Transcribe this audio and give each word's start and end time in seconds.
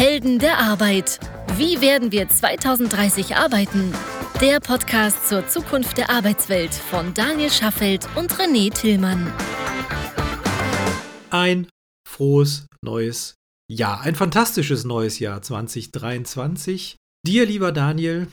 Helden 0.00 0.38
der 0.38 0.56
Arbeit. 0.56 1.20
Wie 1.58 1.82
werden 1.82 2.10
wir 2.10 2.26
2030 2.26 3.36
arbeiten? 3.36 3.92
Der 4.40 4.58
Podcast 4.58 5.28
zur 5.28 5.46
Zukunft 5.46 5.98
der 5.98 6.08
Arbeitswelt 6.08 6.72
von 6.72 7.12
Daniel 7.12 7.50
Schaffelt 7.50 8.08
und 8.16 8.32
René 8.32 8.72
Tillmann. 8.72 9.30
Ein 11.28 11.68
frohes 12.08 12.66
neues 12.82 13.34
Jahr, 13.70 14.00
ein 14.00 14.14
fantastisches 14.14 14.84
neues 14.84 15.18
Jahr 15.18 15.42
2023. 15.42 16.96
Dir, 17.26 17.44
lieber 17.44 17.70
Daniel, 17.70 18.28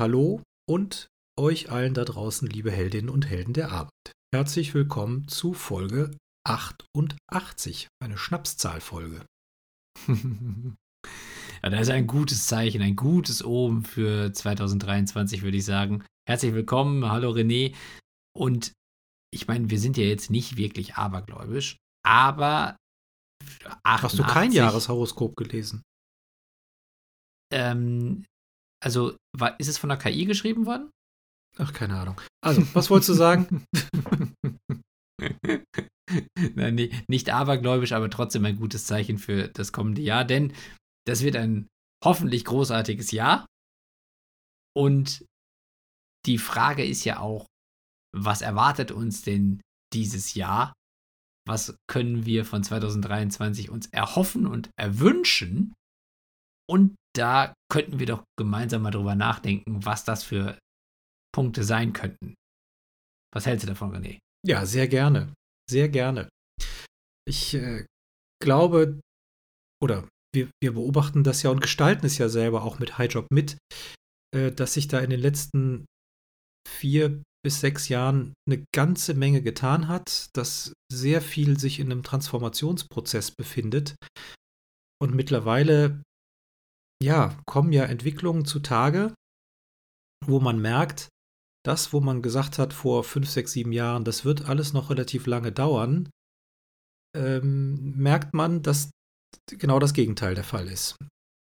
hallo 0.00 0.42
und 0.68 1.06
euch 1.38 1.70
allen 1.70 1.94
da 1.94 2.04
draußen, 2.04 2.48
liebe 2.48 2.72
Heldinnen 2.72 3.08
und 3.08 3.30
Helden 3.30 3.52
der 3.52 3.70
Arbeit. 3.70 4.12
Herzlich 4.34 4.74
willkommen 4.74 5.28
zu 5.28 5.54
Folge 5.54 6.10
88, 6.48 7.86
eine 8.00 8.18
Schnapszahlfolge. 8.18 9.24
ja, 11.62 11.70
das 11.70 11.82
ist 11.82 11.90
ein 11.90 12.06
gutes 12.06 12.46
Zeichen, 12.46 12.82
ein 12.82 12.96
gutes 12.96 13.44
Omen 13.44 13.84
für 13.84 14.32
2023, 14.32 15.42
würde 15.42 15.56
ich 15.56 15.64
sagen. 15.64 16.04
Herzlich 16.28 16.54
willkommen, 16.54 17.10
hallo 17.10 17.30
René. 17.30 17.74
Und 18.36 18.72
ich 19.32 19.46
meine, 19.46 19.70
wir 19.70 19.78
sind 19.78 19.96
ja 19.96 20.04
jetzt 20.04 20.30
nicht 20.30 20.56
wirklich 20.56 20.96
abergläubisch, 20.96 21.76
aber 22.04 22.76
88, 23.84 24.02
Hast 24.02 24.18
du 24.18 24.24
kein 24.24 24.52
Jahreshoroskop 24.52 25.36
gelesen? 25.36 25.82
Ähm, 27.52 28.24
also, 28.82 29.16
war, 29.36 29.58
ist 29.60 29.68
es 29.68 29.78
von 29.78 29.88
der 29.88 29.98
KI 29.98 30.24
geschrieben 30.24 30.66
worden? 30.66 30.90
Ach, 31.58 31.72
keine 31.72 31.98
Ahnung. 31.98 32.20
Also, 32.44 32.62
was 32.74 32.90
wolltest 32.90 33.10
du 33.10 33.14
sagen? 33.14 33.64
Nein, 36.54 36.90
nicht 37.08 37.30
abergläubisch, 37.30 37.92
aber 37.92 38.10
trotzdem 38.10 38.44
ein 38.44 38.56
gutes 38.56 38.86
Zeichen 38.86 39.18
für 39.18 39.48
das 39.48 39.72
kommende 39.72 40.02
Jahr, 40.02 40.24
denn 40.24 40.52
das 41.06 41.22
wird 41.22 41.36
ein 41.36 41.68
hoffentlich 42.04 42.44
großartiges 42.44 43.10
Jahr. 43.10 43.46
Und 44.76 45.24
die 46.26 46.38
Frage 46.38 46.84
ist 46.84 47.04
ja 47.04 47.20
auch, 47.20 47.46
was 48.14 48.42
erwartet 48.42 48.90
uns 48.90 49.22
denn 49.22 49.60
dieses 49.92 50.34
Jahr? 50.34 50.72
Was 51.46 51.76
können 51.88 52.24
wir 52.24 52.44
von 52.44 52.62
2023 52.62 53.70
uns 53.70 53.86
erhoffen 53.88 54.46
und 54.46 54.70
erwünschen? 54.78 55.74
Und 56.68 56.94
da 57.14 57.52
könnten 57.70 57.98
wir 57.98 58.06
doch 58.06 58.24
gemeinsam 58.38 58.82
mal 58.82 58.90
drüber 58.90 59.14
nachdenken, 59.14 59.84
was 59.84 60.04
das 60.04 60.22
für 60.22 60.58
Punkte 61.34 61.64
sein 61.64 61.92
könnten. 61.92 62.34
Was 63.34 63.46
hältst 63.46 63.64
du 63.64 63.68
davon, 63.68 63.94
René? 63.94 64.18
Ja, 64.46 64.64
sehr 64.66 64.88
gerne. 64.88 65.34
Sehr 65.68 65.88
gerne. 65.88 66.28
Ich 67.26 67.54
äh, 67.54 67.86
glaube, 68.42 69.00
oder 69.82 70.08
wir, 70.34 70.50
wir, 70.62 70.72
beobachten 70.72 71.24
das 71.24 71.42
ja 71.42 71.50
und 71.50 71.60
gestalten 71.60 72.06
es 72.06 72.18
ja 72.18 72.28
selber 72.28 72.62
auch 72.62 72.78
mit 72.78 72.98
Highjob 72.98 73.26
mit, 73.30 73.58
äh, 74.34 74.50
dass 74.50 74.74
sich 74.74 74.88
da 74.88 75.00
in 75.00 75.10
den 75.10 75.20
letzten 75.20 75.86
vier 76.68 77.22
bis 77.44 77.60
sechs 77.60 77.88
Jahren 77.88 78.34
eine 78.48 78.64
ganze 78.74 79.14
Menge 79.14 79.42
getan 79.42 79.88
hat, 79.88 80.28
dass 80.36 80.72
sehr 80.90 81.20
viel 81.20 81.58
sich 81.58 81.80
in 81.80 81.90
einem 81.90 82.02
Transformationsprozess 82.02 83.32
befindet. 83.32 83.96
Und 85.00 85.14
mittlerweile, 85.14 86.02
ja, 87.02 87.36
kommen 87.46 87.72
ja 87.72 87.84
Entwicklungen 87.84 88.44
zutage, 88.44 89.12
wo 90.24 90.38
man 90.38 90.60
merkt, 90.60 91.08
das, 91.64 91.92
wo 91.92 92.00
man 92.00 92.22
gesagt 92.22 92.58
hat 92.58 92.72
vor 92.72 93.02
fünf, 93.02 93.28
sechs, 93.28 93.52
sieben 93.52 93.72
Jahren, 93.72 94.04
das 94.04 94.24
wird 94.24 94.48
alles 94.48 94.72
noch 94.72 94.90
relativ 94.90 95.26
lange 95.26 95.50
dauern, 95.50 96.08
ähm, 97.16 97.96
merkt 97.96 98.34
man, 98.34 98.62
dass 98.62 98.90
genau 99.46 99.78
das 99.78 99.94
Gegenteil 99.94 100.34
der 100.34 100.44
Fall 100.44 100.68
ist. 100.68 100.96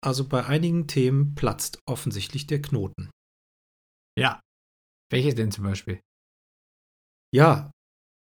Also 0.04 0.28
bei 0.28 0.46
einigen 0.46 0.88
Themen 0.88 1.36
platzt 1.36 1.80
offensichtlich 1.86 2.48
der 2.48 2.62
Knoten. 2.62 3.10
Ja. 4.18 4.42
Welche 5.12 5.34
denn 5.34 5.52
zum 5.52 5.64
Beispiel? 5.64 6.02
Ja, 7.34 7.72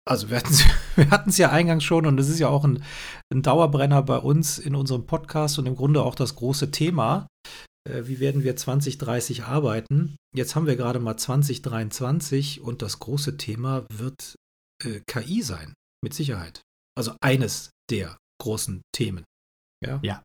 also 0.08 0.30
wir 0.30 0.38
hatten 0.38 1.30
es 1.30 1.38
ja 1.38 1.52
eingangs 1.52 1.84
schon 1.84 2.06
und 2.06 2.20
es 2.20 2.30
ist 2.30 2.40
ja 2.40 2.48
auch 2.48 2.64
ein, 2.64 2.84
ein 3.32 3.42
Dauerbrenner 3.42 4.02
bei 4.04 4.18
uns 4.18 4.58
in 4.58 4.76
unserem 4.76 5.06
Podcast 5.06 5.60
und 5.60 5.66
im 5.66 5.76
Grunde 5.76 6.02
auch 6.02 6.16
das 6.16 6.36
große 6.36 6.72
Thema. 6.72 7.28
Äh, 7.88 8.08
wie 8.08 8.20
werden 8.20 8.44
wir 8.44 8.56
2030 8.56 9.44
arbeiten? 9.44 10.16
Jetzt 10.34 10.56
haben 10.56 10.66
wir 10.66 10.78
gerade 10.78 11.00
mal 11.00 11.18
2023 11.18 12.62
und 12.62 12.82
das 12.82 13.00
große 13.00 13.38
Thema 13.38 13.86
wird 13.92 14.36
äh, 14.84 15.02
KI 15.08 15.42
sein, 15.42 15.74
mit 16.04 16.14
Sicherheit. 16.14 16.62
Also 16.98 17.14
eines 17.22 17.72
der 17.90 18.18
großen 18.42 18.82
Themen. 18.94 19.24
Ja. 19.84 20.00
ja. 20.04 20.24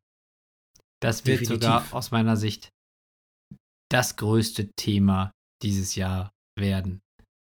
Das 1.00 1.26
wird 1.26 1.40
Definitiv. 1.40 1.64
sogar 1.64 1.92
aus 1.92 2.10
meiner 2.10 2.36
Sicht 2.36 2.70
das 3.90 4.16
größte 4.16 4.70
Thema 4.76 5.32
dieses 5.62 5.94
Jahr 5.94 6.32
werden. 6.58 7.00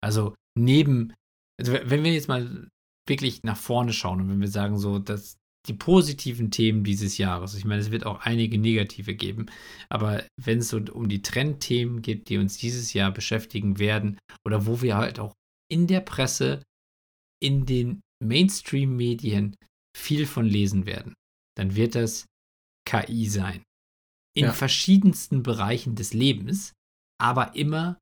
Also 0.02 0.36
neben, 0.58 1.14
also 1.60 1.74
wenn 1.74 2.04
wir 2.04 2.14
jetzt 2.14 2.28
mal 2.28 2.70
wirklich 3.08 3.44
nach 3.44 3.58
vorne 3.58 3.92
schauen 3.92 4.22
und 4.22 4.30
wenn 4.30 4.42
wir 4.42 4.48
sagen 4.48 4.78
so, 4.78 5.00
dass 5.00 5.40
die 5.68 5.74
positiven 5.74 6.52
Themen 6.52 6.84
dieses 6.84 7.18
Jahres. 7.18 7.54
Ich 7.56 7.66
meine, 7.66 7.82
es 7.82 7.92
wird 7.92 8.06
auch 8.06 8.22
einige 8.22 8.58
negative 8.58 9.14
geben, 9.14 9.48
aber 9.90 10.26
wenn 10.42 10.60
es 10.60 10.70
so 10.70 10.78
um 10.78 11.10
die 11.10 11.22
Trendthemen 11.22 12.02
geht, 12.02 12.30
die 12.30 12.38
uns 12.38 12.58
dieses 12.58 12.94
Jahr 12.94 13.12
beschäftigen 13.12 13.78
werden 13.78 14.18
oder 14.46 14.66
wo 14.66 14.82
wir 14.82 14.96
halt 14.96 15.20
auch 15.20 15.34
in 15.70 15.88
der 15.88 16.00
Presse, 16.00 16.64
in 17.42 17.66
den 17.66 18.02
Mainstream-Medien 18.24 19.56
viel 19.96 20.26
von 20.26 20.46
lesen 20.46 20.86
werden, 20.86 21.14
dann 21.60 21.76
wird 21.76 21.96
das 21.96 22.26
KI 22.88 23.28
sein. 23.28 23.64
In 24.36 24.46
ja. 24.46 24.54
verschiedensten 24.54 25.44
Bereichen 25.44 25.96
des 25.96 26.14
Lebens, 26.14 26.74
aber 27.22 27.56
immer 27.56 28.00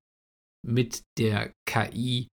mit 0.66 1.02
der 1.18 1.54
KI 1.68 2.28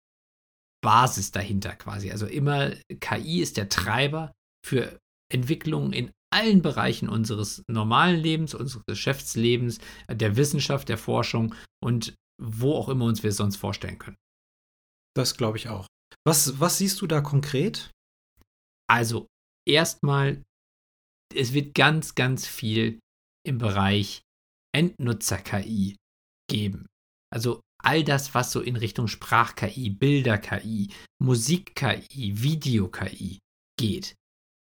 Basis 0.85 1.31
dahinter 1.31 1.75
quasi. 1.77 2.11
Also 2.11 2.27
immer 2.27 2.73
KI 3.01 3.41
ist 3.41 3.57
der 3.57 3.71
Treiber 3.71 4.33
für 4.67 4.99
Entwicklungen 5.33 5.93
in 5.95 6.13
allen 6.31 6.61
Bereichen 6.61 7.09
unseres 7.09 7.63
normalen 7.69 8.21
Lebens, 8.21 8.55
unseres 8.55 8.85
Geschäftslebens, 8.87 9.79
der 10.11 10.37
Wissenschaft, 10.37 10.89
der 10.89 10.99
Forschung 10.99 11.55
und 11.83 12.15
wo 12.43 12.75
auch 12.75 12.89
immer 12.89 13.07
uns 13.07 13.23
wir 13.23 13.33
sonst 13.33 13.57
vorstellen 13.57 13.99
können. 13.99 14.17
Das 15.17 15.37
glaube 15.37 15.57
ich 15.57 15.69
auch. 15.69 15.87
Was, 16.27 16.61
was 16.61 16.79
siehst 16.79 17.01
du 17.01 17.07
da 17.07 17.21
konkret? 17.21 17.91
Also, 18.91 19.27
erstmal, 19.67 20.43
es 21.33 21.53
wird 21.53 21.75
ganz, 21.75 22.15
ganz 22.15 22.47
viel 22.47 22.99
im 23.47 23.59
Bereich 23.59 24.23
Endnutzer-KI 24.75 25.97
geben. 26.51 26.87
Also 27.33 27.61
all 27.83 28.03
das, 28.03 28.35
was 28.35 28.51
so 28.51 28.61
in 28.61 28.77
Richtung 28.77 29.09
Sprach-KI, 29.09 29.91
Bilder-KI, 29.91 30.91
Musik-KI, 31.23 32.43
Video-KI 32.43 33.39
geht 33.79 34.15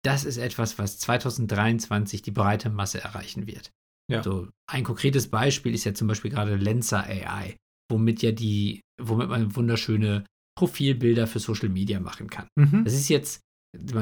das 0.06 0.26
ist 0.26 0.38
etwas, 0.38 0.78
was 0.78 1.00
2023 1.00 2.22
die 2.22 2.32
breite 2.32 2.70
Masse 2.70 3.02
erreichen 3.02 3.48
wird. 3.48 3.72
Ja. 4.12 4.22
So, 4.22 4.50
ein 4.70 4.84
konkretes 4.84 5.30
Beispiel 5.30 5.74
ist 5.74 5.86
ja 5.86 5.94
zum 5.94 6.08
Beispiel 6.08 6.30
gerade 6.30 6.56
Lenser 6.56 7.06
AI, 7.06 7.56
womit 7.90 8.22
ja 8.22 8.32
die, 8.32 8.82
womit 9.02 9.30
man 9.30 9.56
wunderschöne 9.56 10.26
Profilbilder 10.58 11.26
für 11.26 11.40
Social 11.40 11.70
Media 11.70 12.00
machen 12.00 12.30
kann. 12.30 12.48
Mhm. 12.60 12.84
Das 12.84 12.94
ist 12.94 13.10
jetzt 13.10 13.40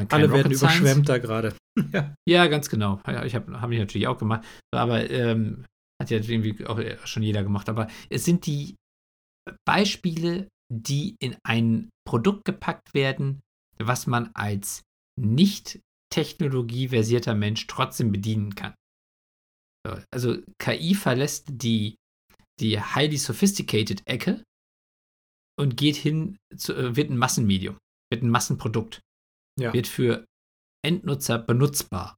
Alle 0.10 0.32
werden 0.32 0.54
Science. 0.54 0.80
überschwemmt 0.80 1.10
da 1.10 1.18
gerade. 1.18 1.56
ja. 1.94 2.16
ja, 2.28 2.48
ganz 2.48 2.70
genau. 2.70 3.02
Ich 3.26 3.36
habe 3.36 3.62
hab 3.62 3.72
ich 3.72 3.80
natürlich 3.80 4.08
auch 4.08 4.18
gemacht, 4.18 4.46
aber 4.74 5.10
ähm, 5.10 5.66
hat 6.02 6.10
ja 6.10 6.18
irgendwie 6.18 6.66
auch 6.66 6.80
schon 7.06 7.24
jeder 7.24 7.44
gemacht. 7.44 7.70
Aber 7.70 7.88
es 8.10 8.26
sind 8.26 8.46
die 8.46 8.76
Beispiele, 9.66 10.50
die 10.72 11.16
in 11.20 11.38
ein 11.44 11.90
Produkt 12.06 12.46
gepackt 12.46 12.94
werden, 12.94 13.42
was 13.78 14.08
man 14.08 14.32
als 14.34 14.82
nicht 15.20 15.80
technologieversierter 16.12 17.36
Mensch 17.36 17.68
trotzdem 17.68 18.12
bedienen 18.12 18.56
kann. 18.56 18.74
Also 20.14 20.38
KI 20.60 20.94
verlässt 20.94 21.48
die, 21.50 21.96
die 22.60 22.80
highly 22.80 23.18
sophisticated 23.18 24.02
Ecke 24.06 24.44
und 25.60 25.78
geht 25.78 25.96
hin, 25.96 26.38
zu, 26.56 26.74
äh, 26.76 26.96
wird 26.96 27.10
ein 27.10 27.18
Massenmedium, 27.18 27.78
wird 28.12 28.24
ein 28.24 28.30
Massenprodukt, 28.30 29.00
ja. 29.60 29.74
wird 29.74 29.88
für 29.88 30.26
Endnutzer 30.86 31.38
benutzbar. 31.40 32.16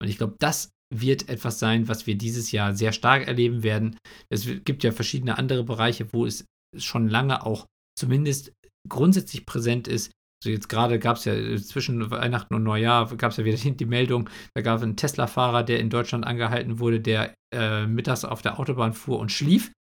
Und 0.00 0.08
ich 0.08 0.18
glaube, 0.18 0.36
das 0.38 0.70
wird 0.94 1.28
etwas 1.28 1.58
sein, 1.58 1.88
was 1.88 2.06
wir 2.06 2.16
dieses 2.16 2.50
Jahr 2.52 2.74
sehr 2.74 2.92
stark 2.92 3.26
erleben 3.26 3.62
werden. 3.62 3.98
Es 4.30 4.46
gibt 4.64 4.84
ja 4.84 4.92
verschiedene 4.92 5.36
andere 5.36 5.64
Bereiche, 5.64 6.12
wo 6.12 6.24
es 6.24 6.44
schon 6.76 7.08
lange 7.08 7.44
auch 7.44 7.66
zumindest 7.98 8.52
grundsätzlich 8.88 9.44
präsent 9.44 9.88
ist, 9.88 10.12
also 10.40 10.50
jetzt 10.50 10.68
gerade 10.68 10.98
gab 10.98 11.16
es 11.16 11.24
ja 11.24 11.34
äh, 11.34 11.60
zwischen 11.60 12.10
Weihnachten 12.10 12.54
und 12.54 12.62
Neujahr 12.62 13.14
gab 13.16 13.32
es 13.32 13.38
ja 13.38 13.44
wieder 13.44 13.58
die 13.70 13.86
Meldung, 13.86 14.30
da 14.54 14.62
gab 14.62 14.78
es 14.78 14.82
einen 14.82 14.96
Tesla-Fahrer, 14.96 15.64
der 15.64 15.80
in 15.80 15.90
Deutschland 15.90 16.26
angehalten 16.26 16.78
wurde, 16.78 17.00
der 17.00 17.34
äh, 17.54 17.86
mittags 17.86 18.24
auf 18.24 18.42
der 18.42 18.58
Autobahn 18.58 18.92
fuhr 18.92 19.18
und 19.18 19.32
schlief 19.32 19.72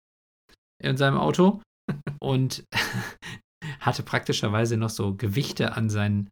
in 0.84 0.98
seinem 0.98 1.18
Auto 1.18 1.62
und 2.19 2.64
hatte 3.80 4.04
praktischerweise 4.04 4.78
noch 4.78 4.90
so 4.90 5.16
Gewichte 5.16 5.74
an 5.74 5.90
sein, 5.90 6.30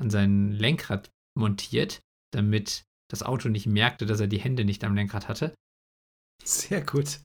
an 0.00 0.10
sein 0.10 0.52
Lenkrad 0.52 1.10
montiert, 1.38 2.00
damit 2.32 2.84
das 3.10 3.22
Auto 3.22 3.48
nicht 3.48 3.66
merkte, 3.66 4.06
dass 4.06 4.20
er 4.20 4.26
die 4.26 4.40
Hände 4.40 4.64
nicht 4.64 4.84
am 4.84 4.94
Lenkrad 4.94 5.28
hatte. 5.28 5.54
Sehr 6.44 6.84
gut. 6.84 7.20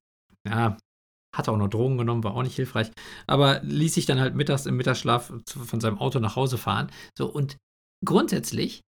Ja, 0.47 0.77
hat 1.35 1.49
auch 1.49 1.57
noch 1.57 1.69
Drogen 1.69 1.97
genommen, 1.97 2.23
war 2.23 2.35
auch 2.35 2.43
nicht 2.43 2.55
hilfreich. 2.55 2.91
Aber 3.27 3.61
ließ 3.63 3.93
sich 3.93 4.05
dann 4.05 4.19
halt 4.19 4.35
mittags 4.35 4.65
im 4.65 4.77
Mittagsschlaf 4.77 5.31
von 5.47 5.81
seinem 5.81 5.97
Auto 5.97 6.19
nach 6.19 6.35
Hause 6.35 6.57
fahren. 6.57 6.91
So, 7.17 7.31
und 7.31 7.57
grundsätzlich 8.05 8.81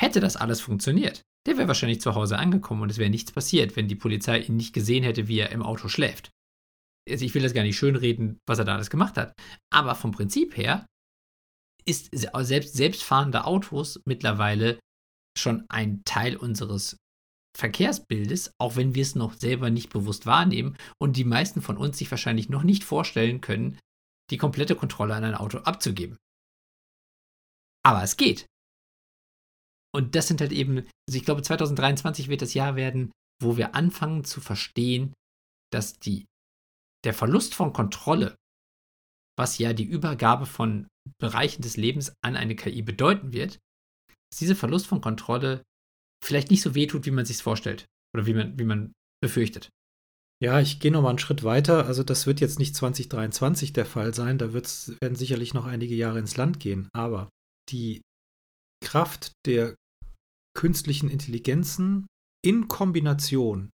hätte 0.00 0.20
das 0.20 0.36
alles 0.36 0.60
funktioniert. 0.60 1.22
Der 1.46 1.56
wäre 1.58 1.68
wahrscheinlich 1.68 2.00
zu 2.00 2.14
Hause 2.14 2.38
angekommen 2.38 2.82
und 2.82 2.90
es 2.90 2.98
wäre 2.98 3.10
nichts 3.10 3.32
passiert, 3.32 3.76
wenn 3.76 3.88
die 3.88 3.96
Polizei 3.96 4.40
ihn 4.40 4.56
nicht 4.56 4.72
gesehen 4.72 5.02
hätte, 5.02 5.28
wie 5.28 5.38
er 5.38 5.50
im 5.50 5.62
Auto 5.62 5.88
schläft. 5.88 6.30
Also 7.08 7.24
ich 7.24 7.34
will 7.34 7.42
das 7.42 7.54
gar 7.54 7.64
nicht 7.64 7.76
schönreden, 7.76 8.38
was 8.46 8.58
er 8.58 8.64
da 8.64 8.74
alles 8.74 8.90
gemacht 8.90 9.16
hat. 9.16 9.34
Aber 9.72 9.94
vom 9.94 10.12
Prinzip 10.12 10.56
her 10.56 10.86
ist 11.84 12.10
selbst 12.12 12.74
selbstfahrende 12.74 13.44
Autos 13.44 14.00
mittlerweile 14.06 14.78
schon 15.38 15.64
ein 15.68 16.02
Teil 16.04 16.36
unseres 16.36 16.96
Verkehrsbildes, 17.56 18.52
auch 18.58 18.76
wenn 18.76 18.94
wir 18.94 19.02
es 19.02 19.14
noch 19.14 19.34
selber 19.34 19.70
nicht 19.70 19.90
bewusst 19.90 20.26
wahrnehmen 20.26 20.76
und 21.00 21.16
die 21.16 21.24
meisten 21.24 21.60
von 21.60 21.76
uns 21.76 21.98
sich 21.98 22.10
wahrscheinlich 22.10 22.48
noch 22.48 22.62
nicht 22.62 22.84
vorstellen 22.84 23.40
können, 23.40 23.78
die 24.30 24.38
komplette 24.38 24.74
Kontrolle 24.74 25.14
an 25.14 25.24
ein 25.24 25.34
Auto 25.34 25.58
abzugeben. 25.58 26.16
Aber 27.84 28.02
es 28.02 28.16
geht. 28.16 28.46
Und 29.94 30.14
das 30.14 30.28
sind 30.28 30.40
halt 30.40 30.52
eben, 30.52 30.78
also 30.78 31.18
ich 31.18 31.24
glaube, 31.24 31.42
2023 31.42 32.28
wird 32.28 32.40
das 32.40 32.54
Jahr 32.54 32.76
werden, 32.76 33.12
wo 33.42 33.56
wir 33.56 33.74
anfangen 33.74 34.24
zu 34.24 34.40
verstehen, 34.40 35.12
dass 35.70 35.98
die, 35.98 36.24
der 37.04 37.12
Verlust 37.12 37.54
von 37.54 37.72
Kontrolle, 37.74 38.34
was 39.36 39.58
ja 39.58 39.74
die 39.74 39.84
Übergabe 39.84 40.46
von 40.46 40.86
Bereichen 41.18 41.62
des 41.62 41.76
Lebens 41.76 42.12
an 42.22 42.36
eine 42.36 42.56
KI 42.56 42.82
bedeuten 42.82 43.32
wird, 43.32 43.58
dass 44.30 44.38
dieser 44.38 44.56
Verlust 44.56 44.86
von 44.86 45.00
Kontrolle 45.00 45.62
vielleicht 46.22 46.50
nicht 46.50 46.62
so 46.62 46.74
wehtut, 46.74 47.06
wie 47.06 47.10
man 47.10 47.24
sich 47.24 47.42
vorstellt 47.42 47.86
oder 48.14 48.26
wie 48.26 48.34
man, 48.34 48.58
wie 48.58 48.64
man 48.64 48.92
befürchtet. 49.22 49.70
Ja, 50.42 50.60
ich 50.60 50.80
gehe 50.80 50.90
noch 50.90 51.02
mal 51.02 51.10
einen 51.10 51.18
Schritt 51.18 51.44
weiter. 51.44 51.86
Also 51.86 52.02
das 52.02 52.26
wird 52.26 52.40
jetzt 52.40 52.58
nicht 52.58 52.74
2023 52.74 53.72
der 53.72 53.86
Fall 53.86 54.12
sein. 54.12 54.38
Da 54.38 54.52
wird's, 54.52 54.92
werden 55.00 55.14
sicherlich 55.14 55.54
noch 55.54 55.66
einige 55.66 55.94
Jahre 55.94 56.18
ins 56.18 56.36
Land 56.36 56.58
gehen. 56.58 56.88
Aber 56.92 57.28
die 57.70 58.02
Kraft 58.84 59.32
der 59.46 59.76
künstlichen 60.56 61.08
Intelligenzen 61.08 62.06
in 62.44 62.66
Kombination 62.66 63.70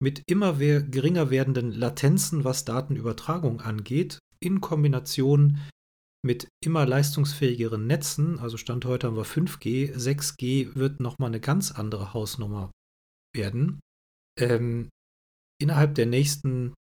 mit 0.00 0.22
immer 0.26 0.54
geringer 0.54 1.30
werdenden 1.30 1.72
Latenzen, 1.72 2.44
was 2.44 2.64
Datenübertragung 2.64 3.60
angeht, 3.60 4.18
in 4.40 4.60
Kombination 4.60 5.58
mit 6.24 6.48
immer 6.64 6.84
leistungsfähigeren 6.84 7.86
Netzen, 7.86 8.38
also 8.38 8.56
Stand 8.56 8.84
heute 8.84 9.06
haben 9.06 9.16
wir 9.16 9.24
5G, 9.24 9.94
6G 9.94 10.74
wird 10.74 11.00
nochmal 11.00 11.28
eine 11.28 11.40
ganz 11.40 11.70
andere 11.70 12.12
Hausnummer 12.12 12.70
werden. 13.34 13.80
Ähm, 14.38 14.88
innerhalb 15.60 15.94
der 15.94 16.06
nächsten, 16.06 16.74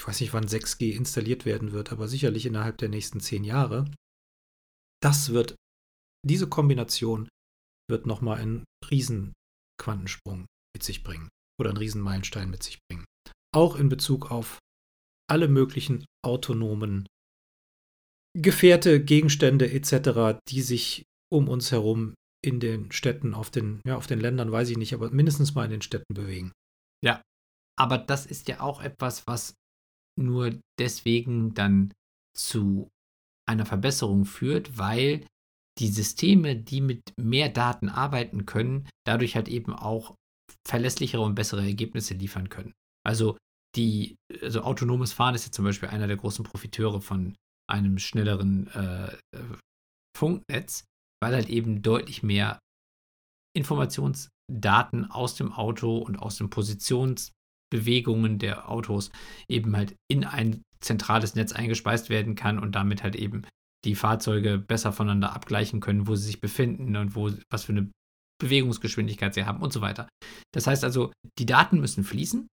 ich 0.00 0.06
weiß 0.06 0.20
nicht, 0.20 0.32
wann 0.32 0.46
6G 0.46 0.92
installiert 0.92 1.44
werden 1.44 1.72
wird, 1.72 1.90
aber 1.92 2.06
sicherlich 2.06 2.46
innerhalb 2.46 2.78
der 2.78 2.88
nächsten 2.88 3.20
zehn 3.20 3.44
Jahre, 3.44 3.90
das 5.02 5.30
wird, 5.30 5.56
diese 6.24 6.48
Kombination 6.48 7.28
wird 7.90 8.06
nochmal 8.06 8.38
einen 8.38 8.64
riesen 8.90 9.32
Quantensprung 9.80 10.46
mit 10.74 10.82
sich 10.82 11.02
bringen 11.02 11.28
oder 11.60 11.70
einen 11.70 11.78
riesen 11.78 12.02
Meilenstein 12.02 12.50
mit 12.50 12.62
sich 12.62 12.78
bringen. 12.88 13.04
Auch 13.54 13.76
in 13.76 13.88
Bezug 13.88 14.30
auf 14.30 14.58
alle 15.30 15.48
möglichen 15.48 16.04
autonomen 16.24 17.06
Gefährte, 18.42 19.02
Gegenstände 19.02 19.70
etc., 19.70 20.40
die 20.48 20.62
sich 20.62 21.04
um 21.32 21.48
uns 21.48 21.72
herum 21.72 22.14
in 22.44 22.60
den 22.60 22.92
Städten, 22.92 23.34
auf 23.34 23.50
den, 23.50 23.80
ja, 23.84 23.96
auf 23.96 24.06
den 24.06 24.20
Ländern, 24.20 24.52
weiß 24.52 24.70
ich 24.70 24.78
nicht, 24.78 24.94
aber 24.94 25.10
mindestens 25.10 25.54
mal 25.54 25.64
in 25.64 25.72
den 25.72 25.82
Städten 25.82 26.14
bewegen. 26.14 26.52
Ja, 27.04 27.22
aber 27.78 27.98
das 27.98 28.26
ist 28.26 28.48
ja 28.48 28.60
auch 28.60 28.80
etwas, 28.80 29.26
was 29.26 29.54
nur 30.16 30.58
deswegen 30.78 31.54
dann 31.54 31.92
zu 32.36 32.88
einer 33.48 33.66
Verbesserung 33.66 34.24
führt, 34.24 34.78
weil 34.78 35.26
die 35.78 35.88
Systeme, 35.88 36.56
die 36.56 36.80
mit 36.80 37.02
mehr 37.16 37.48
Daten 37.48 37.88
arbeiten 37.88 38.46
können, 38.46 38.88
dadurch 39.06 39.36
halt 39.36 39.48
eben 39.48 39.72
auch 39.72 40.14
verlässlichere 40.66 41.22
und 41.22 41.34
bessere 41.34 41.64
Ergebnisse 41.64 42.14
liefern 42.14 42.48
können. 42.48 42.72
Also 43.06 43.36
die, 43.76 44.16
also 44.42 44.62
autonomes 44.62 45.12
Fahren 45.12 45.34
ist 45.34 45.46
ja 45.46 45.52
zum 45.52 45.64
Beispiel 45.64 45.88
einer 45.88 46.06
der 46.06 46.16
großen 46.16 46.44
Profiteure 46.44 47.00
von 47.00 47.36
einem 47.68 47.98
schnelleren 47.98 48.68
äh, 48.68 49.16
Funknetz, 50.16 50.84
weil 51.22 51.34
halt 51.34 51.48
eben 51.48 51.82
deutlich 51.82 52.22
mehr 52.22 52.58
Informationsdaten 53.56 55.10
aus 55.10 55.36
dem 55.36 55.52
Auto 55.52 55.98
und 55.98 56.16
aus 56.16 56.36
den 56.36 56.50
Positionsbewegungen 56.50 58.38
der 58.38 58.68
Autos 58.70 59.10
eben 59.48 59.76
halt 59.76 59.94
in 60.10 60.24
ein 60.24 60.62
zentrales 60.80 61.34
Netz 61.34 61.52
eingespeist 61.52 62.08
werden 62.08 62.34
kann 62.34 62.58
und 62.58 62.74
damit 62.74 63.02
halt 63.02 63.16
eben 63.16 63.42
die 63.84 63.94
Fahrzeuge 63.94 64.58
besser 64.58 64.92
voneinander 64.92 65.32
abgleichen 65.32 65.80
können, 65.80 66.06
wo 66.06 66.14
sie 66.14 66.26
sich 66.26 66.40
befinden 66.40 66.96
und 66.96 67.14
wo, 67.14 67.30
was 67.50 67.64
für 67.64 67.72
eine 67.72 67.90
Bewegungsgeschwindigkeit 68.40 69.34
sie 69.34 69.44
haben 69.44 69.62
und 69.62 69.72
so 69.72 69.80
weiter. 69.80 70.08
Das 70.54 70.66
heißt 70.66 70.84
also, 70.84 71.12
die 71.38 71.46
Daten 71.46 71.80
müssen 71.80 72.04
fließen 72.04 72.46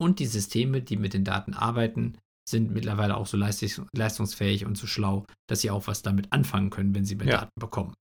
und 0.00 0.18
die 0.18 0.26
Systeme, 0.26 0.82
die 0.82 0.96
mit 0.96 1.14
den 1.14 1.24
Daten 1.24 1.54
arbeiten, 1.54 2.18
sind 2.48 2.72
mittlerweile 2.72 3.16
auch 3.16 3.26
so 3.26 3.36
leistungsfähig 3.36 4.66
und 4.66 4.76
so 4.76 4.86
schlau, 4.86 5.26
dass 5.48 5.60
sie 5.60 5.70
auch 5.70 5.86
was 5.86 6.02
damit 6.02 6.32
anfangen 6.32 6.70
können, 6.70 6.94
wenn 6.94 7.04
sie 7.04 7.14
mehr 7.14 7.26
ja. 7.26 7.38
Daten 7.38 7.60
bekommen. 7.60 7.94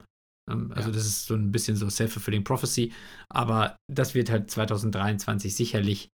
Ähm, 0.50 0.72
also 0.74 0.90
ja. 0.90 0.96
das 0.96 1.06
ist 1.06 1.26
so 1.26 1.36
ein 1.36 1.52
bisschen 1.52 1.76
so 1.76 1.90
self-fulfilling 1.90 2.44
prophecy, 2.44 2.92
aber 3.30 3.76
das 3.92 4.16
wird 4.16 4.30
halt 4.30 4.50
2023 4.50 5.56
sicherlich 5.56 6.10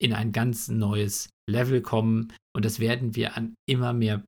in 0.00 0.12
ein 0.12 0.32
ganz 0.32 0.68
neues 0.68 1.30
Level 1.48 1.80
kommen 1.80 2.32
und 2.54 2.64
das 2.64 2.80
werden 2.80 3.14
wir 3.14 3.36
an 3.36 3.54
immer 3.68 3.92
mehr 3.92 4.24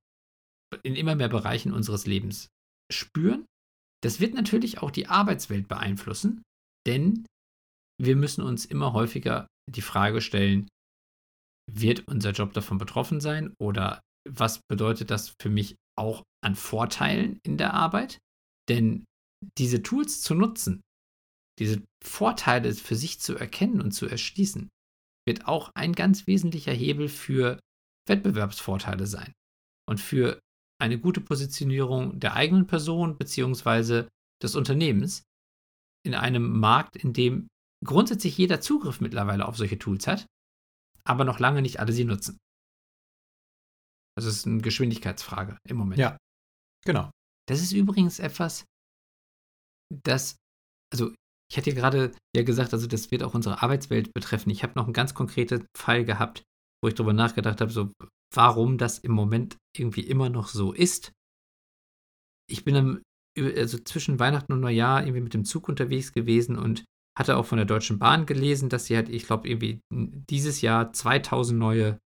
in 0.82 0.96
immer 0.96 1.14
mehr 1.14 1.28
Bereichen 1.28 1.72
unseres 1.72 2.06
Lebens 2.06 2.48
spüren. 2.92 3.46
Das 4.02 4.20
wird 4.20 4.34
natürlich 4.34 4.80
auch 4.80 4.90
die 4.90 5.08
Arbeitswelt 5.08 5.66
beeinflussen, 5.66 6.42
denn 6.86 7.26
wir 8.00 8.16
müssen 8.16 8.42
uns 8.42 8.64
immer 8.64 8.92
häufiger 8.92 9.46
die 9.68 9.82
Frage 9.82 10.20
stellen, 10.20 10.68
wird 11.70 12.06
unser 12.08 12.32
Job 12.32 12.52
davon 12.52 12.78
betroffen 12.78 13.20
sein 13.20 13.54
oder 13.60 14.00
was 14.28 14.60
bedeutet 14.68 15.10
das 15.10 15.34
für 15.40 15.48
mich 15.48 15.76
auch 15.96 16.22
an 16.44 16.54
Vorteilen 16.54 17.40
in 17.44 17.56
der 17.56 17.74
Arbeit? 17.74 18.18
Denn 18.68 19.04
diese 19.58 19.82
Tools 19.82 20.22
zu 20.22 20.34
nutzen, 20.34 20.80
diese 21.58 21.82
Vorteile 22.04 22.72
für 22.74 22.94
sich 22.94 23.20
zu 23.20 23.36
erkennen 23.36 23.80
und 23.80 23.92
zu 23.92 24.06
erschließen, 24.06 24.68
wird 25.26 25.46
auch 25.46 25.70
ein 25.74 25.92
ganz 25.92 26.26
wesentlicher 26.26 26.72
Hebel 26.72 27.08
für 27.08 27.58
Wettbewerbsvorteile 28.08 29.06
sein 29.06 29.32
und 29.88 30.00
für 30.00 30.40
eine 30.80 30.98
gute 30.98 31.20
Positionierung 31.20 32.18
der 32.20 32.34
eigenen 32.34 32.66
Person 32.66 33.18
bzw. 33.18 34.08
des 34.42 34.54
Unternehmens 34.54 35.22
in 36.06 36.14
einem 36.14 36.58
Markt, 36.58 36.96
in 36.96 37.12
dem 37.12 37.48
grundsätzlich 37.84 38.38
jeder 38.38 38.60
Zugriff 38.60 39.00
mittlerweile 39.00 39.46
auf 39.46 39.56
solche 39.56 39.78
Tools 39.78 40.06
hat, 40.06 40.26
aber 41.08 41.24
noch 41.24 41.38
lange 41.38 41.62
nicht 41.62 41.80
alle 41.80 41.92
sie 41.92 42.04
nutzen. 42.04 42.38
Das 44.16 44.24
ist 44.24 44.46
eine 44.46 44.60
Geschwindigkeitsfrage 44.60 45.58
im 45.66 45.76
Moment. 45.76 46.00
Ja, 46.00 46.16
genau. 46.84 47.10
Das 47.48 47.60
ist 47.62 47.72
übrigens 47.72 48.18
etwas, 48.18 48.64
das, 50.04 50.36
also 50.92 51.14
ich 51.50 51.56
hatte 51.56 51.70
ja 51.70 51.76
gerade 51.76 52.14
ja 52.36 52.42
gesagt, 52.42 52.74
also 52.74 52.86
das 52.86 53.10
wird 53.10 53.22
auch 53.22 53.34
unsere 53.34 53.62
Arbeitswelt 53.62 54.12
betreffen. 54.12 54.50
Ich 54.50 54.62
habe 54.62 54.74
noch 54.76 54.84
einen 54.84 54.92
ganz 54.92 55.14
konkreten 55.14 55.66
Fall 55.76 56.04
gehabt, 56.04 56.42
wo 56.82 56.88
ich 56.88 56.94
darüber 56.94 57.14
nachgedacht 57.14 57.60
habe, 57.60 57.70
so 57.70 57.90
warum 58.34 58.76
das 58.76 58.98
im 58.98 59.12
Moment 59.12 59.56
irgendwie 59.74 60.02
immer 60.02 60.28
noch 60.28 60.48
so 60.48 60.72
ist. 60.72 61.12
Ich 62.50 62.64
bin 62.64 62.74
dann 62.74 63.02
also 63.38 63.78
zwischen 63.78 64.18
Weihnachten 64.18 64.52
und 64.52 64.60
Neujahr 64.60 65.02
irgendwie 65.02 65.22
mit 65.22 65.34
dem 65.34 65.44
Zug 65.44 65.68
unterwegs 65.68 66.12
gewesen 66.12 66.58
und 66.58 66.84
hatte 67.18 67.36
auch 67.36 67.46
von 67.46 67.58
der 67.58 67.66
Deutschen 67.66 67.98
Bahn 67.98 68.26
gelesen, 68.26 68.68
dass 68.68 68.86
sie 68.86 68.96
halt, 68.96 69.08
ich 69.08 69.26
glaube, 69.26 69.48
irgendwie 69.48 69.80
dieses 69.90 70.60
Jahr 70.60 70.92
2000 70.92 71.58
neue 71.58 71.98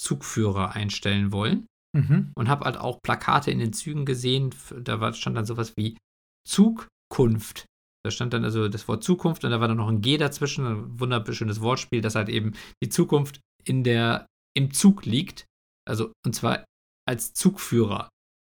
Zugführer 0.00 0.72
einstellen 0.74 1.32
wollen. 1.32 1.66
Mhm. 1.92 2.30
Und 2.36 2.48
habe 2.48 2.66
halt 2.66 2.76
auch 2.76 3.00
Plakate 3.02 3.50
in 3.50 3.58
den 3.58 3.72
Zügen 3.72 4.04
gesehen, 4.04 4.54
da 4.80 5.12
stand 5.12 5.36
dann 5.36 5.44
sowas 5.44 5.72
wie 5.76 5.98
Zugkunft. 6.46 7.66
Da 8.04 8.12
stand 8.12 8.32
dann 8.32 8.44
also 8.44 8.68
das 8.68 8.86
Wort 8.86 9.02
Zukunft 9.02 9.44
und 9.44 9.50
da 9.50 9.60
war 9.60 9.66
dann 9.66 9.76
noch 9.76 9.88
ein 9.88 10.00
G 10.00 10.16
dazwischen, 10.16 10.66
ein 10.66 11.00
wunderschönes 11.00 11.60
Wortspiel, 11.60 12.00
dass 12.00 12.14
halt 12.14 12.28
eben 12.28 12.52
die 12.82 12.88
Zukunft 12.88 13.40
in 13.64 13.82
der, 13.82 14.26
im 14.56 14.72
Zug 14.72 15.04
liegt 15.04 15.46
also, 15.90 16.12
und 16.24 16.34
zwar 16.34 16.64
als 17.08 17.34
Zugführer 17.34 18.08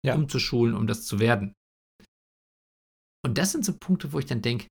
ja. 0.05 0.15
umzuschulen, 0.15 0.75
um 0.75 0.85
das 0.85 1.05
zu 1.05 1.19
werden. 1.19 1.53
Und 3.25 3.37
das 3.37 3.53
sind 3.53 3.63
so 3.63 3.73
Punkte, 3.77 4.11
wo 4.11 4.19
ich 4.19 4.25
dann 4.25 4.41
denke, 4.41 4.67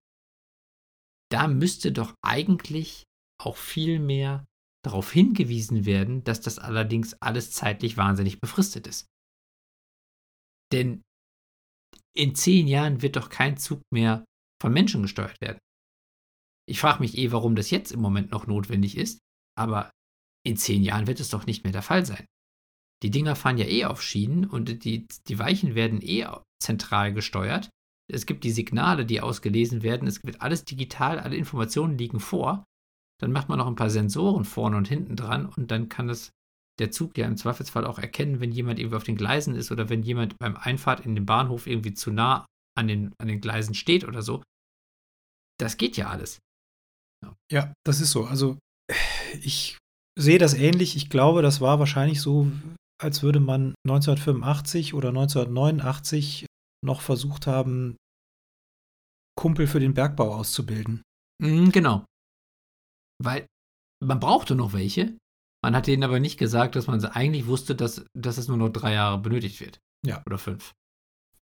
da 1.30 1.48
müsste 1.48 1.92
doch 1.92 2.14
eigentlich 2.22 3.04
auch 3.40 3.56
viel 3.56 3.98
mehr 3.98 4.44
darauf 4.84 5.12
hingewiesen 5.12 5.84
werden, 5.84 6.24
dass 6.24 6.40
das 6.40 6.58
allerdings 6.58 7.14
alles 7.14 7.52
zeitlich 7.52 7.96
wahnsinnig 7.96 8.40
befristet 8.40 8.86
ist. 8.86 9.06
Denn 10.72 11.02
in 12.16 12.34
zehn 12.34 12.66
Jahren 12.66 13.02
wird 13.02 13.16
doch 13.16 13.28
kein 13.28 13.56
Zug 13.56 13.82
mehr 13.92 14.24
von 14.60 14.72
Menschen 14.72 15.02
gesteuert 15.02 15.40
werden. 15.40 15.58
Ich 16.68 16.80
frage 16.80 17.00
mich 17.00 17.16
eh, 17.18 17.32
warum 17.32 17.56
das 17.56 17.70
jetzt 17.70 17.92
im 17.92 18.00
Moment 18.00 18.30
noch 18.30 18.46
notwendig 18.46 18.96
ist, 18.96 19.18
aber 19.58 19.90
in 20.46 20.56
zehn 20.56 20.82
Jahren 20.82 21.06
wird 21.06 21.20
es 21.20 21.30
doch 21.30 21.46
nicht 21.46 21.64
mehr 21.64 21.72
der 21.72 21.82
Fall 21.82 22.06
sein. 22.06 22.26
Die 23.02 23.10
Dinger 23.10 23.36
fahren 23.36 23.58
ja 23.58 23.66
eh 23.66 23.86
auf 23.86 24.02
Schienen 24.02 24.44
und 24.44 24.84
die, 24.84 25.06
die 25.28 25.38
Weichen 25.38 25.74
werden 25.74 26.00
eh 26.02 26.26
zentral 26.62 27.12
gesteuert. 27.12 27.70
Es 28.10 28.26
gibt 28.26 28.44
die 28.44 28.50
Signale, 28.50 29.06
die 29.06 29.20
ausgelesen 29.20 29.82
werden. 29.82 30.08
Es 30.08 30.22
wird 30.24 30.42
alles 30.42 30.64
digital, 30.64 31.18
alle 31.18 31.36
Informationen 31.36 31.98
liegen 31.98 32.20
vor. 32.20 32.64
Dann 33.20 33.32
macht 33.32 33.48
man 33.48 33.58
noch 33.58 33.66
ein 33.66 33.76
paar 33.76 33.90
Sensoren 33.90 34.44
vorne 34.44 34.76
und 34.76 34.88
hinten 34.88 35.16
dran 35.16 35.46
und 35.46 35.70
dann 35.70 35.88
kann 35.88 36.08
es 36.08 36.30
der 36.78 36.90
Zug 36.90 37.18
ja 37.18 37.26
im 37.26 37.36
Zweifelsfall 37.36 37.84
auch 37.84 37.98
erkennen, 37.98 38.40
wenn 38.40 38.52
jemand 38.52 38.78
irgendwie 38.78 38.96
auf 38.96 39.04
den 39.04 39.16
Gleisen 39.16 39.54
ist 39.54 39.70
oder 39.70 39.90
wenn 39.90 40.02
jemand 40.02 40.38
beim 40.38 40.56
Einfahrt 40.56 41.04
in 41.04 41.14
den 41.14 41.26
Bahnhof 41.26 41.66
irgendwie 41.66 41.92
zu 41.92 42.10
nah 42.10 42.46
an 42.76 42.88
den, 42.88 43.12
an 43.18 43.28
den 43.28 43.40
Gleisen 43.40 43.74
steht 43.74 44.04
oder 44.04 44.22
so. 44.22 44.42
Das 45.58 45.76
geht 45.76 45.98
ja 45.98 46.08
alles. 46.08 46.38
Ja. 47.22 47.36
ja, 47.52 47.74
das 47.84 48.00
ist 48.00 48.12
so. 48.12 48.24
Also 48.24 48.58
ich 49.42 49.76
sehe 50.18 50.38
das 50.38 50.54
ähnlich. 50.54 50.96
Ich 50.96 51.10
glaube, 51.10 51.42
das 51.42 51.60
war 51.60 51.78
wahrscheinlich 51.78 52.22
so, 52.22 52.50
als 52.98 53.22
würde 53.22 53.40
man 53.40 53.74
1985 53.86 54.94
oder 54.94 55.10
1989 55.10 56.46
noch 56.84 57.00
versucht 57.00 57.46
haben, 57.46 57.96
Kumpel 59.38 59.66
für 59.66 59.80
den 59.80 59.94
Bergbau 59.94 60.34
auszubilden. 60.34 61.02
Mhm, 61.42 61.72
genau. 61.72 62.04
Weil 63.22 63.46
man 64.02 64.20
brauchte 64.20 64.54
noch 64.54 64.72
welche. 64.72 65.16
Man 65.62 65.76
hat 65.76 65.86
denen 65.86 66.04
aber 66.04 66.20
nicht 66.20 66.38
gesagt, 66.38 66.76
dass 66.76 66.86
man 66.86 67.04
eigentlich 67.04 67.46
wusste, 67.46 67.74
dass, 67.74 68.04
dass 68.16 68.38
es 68.38 68.48
nur 68.48 68.56
noch 68.56 68.70
drei 68.70 68.94
Jahre 68.94 69.18
benötigt 69.18 69.60
wird. 69.60 69.78
Ja. 70.06 70.22
Oder 70.26 70.38
fünf. 70.38 70.72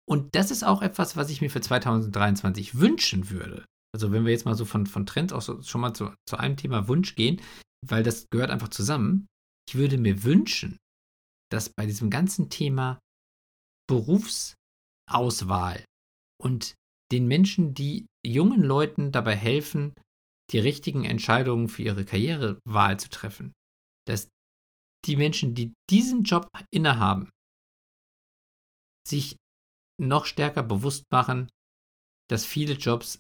Und 0.09 0.35
das 0.35 0.51
ist 0.51 0.65
auch 0.65 0.81
etwas, 0.81 1.17
was 1.17 1.29
ich 1.29 1.43
mir 1.43 1.51
für 1.51 1.61
2023 1.61 2.79
wünschen 2.79 3.29
würde. 3.29 3.67
Also 3.95 4.13
wenn 4.13 4.25
wir 4.25 4.33
jetzt 4.33 4.47
mal 4.47 4.55
so 4.55 4.65
von, 4.65 4.87
von 4.87 5.05
Trends 5.05 5.33
auch 5.33 5.43
so, 5.43 5.63
schon 5.63 5.83
mal 5.83 5.93
zu, 5.93 6.15
zu 6.27 6.39
einem 6.39 6.57
Thema 6.57 6.89
Wunsch 6.89 7.15
gehen, 7.15 7.41
weil 7.87 8.03
das 8.03 8.27
gehört 8.31 8.51
einfach 8.51 8.69
zusammen. 8.69 9.27
Ich 9.69 9.75
würde 9.75 9.99
mir 9.99 10.25
wünschen, 10.25 10.79
dass 11.51 11.71
bei 11.71 11.85
diesem 11.87 12.09
ganzen 12.11 12.49
Thema 12.49 12.99
Berufsauswahl 15.09 15.85
und 16.41 16.75
den 17.11 17.27
Menschen, 17.27 17.75
die 17.75 18.07
jungen 18.25 18.63
Leuten 18.63 19.13
dabei 19.13 19.35
helfen, 19.35 19.95
die 20.51 20.59
richtigen 20.59 21.05
Entscheidungen 21.05 21.69
für 21.69 21.83
ihre 21.83 22.05
Karrierewahl 22.05 22.99
zu 22.99 23.09
treffen, 23.09 23.53
dass 24.07 24.29
die 25.07 25.17
Menschen, 25.17 25.55
die 25.55 25.73
diesen 25.91 26.25
Job 26.25 26.49
innehaben, 26.71 27.31
sich 29.07 29.37
noch 30.01 30.27
stärker 30.27 30.63
bewusst 30.63 31.05
machen, 31.11 31.49
dass 32.31 32.45
viele 32.45 32.75
Jobs 32.75 33.19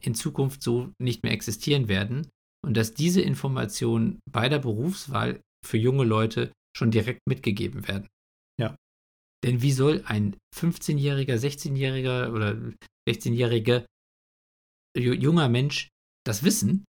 in 0.00 0.14
Zukunft 0.14 0.62
so 0.62 0.92
nicht 1.00 1.22
mehr 1.22 1.32
existieren 1.32 1.88
werden 1.88 2.28
und 2.64 2.76
dass 2.76 2.94
diese 2.94 3.20
Informationen 3.20 4.20
bei 4.30 4.48
der 4.48 4.58
Berufswahl 4.58 5.40
für 5.64 5.76
junge 5.76 6.04
Leute 6.04 6.52
schon 6.76 6.90
direkt 6.90 7.20
mitgegeben 7.26 7.86
werden. 7.86 8.08
Denn 9.44 9.62
wie 9.62 9.72
soll 9.72 10.02
ein 10.06 10.36
15-jähriger, 10.56 11.36
16-jähriger 11.36 12.32
oder 12.32 12.52
16-jähriger 13.08 13.86
junger 14.96 15.48
Mensch 15.48 15.88
das 16.26 16.42
wissen? 16.42 16.84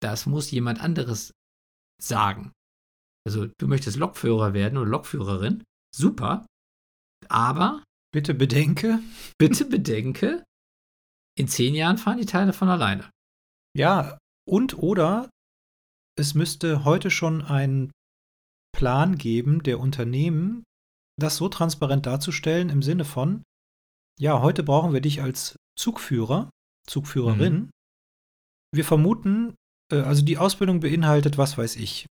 Das 0.00 0.26
muss 0.26 0.50
jemand 0.50 0.80
anderes 0.80 1.32
sagen. 2.00 2.52
Also 3.26 3.46
du 3.58 3.66
möchtest 3.66 3.96
Lokführer 3.96 4.54
werden 4.54 4.78
oder 4.78 4.88
Lokführerin, 4.88 5.64
super, 5.94 6.46
aber 7.28 7.84
bitte 8.12 8.32
bedenke, 8.32 9.00
bitte 9.38 9.66
bedenke, 9.66 10.44
in 11.38 11.48
zehn 11.48 11.74
Jahren 11.74 11.98
fahren 11.98 12.18
die 12.18 12.26
Teile 12.26 12.52
von 12.52 12.68
alleine. 12.68 13.10
Ja, 13.76 14.18
und 14.48 14.78
oder 14.78 15.28
es 16.18 16.34
müsste 16.34 16.84
heute 16.84 17.10
schon 17.10 17.42
ein 17.42 17.90
Plan 18.74 19.16
geben 19.16 19.62
der 19.62 19.80
Unternehmen, 19.80 20.64
das 21.20 21.36
so 21.36 21.48
transparent 21.48 22.06
darzustellen 22.06 22.68
im 22.70 22.82
Sinne 22.82 23.04
von, 23.04 23.42
ja, 24.18 24.40
heute 24.40 24.62
brauchen 24.62 24.92
wir 24.92 25.00
dich 25.00 25.22
als 25.22 25.56
Zugführer, 25.78 26.50
Zugführerin. 26.86 27.54
Mhm. 27.54 27.70
Wir 28.74 28.84
vermuten, 28.84 29.54
äh, 29.92 30.00
also 30.00 30.24
die 30.24 30.38
Ausbildung 30.38 30.80
beinhaltet, 30.80 31.38
was 31.38 31.56
weiß 31.56 31.76
ich, 31.76 32.06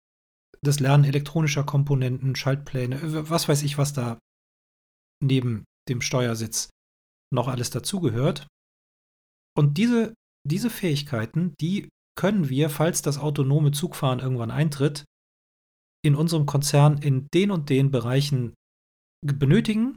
das 0.62 0.80
Lernen 0.80 1.04
elektronischer 1.04 1.64
Komponenten, 1.64 2.36
Schaltpläne, 2.36 3.28
was 3.30 3.48
weiß 3.48 3.62
ich, 3.62 3.78
was 3.78 3.92
da 3.92 4.18
neben 5.22 5.64
dem 5.88 6.00
Steuersitz 6.00 6.70
noch 7.32 7.48
alles 7.48 7.70
dazugehört. 7.70 8.46
Und 9.56 9.78
diese, 9.78 10.14
diese 10.46 10.70
Fähigkeiten, 10.70 11.54
die 11.60 11.88
können 12.16 12.48
wir, 12.48 12.70
falls 12.70 13.02
das 13.02 13.18
autonome 13.18 13.72
Zugfahren 13.72 14.20
irgendwann 14.20 14.50
eintritt, 14.50 15.04
in 16.04 16.14
unserem 16.14 16.46
Konzern 16.46 16.98
in 16.98 17.28
den 17.32 17.50
und 17.50 17.70
den 17.70 17.90
Bereichen 17.90 18.54
benötigen, 19.24 19.96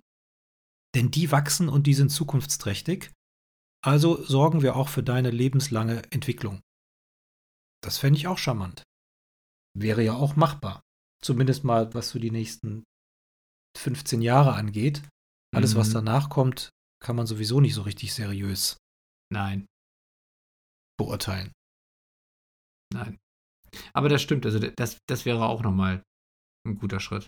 denn 0.96 1.12
die 1.12 1.32
wachsen 1.32 1.70
und 1.70 1.86
die 1.86 1.94
sind 1.94 2.10
zukunftsträchtig. 2.10 3.12
Also 3.84 4.24
sorgen 4.24 4.62
wir 4.62 4.76
auch 4.76 4.90
für 4.90 5.04
deine 5.04 5.32
lebenslange 5.32 6.04
Entwicklung. 6.12 6.62
Das 7.84 7.98
fände 7.98 8.18
ich 8.18 8.28
auch 8.28 8.38
charmant. 8.38 8.84
Wäre 9.78 10.04
ja 10.04 10.14
auch 10.14 10.36
machbar. 10.36 10.82
Zumindest 11.22 11.64
mal, 11.64 11.94
was 11.94 12.10
so 12.10 12.20
die 12.20 12.32
nächsten 12.32 12.84
15 13.78 14.22
Jahre 14.22 14.54
angeht. 14.54 15.08
Alles, 15.54 15.76
mhm. 15.76 15.80
was 15.80 15.92
danach 15.92 16.30
kommt, 16.30 16.70
kann 17.04 17.16
man 17.16 17.28
sowieso 17.28 17.62
nicht 17.62 17.76
so 17.76 17.84
richtig 17.84 18.14
seriös 18.14 18.78
Nein. 19.32 19.66
beurteilen. 20.98 21.52
Nein. 22.94 23.18
Aber 23.94 24.10
das 24.10 24.22
stimmt, 24.22 24.46
also 24.46 24.60
das, 24.60 24.98
das 25.08 25.26
wäre 25.26 25.46
auch 25.46 25.62
nochmal 25.62 26.02
ein 26.66 26.78
guter 26.80 27.00
Schritt. 27.00 27.28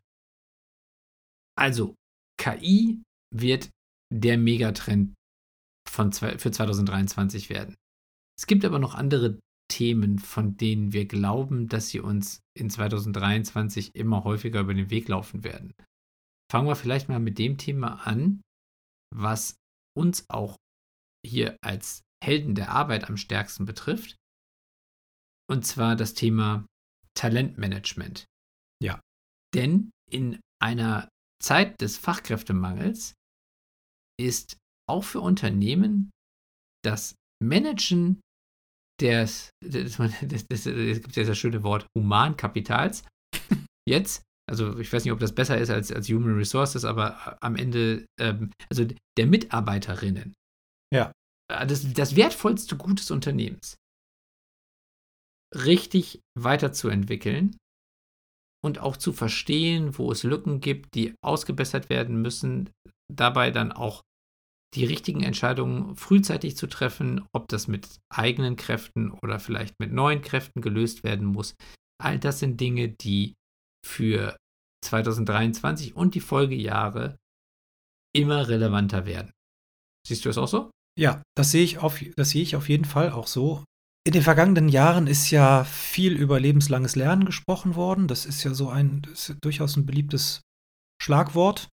Also, 1.60 1.96
KI 2.39 3.04
wird 3.36 3.70
der 4.13 4.38
Megatrend 4.38 5.13
von, 5.88 6.13
für 6.13 6.51
2023 6.51 7.50
werden. 7.50 7.75
Es 8.39 8.48
gibt 8.48 8.63
aber 8.63 8.80
noch 8.80 8.96
andere 8.96 9.39
Themen, 9.70 10.20
von 10.20 10.56
denen 10.56 10.94
wir 10.94 11.06
glauben, 11.06 11.68
dass 11.68 11.89
sie 11.89 12.00
uns 12.00 12.39
in 12.58 12.70
2023 12.70 13.94
immer 13.94 14.24
häufiger 14.24 14.62
über 14.62 14.74
den 14.74 14.89
Weg 14.89 15.10
laufen 15.10 15.44
werden. 15.44 15.74
Fangen 16.50 16.68
wir 16.68 16.75
vielleicht 16.75 17.10
mal 17.10 17.20
mit 17.20 17.38
dem 17.38 17.58
Thema 17.58 18.08
an, 18.08 18.42
was 19.13 19.56
uns 19.96 20.30
auch 20.30 20.56
hier 21.25 21.58
als 21.62 22.01
Helden 22.24 22.56
der 22.56 22.72
Arbeit 22.72 23.10
am 23.10 23.18
stärksten 23.18 23.66
betrifft. 23.66 24.16
Und 25.50 25.66
zwar 25.66 25.96
das 25.96 26.13
Thema 26.13 26.66
Talentmanagement. 27.16 28.25
Ja. 28.82 29.01
Denn 29.54 29.92
in 30.10 30.39
einer 30.62 31.10
Zeit 31.41 31.79
des 31.81 31.98
Fachkräftemangels 31.98 33.13
ist 34.19 34.58
auch 34.89 35.03
für 35.03 35.22
Unternehmen 35.22 36.12
das 36.84 37.15
Managen 37.41 38.19
des, 39.01 39.50
des, 39.63 39.98
des, 40.22 40.48
des, 40.48 40.65
es 40.65 41.01
gibt 41.01 41.15
ja 41.15 41.24
das 41.24 41.38
schöne 41.38 41.63
Wort 41.63 41.88
Humankapitals, 41.98 43.03
jetzt, 43.88 44.24
also 44.50 44.77
ich 44.79 44.91
weiß 44.91 45.03
nicht, 45.03 45.13
ob 45.13 45.19
das 45.19 45.34
besser 45.34 45.58
ist 45.58 45.69
als, 45.69 45.91
als 45.91 46.10
Human 46.10 46.36
Resources, 46.36 46.84
aber 46.84 47.38
am 47.41 47.55
Ende, 47.55 48.05
ähm, 48.19 48.51
also 48.69 48.86
der 49.17 49.27
Mitarbeiterinnen. 49.27 50.34
Ja. 50.93 51.12
Das, 51.50 51.93
das 51.93 52.15
wertvollste 52.15 52.77
Gut 52.77 53.00
des 53.00 53.12
Unternehmens 53.12 53.75
richtig 55.55 56.22
weiterzuentwickeln 56.38 57.58
und 58.63 58.80
auch 58.80 58.98
zu 58.98 59.13
verstehen, 59.13 59.98
wo 59.98 60.12
es 60.12 60.24
Lücken 60.24 60.60
gibt, 60.60 60.96
die 60.96 61.13
ausgebessert 61.22 61.89
werden 61.89 62.22
müssen, 62.22 62.70
dabei 63.12 63.51
dann 63.51 63.72
auch 63.72 64.04
die 64.75 64.86
richtigen 64.86 65.24
Entscheidungen 65.24 65.96
frühzeitig 65.96 66.56
zu 66.56 66.68
treffen, 66.68 67.25
ob 67.34 67.48
das 67.48 67.68
mit 67.68 68.00
eigenen 68.10 68.56
Kräften 68.56 69.12
oder 69.12 69.39
vielleicht 69.39 69.80
mit 69.80 69.92
neuen 69.92 70.22
Kräften 70.22 70.62
gelöst 70.62 71.04
werden 71.04 71.25
muss. 71.25 71.56
All 72.01 72.20
das 72.20 72.39
sind 72.39 72.62
Dinge, 72.62 72.89
die 72.89 73.34
für 73.86 74.38
2023 74.86 75.96
und 75.96 76.16
die 76.16 76.20
Folgejahre 76.20 77.18
immer 78.16 78.48
relevanter 78.48 79.06
werden. 79.06 79.32
Siehst 80.08 80.25
du 80.25 80.30
es 80.30 80.38
auch 80.38 80.48
so? 80.48 80.72
Ja, 80.98 81.22
das 81.36 81.51
sehe 81.51 81.63
ich 81.63 81.80
auf, 81.80 82.04
das 82.16 82.32
sehe 82.32 82.42
ich 82.42 82.56
auf 82.56 82.70
jeden 82.70 82.86
Fall 82.86 83.12
auch 83.12 83.28
so. 83.28 83.63
In 84.06 84.13
den 84.13 84.24
vergangenen 84.24 84.70
Jahren 84.70 85.08
ist 85.08 85.29
ja 85.29 85.63
viel 85.63 86.13
über 86.13 86.39
lebenslanges 86.39 86.96
Lernen 86.96 87.25
gesprochen 87.25 87.75
worden. 87.75 88.08
Das 88.08 88.25
ist 88.25 88.44
ja 88.44 88.53
so 88.53 88.70
ein 88.70 89.01
ja 89.27 89.36
durchaus 89.41 89.75
ein 89.75 89.86
beliebtes 89.86 90.41
Schlagwort. 91.01 91.70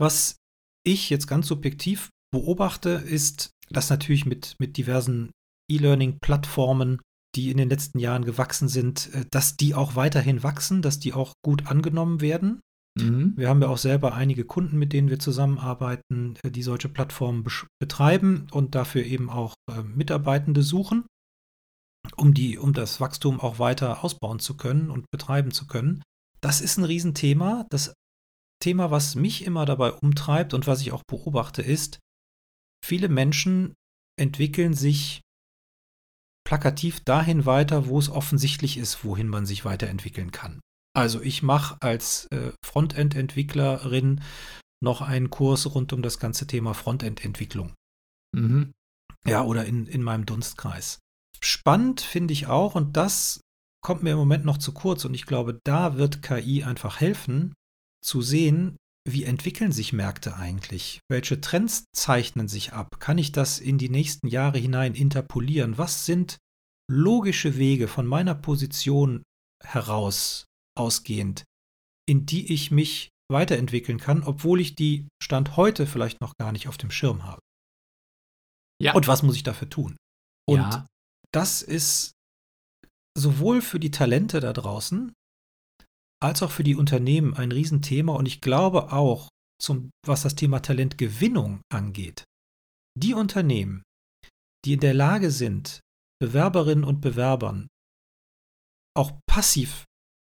Was 0.00 0.36
ich 0.84 1.10
jetzt 1.10 1.26
ganz 1.26 1.46
subjektiv 1.46 2.10
beobachte, 2.32 2.90
ist, 2.90 3.50
dass 3.70 3.90
natürlich 3.90 4.26
mit, 4.26 4.56
mit 4.58 4.76
diversen 4.76 5.30
E-Learning-Plattformen, 5.70 7.00
die 7.36 7.50
in 7.50 7.58
den 7.58 7.68
letzten 7.68 7.98
Jahren 7.98 8.24
gewachsen 8.24 8.68
sind, 8.68 9.12
äh, 9.14 9.24
dass 9.30 9.56
die 9.56 9.74
auch 9.74 9.94
weiterhin 9.94 10.42
wachsen, 10.42 10.82
dass 10.82 10.98
die 10.98 11.12
auch 11.12 11.32
gut 11.44 11.66
angenommen 11.66 12.20
werden. 12.20 12.60
Mhm. 12.98 13.34
Wir 13.36 13.48
haben 13.48 13.62
ja 13.62 13.68
auch 13.68 13.78
selber 13.78 14.14
einige 14.14 14.44
Kunden, 14.44 14.78
mit 14.78 14.92
denen 14.92 15.08
wir 15.08 15.18
zusammenarbeiten, 15.18 16.36
äh, 16.42 16.50
die 16.50 16.62
solche 16.62 16.88
Plattformen 16.88 17.46
betreiben 17.80 18.46
und 18.50 18.74
dafür 18.74 19.04
eben 19.04 19.30
auch 19.30 19.54
äh, 19.70 19.82
Mitarbeitende 19.82 20.62
suchen, 20.62 21.06
um, 22.16 22.34
die, 22.34 22.58
um 22.58 22.72
das 22.72 23.00
Wachstum 23.00 23.40
auch 23.40 23.58
weiter 23.58 24.04
ausbauen 24.04 24.40
zu 24.40 24.56
können 24.56 24.90
und 24.90 25.06
betreiben 25.10 25.52
zu 25.52 25.66
können. 25.66 26.02
Das 26.40 26.60
ist 26.60 26.76
ein 26.76 26.84
Riesenthema. 26.84 27.66
Das 27.70 27.94
Thema, 28.62 28.90
was 28.90 29.14
mich 29.14 29.44
immer 29.44 29.64
dabei 29.64 29.92
umtreibt 29.92 30.54
und 30.54 30.66
was 30.66 30.80
ich 30.82 30.92
auch 30.92 31.02
beobachte, 31.08 31.62
ist, 31.62 31.98
viele 32.84 33.08
Menschen 33.08 33.74
entwickeln 34.20 34.74
sich 34.74 35.22
plakativ 36.44 37.00
dahin 37.00 37.46
weiter, 37.46 37.86
wo 37.86 37.98
es 37.98 38.10
offensichtlich 38.10 38.76
ist, 38.76 39.04
wohin 39.04 39.28
man 39.28 39.46
sich 39.46 39.64
weiterentwickeln 39.64 40.32
kann. 40.32 40.60
Also 40.94 41.22
ich 41.22 41.42
mache 41.42 41.76
als 41.80 42.26
äh, 42.26 42.52
Frontend-Entwicklerin 42.64 44.20
noch 44.82 45.00
einen 45.00 45.30
Kurs 45.30 45.74
rund 45.74 45.92
um 45.92 46.02
das 46.02 46.18
ganze 46.18 46.46
Thema 46.46 46.74
Frontend-Entwicklung. 46.74 47.72
Mhm. 48.34 48.72
Ja, 49.26 49.44
oder 49.44 49.64
in, 49.64 49.86
in 49.86 50.02
meinem 50.02 50.26
Dunstkreis. 50.26 50.98
Spannend 51.40 52.00
finde 52.00 52.32
ich 52.32 52.46
auch, 52.46 52.74
und 52.74 52.96
das 52.96 53.40
kommt 53.80 54.02
mir 54.02 54.12
im 54.12 54.18
Moment 54.18 54.44
noch 54.44 54.58
zu 54.58 54.72
kurz, 54.72 55.04
und 55.04 55.14
ich 55.14 55.26
glaube, 55.26 55.58
da 55.64 55.96
wird 55.96 56.22
KI 56.22 56.64
einfach 56.64 57.00
helfen, 57.00 57.54
zu 58.04 58.20
sehen, 58.20 58.76
wie 59.08 59.24
entwickeln 59.24 59.72
sich 59.72 59.92
Märkte 59.92 60.36
eigentlich? 60.36 61.00
Welche 61.08 61.40
Trends 61.40 61.84
zeichnen 61.92 62.48
sich 62.48 62.72
ab? 62.72 63.00
Kann 63.00 63.18
ich 63.18 63.32
das 63.32 63.58
in 63.58 63.78
die 63.78 63.88
nächsten 63.88 64.28
Jahre 64.28 64.58
hinein 64.58 64.94
interpolieren? 64.94 65.78
Was 65.78 66.06
sind 66.06 66.38
logische 66.88 67.56
Wege 67.56 67.88
von 67.88 68.06
meiner 68.06 68.34
Position 68.34 69.22
heraus 69.64 70.46
ausgehend, 70.76 71.44
in 72.08 72.26
die 72.26 72.52
ich 72.52 72.70
mich 72.70 73.10
weiterentwickeln 73.30 73.98
kann, 73.98 74.22
obwohl 74.22 74.60
ich 74.60 74.74
die 74.74 75.08
Stand 75.22 75.56
heute 75.56 75.86
vielleicht 75.86 76.20
noch 76.20 76.34
gar 76.36 76.52
nicht 76.52 76.68
auf 76.68 76.76
dem 76.76 76.90
Schirm 76.90 77.24
habe? 77.24 77.40
Ja. 78.80 78.94
Und 78.94 79.06
was 79.06 79.22
muss 79.22 79.36
ich 79.36 79.42
dafür 79.42 79.68
tun? 79.68 79.96
Und 80.48 80.58
ja. 80.58 80.86
das 81.32 81.62
ist 81.62 82.12
sowohl 83.16 83.62
für 83.62 83.78
die 83.78 83.90
Talente 83.90 84.40
da 84.40 84.52
draußen 84.52 85.12
als 86.22 86.42
auch 86.42 86.50
für 86.50 86.62
die 86.62 86.76
Unternehmen 86.76 87.34
ein 87.34 87.52
Riesenthema 87.52 88.14
und 88.14 88.26
ich 88.26 88.40
glaube 88.40 88.92
auch, 88.92 89.28
zum, 89.60 89.90
was 90.04 90.22
das 90.22 90.34
Thema 90.34 90.60
Talentgewinnung 90.60 91.62
angeht, 91.72 92.24
die 92.98 93.14
Unternehmen, 93.14 93.82
die 94.64 94.74
in 94.74 94.80
der 94.80 94.94
Lage 94.94 95.30
sind, 95.30 95.80
Bewerberinnen 96.20 96.84
und 96.84 97.00
Bewerbern 97.00 97.68
auch 98.96 99.18
passiv 99.26 99.84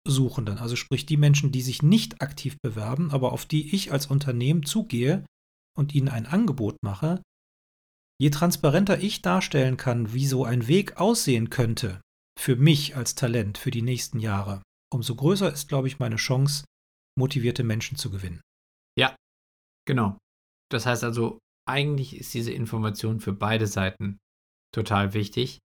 Suchenden, 0.08 0.58
also 0.58 0.76
sprich 0.76 1.06
die 1.06 1.16
Menschen, 1.16 1.52
die 1.52 1.62
sich 1.62 1.82
nicht 1.82 2.22
aktiv 2.22 2.56
bewerben, 2.62 3.10
aber 3.10 3.32
auf 3.32 3.46
die 3.46 3.74
ich 3.74 3.92
als 3.92 4.06
Unternehmen 4.06 4.64
zugehe 4.64 5.24
und 5.76 5.94
ihnen 5.94 6.08
ein 6.08 6.26
Angebot 6.26 6.76
mache, 6.82 7.22
je 8.18 8.30
transparenter 8.30 9.00
ich 9.00 9.22
darstellen 9.22 9.76
kann, 9.76 10.12
wie 10.12 10.26
so 10.26 10.44
ein 10.44 10.68
Weg 10.68 10.98
aussehen 10.98 11.50
könnte 11.50 12.00
für 12.38 12.56
mich 12.56 12.96
als 12.96 13.14
Talent 13.14 13.58
für 13.58 13.70
die 13.70 13.82
nächsten 13.82 14.20
Jahre, 14.20 14.62
umso 14.92 15.14
größer 15.14 15.52
ist, 15.52 15.68
glaube 15.68 15.88
ich, 15.88 15.98
meine 15.98 16.16
Chance, 16.16 16.64
motivierte 17.18 17.64
Menschen 17.64 17.96
zu 17.96 18.10
gewinnen. 18.10 18.40
Ja, 18.98 19.16
genau. 19.86 20.18
Das 20.70 20.86
heißt 20.86 21.04
also, 21.04 21.38
eigentlich 21.68 22.16
ist 22.16 22.34
diese 22.34 22.52
Information 22.52 23.20
für 23.20 23.32
beide 23.32 23.66
Seiten 23.66 24.18
total 24.74 25.14
wichtig. 25.14 25.58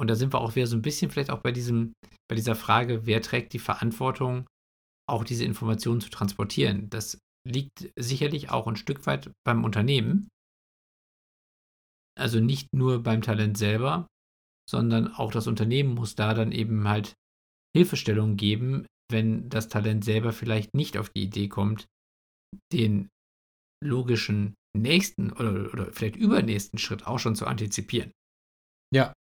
Und 0.00 0.08
da 0.08 0.14
sind 0.14 0.32
wir 0.32 0.40
auch 0.40 0.56
wieder 0.56 0.66
so 0.66 0.76
ein 0.76 0.82
bisschen 0.82 1.10
vielleicht 1.10 1.30
auch 1.30 1.42
bei 1.42 1.52
diesem, 1.52 1.92
bei 2.26 2.34
dieser 2.34 2.54
Frage, 2.54 3.04
wer 3.04 3.20
trägt 3.20 3.52
die 3.52 3.58
Verantwortung, 3.58 4.46
auch 5.06 5.24
diese 5.24 5.44
Informationen 5.44 6.00
zu 6.00 6.08
transportieren. 6.08 6.88
Das 6.88 7.18
liegt 7.46 7.92
sicherlich 7.98 8.48
auch 8.48 8.66
ein 8.66 8.76
Stück 8.76 9.04
weit 9.06 9.30
beim 9.44 9.62
Unternehmen. 9.62 10.28
Also 12.18 12.40
nicht 12.40 12.68
nur 12.74 13.02
beim 13.02 13.20
Talent 13.20 13.58
selber, 13.58 14.06
sondern 14.70 15.12
auch 15.12 15.32
das 15.32 15.46
Unternehmen 15.46 15.94
muss 15.94 16.14
da 16.14 16.32
dann 16.32 16.52
eben 16.52 16.88
halt 16.88 17.12
Hilfestellung 17.76 18.36
geben, 18.36 18.86
wenn 19.10 19.50
das 19.50 19.68
Talent 19.68 20.04
selber 20.04 20.32
vielleicht 20.32 20.74
nicht 20.74 20.96
auf 20.96 21.10
die 21.10 21.24
Idee 21.24 21.48
kommt, 21.48 21.86
den 22.72 23.08
logischen 23.84 24.54
nächsten 24.74 25.30
oder, 25.32 25.72
oder 25.72 25.92
vielleicht 25.92 26.16
übernächsten 26.16 26.78
Schritt 26.78 27.06
auch 27.06 27.18
schon 27.18 27.36
zu 27.36 27.46
antizipieren. 27.46 28.12
Ja. 28.94 29.12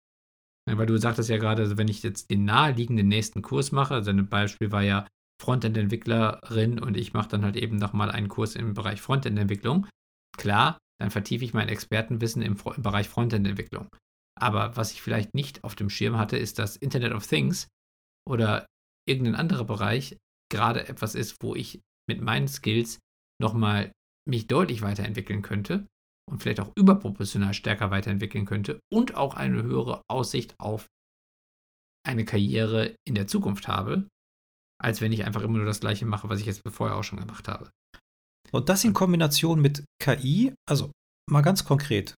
Weil 0.77 0.85
du 0.85 0.97
sagtest 0.97 1.29
ja 1.29 1.37
gerade, 1.37 1.63
also 1.63 1.77
wenn 1.77 1.87
ich 1.87 2.03
jetzt 2.03 2.29
den 2.29 2.45
naheliegenden 2.45 3.07
nächsten 3.07 3.41
Kurs 3.41 3.71
mache, 3.71 3.95
also 3.95 4.11
ein 4.11 4.27
Beispiel 4.27 4.71
war 4.71 4.83
ja 4.83 5.07
Frontend-Entwicklerin 5.41 6.79
und 6.79 6.97
ich 6.97 7.13
mache 7.13 7.29
dann 7.29 7.43
halt 7.43 7.55
eben 7.55 7.77
nochmal 7.77 8.11
einen 8.11 8.27
Kurs 8.27 8.55
im 8.55 8.73
Bereich 8.73 9.01
Frontend-Entwicklung. 9.01 9.87
Klar, 10.37 10.77
dann 10.99 11.11
vertiefe 11.11 11.45
ich 11.45 11.53
mein 11.53 11.69
Expertenwissen 11.69 12.41
im, 12.41 12.57
im 12.75 12.83
Bereich 12.83 13.07
Frontend-Entwicklung. 13.07 13.87
Aber 14.39 14.75
was 14.75 14.91
ich 14.91 15.01
vielleicht 15.01 15.33
nicht 15.33 15.63
auf 15.63 15.75
dem 15.75 15.89
Schirm 15.89 16.17
hatte, 16.17 16.37
ist, 16.37 16.59
dass 16.59 16.75
Internet 16.75 17.13
of 17.13 17.25
Things 17.25 17.67
oder 18.27 18.65
irgendein 19.07 19.35
anderer 19.35 19.65
Bereich 19.65 20.17
gerade 20.51 20.87
etwas 20.87 21.15
ist, 21.15 21.37
wo 21.41 21.55
ich 21.55 21.81
mit 22.07 22.21
meinen 22.21 22.47
Skills 22.47 22.99
nochmal 23.41 23.91
mich 24.27 24.47
deutlich 24.47 24.81
weiterentwickeln 24.81 25.41
könnte 25.41 25.87
und 26.29 26.41
vielleicht 26.41 26.59
auch 26.59 26.71
überproportional 26.75 27.53
stärker 27.53 27.91
weiterentwickeln 27.91 28.45
könnte 28.45 28.79
und 28.91 29.15
auch 29.15 29.33
eine 29.33 29.63
höhere 29.63 30.01
Aussicht 30.09 30.55
auf 30.59 30.87
eine 32.05 32.25
Karriere 32.25 32.95
in 33.07 33.15
der 33.15 33.27
Zukunft 33.27 33.67
habe, 33.67 34.07
als 34.81 35.01
wenn 35.01 35.11
ich 35.11 35.25
einfach 35.25 35.41
immer 35.41 35.57
nur 35.57 35.65
das 35.65 35.81
gleiche 35.81 36.05
mache, 36.05 36.29
was 36.29 36.39
ich 36.39 36.45
jetzt 36.45 36.61
vorher 36.69 36.95
auch 36.95 37.03
schon 37.03 37.19
gemacht 37.19 37.47
habe. 37.47 37.69
Und 38.51 38.69
das 38.69 38.83
in 38.83 38.93
Kombination 38.93 39.61
mit 39.61 39.83
KI, 40.01 40.53
also 40.67 40.91
mal 41.29 41.41
ganz 41.41 41.65
konkret, 41.65 42.15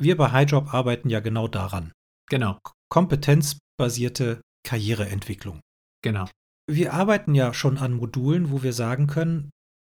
wir 0.00 0.16
bei 0.16 0.30
HighJob 0.30 0.72
arbeiten 0.72 1.10
ja 1.10 1.20
genau 1.20 1.48
daran. 1.48 1.92
Genau. 2.28 2.58
Kompetenzbasierte 2.88 4.40
Karriereentwicklung. 4.64 5.60
Genau. 6.02 6.28
Wir 6.70 6.92
arbeiten 6.94 7.34
ja 7.34 7.52
schon 7.52 7.78
an 7.78 7.94
Modulen, 7.94 8.50
wo 8.50 8.62
wir 8.62 8.72
sagen 8.72 9.06
können, 9.06 9.50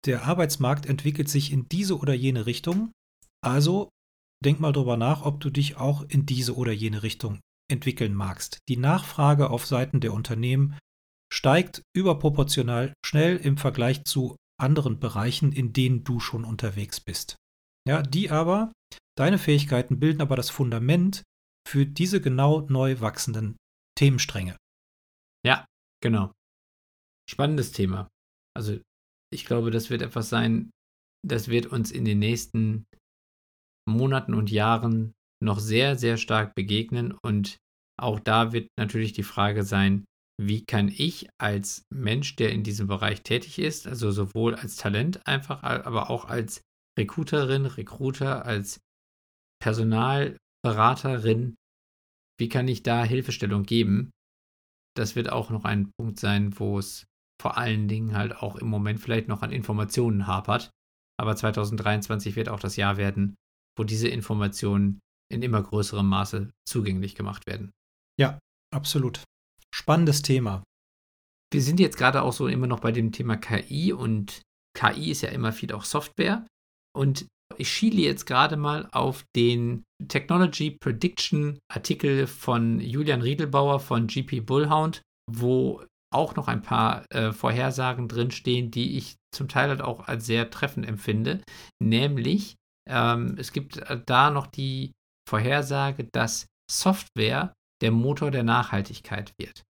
der 0.06 0.24
Arbeitsmarkt 0.24 0.86
entwickelt 0.86 1.30
sich 1.30 1.52
in 1.52 1.68
diese 1.70 1.98
oder 1.98 2.14
jene 2.14 2.46
Richtung. 2.46 2.92
Also 3.48 3.90
denk 4.44 4.60
mal 4.60 4.74
drüber 4.74 4.98
nach, 4.98 5.24
ob 5.24 5.40
du 5.40 5.50
dich 5.50 5.78
auch 5.78 6.04
in 6.04 6.26
diese 6.26 6.56
oder 6.56 6.72
jene 6.72 7.02
Richtung 7.02 7.40
entwickeln 7.72 8.14
magst. 8.14 8.60
Die 8.70 8.78
Nachfrage 8.78 9.50
auf 9.50 9.66
Seiten 9.66 10.00
der 10.00 10.14
Unternehmen 10.14 10.78
steigt 11.34 11.82
überproportional 11.96 12.94
schnell 13.06 13.38
im 13.38 13.58
Vergleich 13.58 14.04
zu 14.04 14.36
anderen 14.60 15.00
Bereichen, 15.00 15.52
in 15.52 15.74
denen 15.74 16.04
du 16.04 16.20
schon 16.20 16.46
unterwegs 16.46 17.00
bist. 17.00 17.36
Ja, 17.88 18.02
die 18.02 18.30
aber, 18.30 18.72
deine 19.18 19.38
Fähigkeiten 19.38 20.00
bilden 20.00 20.22
aber 20.22 20.36
das 20.36 20.50
Fundament 20.50 21.24
für 21.68 21.86
diese 21.86 22.22
genau 22.22 22.62
neu 22.70 23.00
wachsenden 23.00 23.56
Themenstränge. 23.98 24.58
Ja, 25.46 25.66
genau. 26.02 26.32
Spannendes 27.30 27.72
Thema. 27.72 28.10
Also 28.56 28.80
ich 29.34 29.46
glaube, 29.46 29.72
das 29.72 29.90
wird 29.90 30.02
etwas 30.02 30.30
sein, 30.30 30.70
das 31.26 31.50
wird 31.50 31.68
uns 31.68 31.92
in 31.92 32.06
den 32.06 32.20
nächsten 32.20 32.86
Monaten 33.88 34.34
und 34.34 34.52
Jahren 34.52 35.14
noch 35.44 35.60
sehr, 35.60 35.96
sehr 35.96 36.18
stark 36.18 36.56
begegnen. 36.56 37.12
Und 37.24 37.58
auch 38.00 38.20
da 38.20 38.52
wird 38.54 38.68
natürlich 38.78 39.14
die 39.14 39.24
Frage 39.24 39.64
sein, 39.64 40.06
wie 40.40 40.64
kann 40.66 40.90
ich 40.90 41.28
als 41.40 41.84
Mensch, 41.92 42.36
der 42.36 42.52
in 42.52 42.64
diesem 42.64 42.88
Bereich 42.88 43.24
tätig 43.24 43.58
ist, 43.58 43.88
also 43.88 44.12
sowohl 44.12 44.54
als 44.54 44.76
Talent 44.76 45.26
einfach, 45.26 45.64
aber 45.64 46.12
auch 46.12 46.26
als 46.26 46.62
Recruiterin, 46.98 47.66
Recruiter, 47.66 48.46
als 48.46 48.80
Personalberaterin, 49.62 51.56
wie 52.40 52.50
kann 52.50 52.68
ich 52.68 52.84
da 52.84 53.04
Hilfestellung 53.04 53.64
geben? 53.64 54.12
Das 54.96 55.16
wird 55.16 55.32
auch 55.32 55.50
noch 55.50 55.66
ein 55.66 55.92
Punkt 55.98 56.20
sein, 56.20 56.60
wo 56.60 56.78
es 56.78 57.06
vor 57.42 57.58
allen 57.58 57.88
Dingen 57.88 58.16
halt 58.16 58.36
auch 58.36 58.56
im 58.56 58.68
Moment 58.68 59.00
vielleicht 59.00 59.28
noch 59.28 59.42
an 59.42 59.52
Informationen 59.52 60.28
hapert. 60.28 60.72
Aber 61.20 61.36
2023 61.36 62.36
wird 62.36 62.50
auch 62.50 62.60
das 62.60 62.76
Jahr 62.76 62.98
werden, 62.98 63.36
wo 63.78 63.84
diese 63.84 64.08
Informationen 64.08 65.00
in 65.32 65.42
immer 65.42 65.62
größerem 65.62 66.08
Maße 66.08 66.50
zugänglich 66.68 67.16
gemacht 67.16 67.46
werden. 67.48 67.72
Ja, 68.20 68.40
absolut. 68.74 69.24
Spannendes 69.74 70.22
Thema. 70.22 70.64
Wir 71.54 71.62
sind 71.62 71.80
jetzt 71.80 71.98
gerade 71.98 72.24
auch 72.24 72.34
so 72.34 72.48
immer 72.48 72.68
noch 72.68 72.80
bei 72.80 72.92
dem 72.92 73.12
Thema 73.12 73.38
KI 73.38 73.94
und 73.94 74.42
KI 74.78 75.12
ist 75.12 75.22
ja 75.22 75.30
immer 75.30 75.52
viel 75.54 75.72
auch 75.72 75.84
Software. 75.84 76.46
Und 76.96 77.28
ich 77.58 77.72
schiele 77.72 78.02
jetzt 78.02 78.26
gerade 78.26 78.58
mal 78.58 78.88
auf 78.92 79.24
den 79.36 79.84
Technology 80.08 80.72
Prediction 80.72 81.60
Artikel 81.72 82.28
von 82.28 82.80
Julian 82.80 83.22
Riedelbauer 83.22 83.80
von 83.80 84.08
GP 84.08 84.42
Bullhound, 84.42 85.02
wo 85.32 85.84
auch 86.14 86.36
noch 86.36 86.48
ein 86.48 86.62
paar 86.62 87.06
äh, 87.12 87.32
Vorhersagen 87.32 88.08
drinstehen, 88.08 88.72
die 88.72 88.98
ich 88.98 89.16
zum 89.34 89.48
Teil 89.48 89.70
halt 89.70 89.82
auch 89.82 90.08
als 90.08 90.26
sehr 90.26 90.50
treffend 90.50 90.88
empfinde. 90.88 91.42
Nämlich, 91.82 92.56
ähm, 92.88 93.36
es 93.38 93.52
gibt 93.52 93.78
äh, 93.78 94.02
da 94.06 94.30
noch 94.32 94.48
die 94.48 94.92
Vorhersage, 95.28 96.06
dass 96.14 96.48
Software 96.70 97.54
der 97.82 97.92
Motor 97.92 98.32
der 98.32 98.44
Nachhaltigkeit 98.44 99.34
wird. 99.38 99.64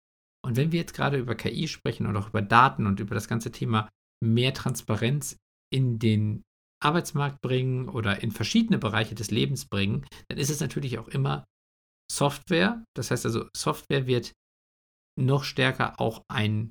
Und 0.44 0.56
wenn 0.56 0.70
wir 0.70 0.80
jetzt 0.80 0.94
gerade 0.94 1.18
über 1.18 1.34
KI 1.34 1.66
sprechen 1.66 2.06
und 2.06 2.16
auch 2.16 2.28
über 2.28 2.42
Daten 2.42 2.86
und 2.86 3.00
über 3.00 3.14
das 3.14 3.26
ganze 3.26 3.50
Thema 3.50 3.88
mehr 4.24 4.54
Transparenz 4.54 5.36
in 5.72 5.98
den 5.98 6.42
Arbeitsmarkt 6.82 7.40
bringen 7.40 7.88
oder 7.88 8.22
in 8.22 8.30
verschiedene 8.30 8.78
Bereiche 8.78 9.14
des 9.14 9.30
Lebens 9.30 9.66
bringen, 9.66 10.06
dann 10.28 10.38
ist 10.38 10.50
es 10.50 10.60
natürlich 10.60 10.98
auch 10.98 11.08
immer 11.08 11.44
Software. 12.10 12.84
Das 12.94 13.10
heißt 13.10 13.26
also, 13.26 13.48
Software 13.56 14.06
wird 14.06 14.32
noch 15.18 15.44
stärker 15.44 16.00
auch 16.00 16.22
ein, 16.28 16.70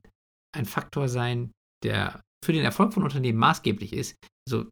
ein 0.55 0.65
Faktor 0.65 1.10
sein, 1.10 1.51
der 1.84 2.21
für 2.43 2.53
den 2.53 2.63
Erfolg 2.63 2.93
von 2.93 3.03
Unternehmen 3.03 3.39
maßgeblich 3.39 3.91
ist. 3.93 4.15
Also 4.47 4.69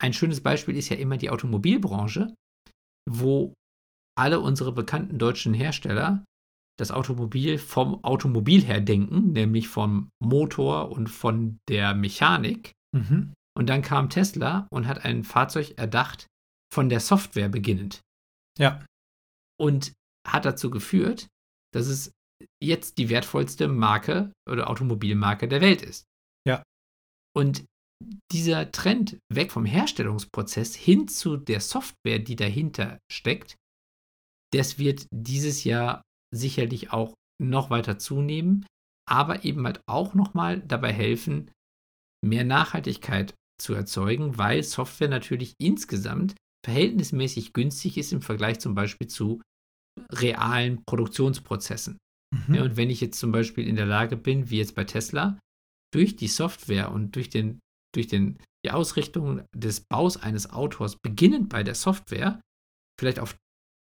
ein 0.00 0.12
schönes 0.12 0.42
Beispiel 0.42 0.76
ist 0.76 0.88
ja 0.88 0.96
immer 0.96 1.16
die 1.16 1.30
Automobilbranche, 1.30 2.34
wo 3.08 3.54
alle 4.16 4.40
unsere 4.40 4.72
bekannten 4.72 5.18
deutschen 5.18 5.54
Hersteller 5.54 6.24
das 6.78 6.90
Automobil 6.90 7.58
vom 7.58 8.02
Automobil 8.04 8.64
her 8.64 8.80
denken, 8.80 9.32
nämlich 9.32 9.68
vom 9.68 10.10
Motor 10.20 10.90
und 10.90 11.08
von 11.08 11.58
der 11.68 11.94
Mechanik. 11.94 12.72
Mhm. 12.94 13.32
Und 13.56 13.68
dann 13.68 13.82
kam 13.82 14.10
Tesla 14.10 14.68
und 14.70 14.86
hat 14.86 15.04
ein 15.04 15.24
Fahrzeug 15.24 15.76
erdacht 15.76 16.26
von 16.72 16.88
der 16.88 17.00
Software 17.00 17.48
beginnend. 17.48 18.00
Ja. 18.56 18.84
Und 19.60 19.92
hat 20.26 20.44
dazu 20.44 20.70
geführt, 20.70 21.26
dass 21.72 21.88
es 21.88 22.12
jetzt 22.62 22.98
die 22.98 23.08
wertvollste 23.08 23.66
Marke 23.66 24.32
oder 24.48 24.70
Automobilmarke 24.70 25.48
der 25.48 25.60
Welt 25.60 25.82
ist. 25.82 26.04
Ja. 26.46 26.62
Und 27.34 27.64
dieser 28.32 28.70
Trend 28.70 29.18
weg 29.32 29.50
vom 29.50 29.64
Herstellungsprozess 29.64 30.74
hin 30.74 31.08
zu 31.08 31.36
der 31.36 31.60
Software, 31.60 32.18
die 32.18 32.36
dahinter 32.36 32.98
steckt, 33.10 33.56
das 34.52 34.78
wird 34.78 35.06
dieses 35.12 35.64
Jahr 35.64 36.02
sicherlich 36.34 36.92
auch 36.92 37.14
noch 37.42 37.70
weiter 37.70 37.98
zunehmen, 37.98 38.66
aber 39.08 39.44
eben 39.44 39.64
halt 39.64 39.80
auch 39.88 40.14
nochmal 40.14 40.60
dabei 40.60 40.92
helfen, 40.92 41.50
mehr 42.24 42.44
Nachhaltigkeit 42.44 43.34
zu 43.60 43.74
erzeugen, 43.74 44.38
weil 44.38 44.62
Software 44.62 45.08
natürlich 45.08 45.54
insgesamt 45.60 46.34
verhältnismäßig 46.64 47.52
günstig 47.52 47.98
ist 47.98 48.12
im 48.12 48.22
Vergleich 48.22 48.58
zum 48.60 48.74
Beispiel 48.74 49.08
zu 49.08 49.40
realen 50.12 50.82
Produktionsprozessen. 50.84 51.98
Mhm. 52.34 52.54
Ja, 52.54 52.62
und 52.64 52.76
wenn 52.76 52.90
ich 52.90 53.00
jetzt 53.00 53.18
zum 53.18 53.32
Beispiel 53.32 53.66
in 53.66 53.76
der 53.76 53.86
Lage 53.86 54.16
bin, 54.16 54.50
wie 54.50 54.58
jetzt 54.58 54.74
bei 54.74 54.84
Tesla, 54.84 55.38
durch 55.92 56.16
die 56.16 56.28
Software 56.28 56.92
und 56.92 57.16
durch, 57.16 57.30
den, 57.30 57.60
durch 57.94 58.06
den, 58.06 58.38
die 58.64 58.70
Ausrichtung 58.70 59.44
des 59.54 59.80
Baus 59.80 60.16
eines 60.16 60.50
Autors, 60.50 60.96
beginnend 60.96 61.48
bei 61.48 61.62
der 61.62 61.74
Software, 61.74 62.40
vielleicht 62.98 63.18
auf 63.18 63.36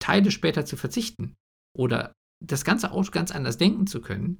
Teile 0.00 0.30
später 0.30 0.64
zu 0.64 0.76
verzichten 0.76 1.34
oder 1.76 2.12
das 2.44 2.64
ganze 2.64 2.92
Auto 2.92 3.10
ganz 3.10 3.32
anders 3.32 3.58
denken 3.58 3.86
zu 3.86 4.00
können, 4.00 4.38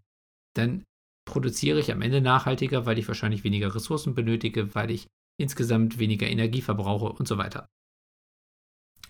dann 0.57 0.85
produziere 1.27 1.81
ich 1.81 1.93
am 1.93 2.03
Ende 2.03 2.21
nachhaltiger, 2.21 2.87
weil 2.87 2.99
ich 2.99 3.09
wahrscheinlich 3.09 3.45
weniger 3.45 3.75
Ressourcen 3.75 4.15
benötige, 4.15 4.75
weil 4.75 4.91
ich 4.91 5.09
insgesamt 5.41 5.99
weniger 5.99 6.27
Energie 6.27 6.63
verbrauche 6.63 7.13
und 7.13 7.29
so 7.29 7.39
weiter. 7.39 7.69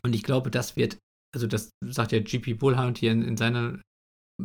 Und 0.03 0.15
ich 0.15 0.23
glaube, 0.23 0.51
das 0.51 0.77
wird, 0.77 0.99
also 1.35 1.47
das 1.47 1.71
sagt 1.85 2.13
ja 2.13 2.21
GP 2.21 2.59
Bullhound 2.59 2.99
hier 2.99 3.13
in, 3.13 3.23
in 3.23 3.37
seiner 3.37 3.81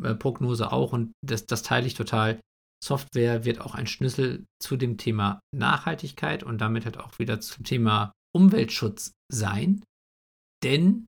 äh, 0.02 0.16
Prognose 0.16 0.72
auch 0.72 0.94
und 0.94 1.13
das, 1.26 1.46
das 1.46 1.63
teile 1.63 1.88
ich 1.88 1.94
total. 1.94 2.39
Software 2.84 3.46
wird 3.46 3.62
auch 3.62 3.76
ein 3.76 3.88
Schlüssel 3.88 4.46
zu 4.62 4.76
dem 4.76 4.98
Thema 4.98 5.39
Nachhaltigkeit 5.56 6.43
und 6.43 6.60
damit 6.60 6.84
halt 6.86 6.98
auch 6.98 7.17
wieder 7.17 7.39
zum 7.39 7.63
Thema 7.63 8.12
Umweltschutz 8.36 9.13
sein. 9.32 9.84
Denn 10.63 11.06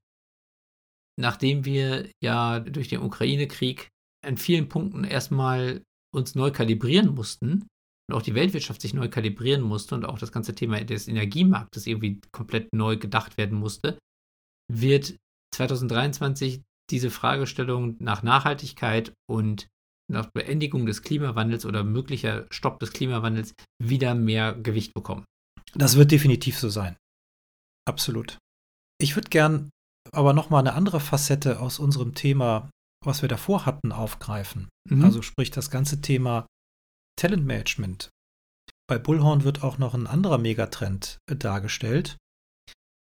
nachdem 1.19 1.65
wir 1.65 2.09
ja 2.23 2.61
durch 2.61 2.87
den 2.87 3.01
Ukraine-Krieg 3.01 3.89
an 4.25 4.37
vielen 4.37 4.69
Punkten 4.69 5.03
erstmal 5.03 5.83
uns 6.13 6.33
neu 6.35 6.51
kalibrieren 6.51 7.13
mussten 7.13 7.67
und 8.09 8.15
auch 8.15 8.21
die 8.21 8.35
Weltwirtschaft 8.35 8.81
sich 8.81 8.93
neu 8.93 9.09
kalibrieren 9.09 9.61
musste 9.61 9.95
und 9.95 10.05
auch 10.05 10.17
das 10.17 10.31
ganze 10.31 10.55
Thema 10.55 10.81
des 10.83 11.07
Energiemarktes 11.07 11.87
irgendwie 11.87 12.21
komplett 12.31 12.73
neu 12.73 12.97
gedacht 12.97 13.37
werden 13.37 13.57
musste, 13.57 13.97
wird 14.71 15.17
2023 15.53 16.61
diese 16.89 17.09
Fragestellung 17.09 17.97
nach 17.99 18.23
Nachhaltigkeit 18.23 19.13
und 19.29 19.67
nach 20.11 20.29
Beendigung 20.31 20.85
des 20.85 21.01
Klimawandels 21.01 21.65
oder 21.65 21.83
möglicher 21.83 22.45
Stopp 22.51 22.79
des 22.79 22.91
Klimawandels 22.91 23.53
wieder 23.81 24.15
mehr 24.15 24.53
Gewicht 24.53 24.93
bekommen. 24.93 25.25
Das 25.73 25.95
wird 25.95 26.11
definitiv 26.11 26.59
so 26.59 26.69
sein. 26.69 26.95
Absolut. 27.87 28.37
Ich 29.01 29.15
würde 29.15 29.29
gern 29.29 29.69
aber 30.11 30.33
nochmal 30.33 30.61
eine 30.61 30.73
andere 30.73 30.99
Facette 30.99 31.59
aus 31.59 31.79
unserem 31.79 32.13
Thema, 32.13 32.69
was 33.03 33.21
wir 33.21 33.29
davor 33.29 33.65
hatten, 33.65 33.91
aufgreifen. 33.91 34.69
Mhm. 34.89 35.03
Also 35.03 35.21
sprich 35.21 35.51
das 35.51 35.69
ganze 35.69 36.01
Thema 36.01 36.47
Talentmanagement. 37.19 38.09
Bei 38.87 38.99
Bullhorn 38.99 39.43
wird 39.43 39.63
auch 39.63 39.77
noch 39.77 39.93
ein 39.93 40.07
anderer 40.07 40.37
Megatrend 40.37 41.17
äh, 41.29 41.35
dargestellt, 41.35 42.17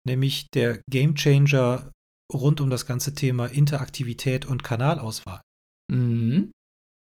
nämlich 0.06 0.46
der 0.54 0.80
Gamechanger 0.88 1.90
rund 2.32 2.60
um 2.60 2.70
das 2.70 2.86
ganze 2.86 3.14
Thema 3.14 3.46
Interaktivität 3.46 4.46
und 4.46 4.62
Kanalauswahl. 4.62 5.40
Mhm. 5.90 6.52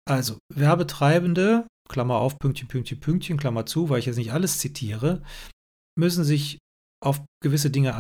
Also 0.09 0.39
Werbetreibende, 0.53 1.67
Klammer 1.89 2.17
auf, 2.17 2.39
Pünktchen, 2.39 2.69
Pünktchen, 2.69 3.01
Pünktchen, 3.01 3.37
Klammer 3.37 3.67
zu, 3.67 3.89
weil 3.89 3.99
ich 3.99 4.07
jetzt 4.07 4.17
nicht 4.17 4.33
alles 4.33 4.59
zitiere, 4.59 5.23
müssen 5.99 6.25
sich 6.25 6.59
auf 7.03 7.23
gewisse 7.43 7.71
Dinge 7.71 7.97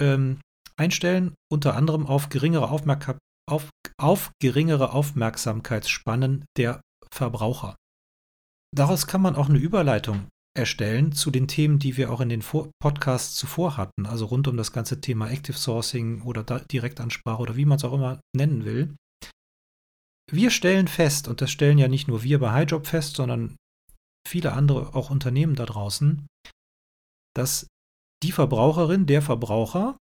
ähm, 0.00 0.40
einstellen, 0.76 1.34
unter 1.50 1.74
anderem 1.76 2.06
auf 2.06 2.28
geringere, 2.28 2.70
Aufmerk 2.70 3.18
auf, 3.48 3.70
auf 4.00 4.30
geringere 4.40 4.92
Aufmerksamkeitsspannen 4.92 6.44
der 6.56 6.80
Verbraucher. 7.12 7.76
Daraus 8.74 9.06
kann 9.06 9.20
man 9.20 9.36
auch 9.36 9.48
eine 9.48 9.58
Überleitung 9.58 10.28
erstellen 10.56 11.12
zu 11.12 11.30
den 11.30 11.48
Themen, 11.48 11.78
die 11.78 11.96
wir 11.96 12.12
auch 12.12 12.20
in 12.20 12.28
den 12.28 12.42
Vor 12.42 12.70
Podcasts 12.80 13.36
zuvor 13.36 13.76
hatten, 13.76 14.06
also 14.06 14.26
rund 14.26 14.48
um 14.48 14.56
das 14.56 14.72
ganze 14.72 15.00
Thema 15.00 15.30
Active 15.30 15.56
Sourcing 15.56 16.22
oder 16.22 16.42
Direktansprache 16.42 17.40
oder 17.40 17.56
wie 17.56 17.64
man 17.64 17.76
es 17.76 17.84
auch 17.84 17.94
immer 17.94 18.20
nennen 18.36 18.64
will. 18.64 18.94
Wir 20.32 20.50
stellen 20.50 20.88
fest, 20.88 21.28
und 21.28 21.40
das 21.40 21.50
stellen 21.50 21.78
ja 21.78 21.88
nicht 21.88 22.08
nur 22.08 22.22
wir 22.22 22.38
bei 22.38 22.52
HighJob 22.52 22.86
fest, 22.86 23.16
sondern 23.16 23.56
viele 24.26 24.52
andere 24.52 24.94
auch 24.94 25.10
Unternehmen 25.10 25.54
da 25.54 25.66
draußen, 25.66 26.26
dass 27.34 27.66
die 28.22 28.32
Verbraucherin, 28.32 29.06
der 29.06 29.20
Verbraucher 29.20 29.98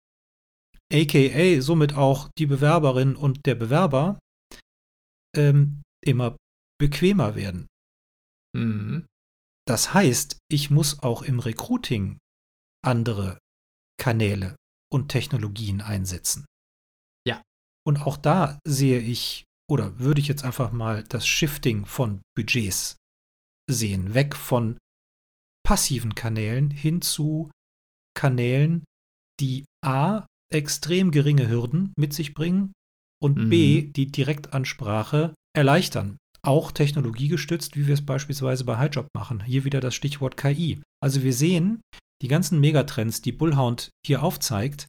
aka 0.92 1.60
somit 1.60 1.94
auch 1.94 2.28
die 2.38 2.46
Bewerberin 2.46 3.16
und 3.16 3.46
der 3.46 3.54
Bewerber, 3.54 4.18
ähm, 5.36 5.82
immer 6.04 6.36
bequemer 6.78 7.34
werden. 7.34 7.66
Mhm. 8.56 9.06
Das 9.66 9.92
heißt, 9.92 10.38
ich 10.50 10.70
muss 10.70 11.02
auch 11.02 11.22
im 11.22 11.40
Recruiting 11.40 12.18
andere 12.82 13.38
Kanäle 14.00 14.56
und 14.90 15.08
Technologien 15.08 15.80
einsetzen. 15.80 16.46
Ja. 17.26 17.42
Und 17.86 17.98
auch 17.98 18.16
da 18.16 18.58
sehe 18.66 19.00
ich, 19.00 19.44
oder 19.70 19.98
würde 19.98 20.20
ich 20.20 20.28
jetzt 20.28 20.44
einfach 20.44 20.72
mal 20.72 21.04
das 21.04 21.26
Shifting 21.26 21.86
von 21.86 22.22
Budgets 22.36 22.96
sehen, 23.70 24.14
weg 24.14 24.34
von 24.34 24.78
passiven 25.64 26.14
Kanälen 26.14 26.70
hin 26.70 27.02
zu 27.02 27.50
Kanälen, 28.16 28.84
die 29.40 29.64
A 29.84 30.26
extrem 30.52 31.10
geringe 31.10 31.48
Hürden 31.48 31.92
mit 31.98 32.14
sich 32.14 32.34
bringen 32.34 32.72
und 33.22 33.36
mhm. 33.36 33.50
B, 33.50 33.82
die 33.82 34.10
Direktansprache 34.10 35.34
erleichtern. 35.54 36.16
Auch 36.42 36.72
technologiegestützt, 36.72 37.76
wie 37.76 37.86
wir 37.86 37.94
es 37.94 38.06
beispielsweise 38.06 38.64
bei 38.64 38.78
HighJob 38.78 39.08
machen. 39.14 39.44
Hier 39.44 39.64
wieder 39.64 39.80
das 39.80 39.94
Stichwort 39.94 40.36
KI. 40.36 40.80
Also 41.02 41.22
wir 41.22 41.32
sehen, 41.32 41.80
die 42.22 42.28
ganzen 42.28 42.60
Megatrends, 42.60 43.20
die 43.20 43.32
Bullhound 43.32 43.90
hier 44.06 44.22
aufzeigt, 44.22 44.86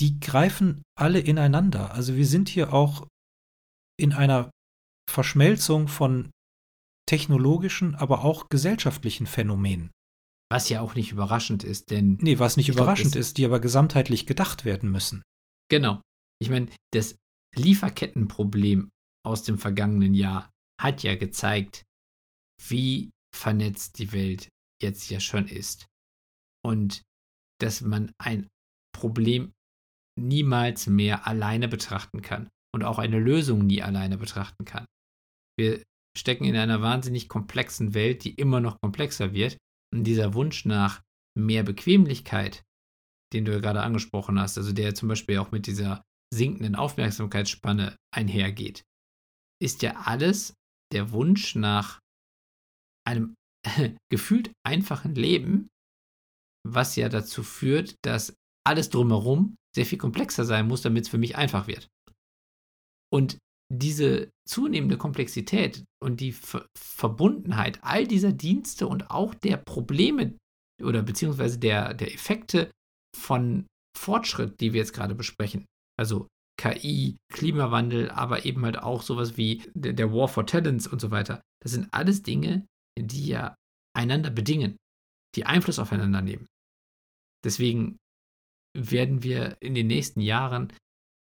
die 0.00 0.20
greifen 0.20 0.82
alle 0.98 1.20
ineinander. 1.20 1.92
Also 1.94 2.16
wir 2.16 2.26
sind 2.26 2.48
hier 2.48 2.72
auch 2.72 3.06
in 3.96 4.12
einer 4.12 4.50
Verschmelzung 5.10 5.88
von 5.88 6.30
technologischen, 7.06 7.94
aber 7.94 8.24
auch 8.24 8.48
gesellschaftlichen 8.48 9.26
Phänomenen. 9.26 9.90
Was 10.50 10.68
ja 10.68 10.80
auch 10.80 10.94
nicht 10.94 11.12
überraschend 11.12 11.64
ist, 11.64 11.90
denn. 11.90 12.18
Nee, 12.20 12.38
was 12.38 12.56
nicht 12.56 12.68
überraschend 12.68 13.12
glaub, 13.12 13.20
ist, 13.20 13.38
die 13.38 13.44
aber 13.44 13.60
gesamtheitlich 13.60 14.26
gedacht 14.26 14.64
werden 14.64 14.90
müssen. 14.90 15.22
Genau. 15.70 16.00
Ich 16.40 16.50
meine, 16.50 16.68
das 16.92 17.16
Lieferkettenproblem 17.54 18.90
aus 19.24 19.42
dem 19.42 19.58
vergangenen 19.58 20.14
Jahr 20.14 20.50
hat 20.80 21.02
ja 21.02 21.16
gezeigt, 21.16 21.84
wie 22.68 23.10
vernetzt 23.34 23.98
die 23.98 24.12
Welt 24.12 24.48
jetzt 24.82 25.08
ja 25.10 25.20
schon 25.20 25.48
ist. 25.48 25.86
Und 26.64 27.02
dass 27.60 27.80
man 27.80 28.12
ein 28.18 28.48
Problem 28.94 29.52
niemals 30.18 30.86
mehr 30.86 31.26
alleine 31.26 31.68
betrachten 31.68 32.22
kann 32.22 32.48
und 32.74 32.84
auch 32.84 32.98
eine 32.98 33.18
Lösung 33.18 33.66
nie 33.66 33.82
alleine 33.82 34.18
betrachten 34.18 34.64
kann. 34.64 34.84
Wir 35.58 35.82
stecken 36.16 36.44
in 36.44 36.56
einer 36.56 36.82
wahnsinnig 36.82 37.28
komplexen 37.28 37.94
Welt, 37.94 38.24
die 38.24 38.34
immer 38.34 38.60
noch 38.60 38.80
komplexer 38.80 39.32
wird 39.32 39.56
dieser 40.02 40.34
Wunsch 40.34 40.64
nach 40.64 41.02
mehr 41.38 41.62
Bequemlichkeit, 41.62 42.64
den 43.32 43.44
du 43.44 43.52
ja 43.52 43.60
gerade 43.60 43.82
angesprochen 43.82 44.40
hast, 44.40 44.58
also 44.58 44.72
der 44.72 44.94
zum 44.94 45.08
Beispiel 45.08 45.38
auch 45.38 45.52
mit 45.52 45.66
dieser 45.66 46.02
sinkenden 46.32 46.74
Aufmerksamkeitsspanne 46.74 47.96
einhergeht, 48.12 48.82
ist 49.62 49.82
ja 49.82 50.02
alles 50.04 50.54
der 50.92 51.12
Wunsch 51.12 51.54
nach 51.54 52.00
einem 53.06 53.34
gefühlt 54.12 54.52
einfachen 54.66 55.14
Leben, 55.14 55.68
was 56.66 56.96
ja 56.96 57.08
dazu 57.08 57.42
führt, 57.42 57.94
dass 58.02 58.34
alles 58.66 58.90
drumherum 58.90 59.56
sehr 59.76 59.86
viel 59.86 59.98
komplexer 59.98 60.44
sein 60.44 60.66
muss, 60.66 60.82
damit 60.82 61.04
es 61.04 61.08
für 61.08 61.18
mich 61.18 61.36
einfach 61.36 61.66
wird. 61.66 61.88
Und 63.14 63.38
diese 63.72 64.30
zunehmende 64.44 64.98
Komplexität 64.98 65.84
und 66.02 66.20
die 66.20 66.32
Ver 66.32 66.66
Verbundenheit 66.76 67.78
all 67.82 68.08
dieser 68.08 68.32
Dienste 68.32 68.88
und 68.88 69.10
auch 69.10 69.34
der 69.34 69.56
Probleme 69.56 70.36
oder 70.82 71.02
beziehungsweise 71.02 71.60
der, 71.60 71.94
der 71.94 72.12
Effekte 72.12 72.72
von 73.16 73.66
Fortschritt, 73.96 74.60
die 74.60 74.72
wir 74.72 74.80
jetzt 74.80 74.94
gerade 74.94 75.14
besprechen, 75.14 75.64
also 75.96 76.26
KI, 76.60 77.16
Klimawandel, 77.32 78.10
aber 78.10 78.44
eben 78.44 78.64
halt 78.64 78.78
auch 78.78 79.02
sowas 79.02 79.36
wie 79.36 79.62
der, 79.74 79.92
der 79.92 80.12
War 80.12 80.26
for 80.26 80.44
Talents 80.44 80.88
und 80.88 81.00
so 81.00 81.12
weiter, 81.12 81.40
das 81.62 81.70
sind 81.70 81.88
alles 81.92 82.22
Dinge, 82.22 82.66
die 82.98 83.28
ja 83.28 83.54
einander 83.96 84.30
bedingen, 84.30 84.76
die 85.36 85.46
Einfluss 85.46 85.78
aufeinander 85.78 86.20
nehmen. 86.20 86.46
Deswegen 87.44 87.96
werden 88.76 89.22
wir 89.22 89.56
in 89.60 89.76
den 89.76 89.86
nächsten 89.86 90.20
Jahren 90.20 90.72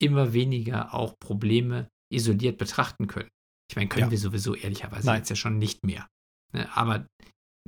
immer 0.01 0.33
weniger 0.33 0.95
auch 0.95 1.15
Probleme 1.19 1.89
isoliert 2.13 2.59
betrachten 2.59 3.07
können. 3.07 3.29
Ich 3.71 3.77
meine, 3.77 3.89
können 3.89 4.07
ja. 4.07 4.11
wir 4.11 4.19
sowieso 4.19 4.55
ehrlicherweise 4.55 5.07
Nein. 5.07 5.19
jetzt 5.19 5.31
ja 5.31 5.37
schon 5.37 5.59
nicht 5.59 5.85
mehr. 5.85 6.07
Ne? 6.53 6.75
Aber 6.77 7.07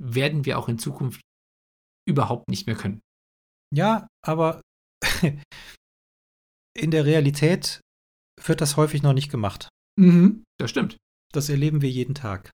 werden 0.01 0.47
wir 0.47 0.59
auch 0.59 0.69
in 0.69 0.79
Zukunft 0.79 1.21
überhaupt 2.09 2.49
nicht 2.49 2.67
mehr 2.67 2.77
können. 2.77 3.01
Ja, 3.75 4.09
aber 4.25 4.63
in 6.77 6.91
der 6.91 7.05
Realität 7.05 7.81
wird 8.43 8.61
das 8.61 8.77
häufig 8.77 9.03
noch 9.03 9.13
nicht 9.13 9.31
gemacht. 9.31 9.69
Mhm, 9.99 10.45
das 10.59 10.71
stimmt. 10.71 10.97
Das 11.33 11.49
erleben 11.49 11.83
wir 11.83 11.91
jeden 11.91 12.15
Tag. 12.15 12.51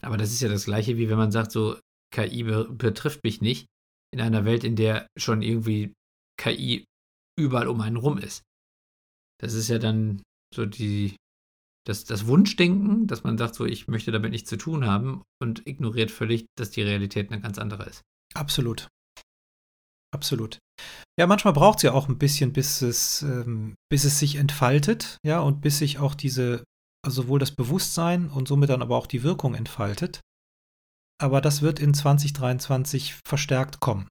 Aber 0.00 0.16
das 0.16 0.32
ist 0.32 0.40
ja 0.40 0.48
das 0.48 0.64
Gleiche, 0.64 0.96
wie 0.96 1.08
wenn 1.08 1.18
man 1.18 1.30
sagt, 1.30 1.52
so 1.52 1.78
KI 2.12 2.44
be 2.44 2.64
betrifft 2.70 3.22
mich 3.22 3.40
nicht 3.40 3.66
in 4.12 4.20
einer 4.20 4.44
Welt, 4.44 4.64
in 4.64 4.76
der 4.76 5.06
schon 5.18 5.42
irgendwie 5.42 5.92
KI 6.40 6.84
überall 7.38 7.68
um 7.68 7.80
einen 7.80 7.96
rum 7.96 8.18
ist. 8.18 8.42
Das 9.38 9.54
ist 9.54 9.68
ja 9.68 9.78
dann 9.78 10.22
so 10.54 10.66
die, 10.66 11.16
das, 11.86 12.04
das 12.04 12.26
Wunschdenken, 12.26 13.06
dass 13.06 13.24
man 13.24 13.38
sagt, 13.38 13.54
so 13.54 13.64
ich 13.64 13.88
möchte 13.88 14.12
damit 14.12 14.32
nichts 14.32 14.48
zu 14.48 14.56
tun 14.56 14.86
haben 14.86 15.22
und 15.40 15.66
ignoriert 15.66 16.10
völlig, 16.10 16.46
dass 16.56 16.70
die 16.70 16.82
Realität 16.82 17.30
eine 17.30 17.40
ganz 17.40 17.58
andere 17.58 17.84
ist. 17.84 18.02
Absolut. 18.34 18.88
Absolut. 20.14 20.58
Ja, 21.18 21.26
manchmal 21.26 21.54
braucht 21.54 21.78
es 21.78 21.82
ja 21.82 21.92
auch 21.92 22.08
ein 22.08 22.18
bisschen, 22.18 22.52
bis 22.52 22.82
es, 22.82 23.22
ähm, 23.22 23.74
bis 23.90 24.04
es 24.04 24.18
sich 24.18 24.36
entfaltet, 24.36 25.18
ja, 25.24 25.40
und 25.40 25.60
bis 25.60 25.78
sich 25.78 25.98
auch 25.98 26.14
diese, 26.14 26.64
also 27.04 27.22
sowohl 27.22 27.38
das 27.38 27.52
Bewusstsein 27.52 28.30
und 28.30 28.48
somit 28.48 28.70
dann 28.70 28.82
aber 28.82 28.96
auch 28.96 29.06
die 29.06 29.22
Wirkung 29.22 29.54
entfaltet. 29.54 30.20
Aber 31.18 31.40
das 31.40 31.62
wird 31.62 31.80
in 31.80 31.94
2023 31.94 33.14
verstärkt 33.26 33.80
kommen. 33.80 34.08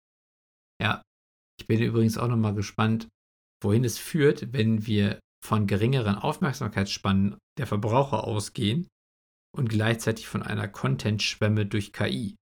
Ja, 0.81 1.01
ich 1.59 1.67
bin 1.67 1.81
übrigens 1.81 2.17
auch 2.17 2.27
nochmal 2.27 2.55
gespannt, 2.55 3.07
wohin 3.61 3.83
es 3.83 3.97
führt, 3.97 4.53
wenn 4.53 4.85
wir 4.85 5.19
von 5.43 5.67
geringeren 5.67 6.15
Aufmerksamkeitsspannen 6.15 7.37
der 7.57 7.67
Verbraucher 7.67 8.23
ausgehen 8.23 8.87
und 9.55 9.69
gleichzeitig 9.69 10.27
von 10.27 10.43
einer 10.43 10.67
Content-Schwemme 10.67 11.65
durch 11.65 11.93
KI. 11.93 12.35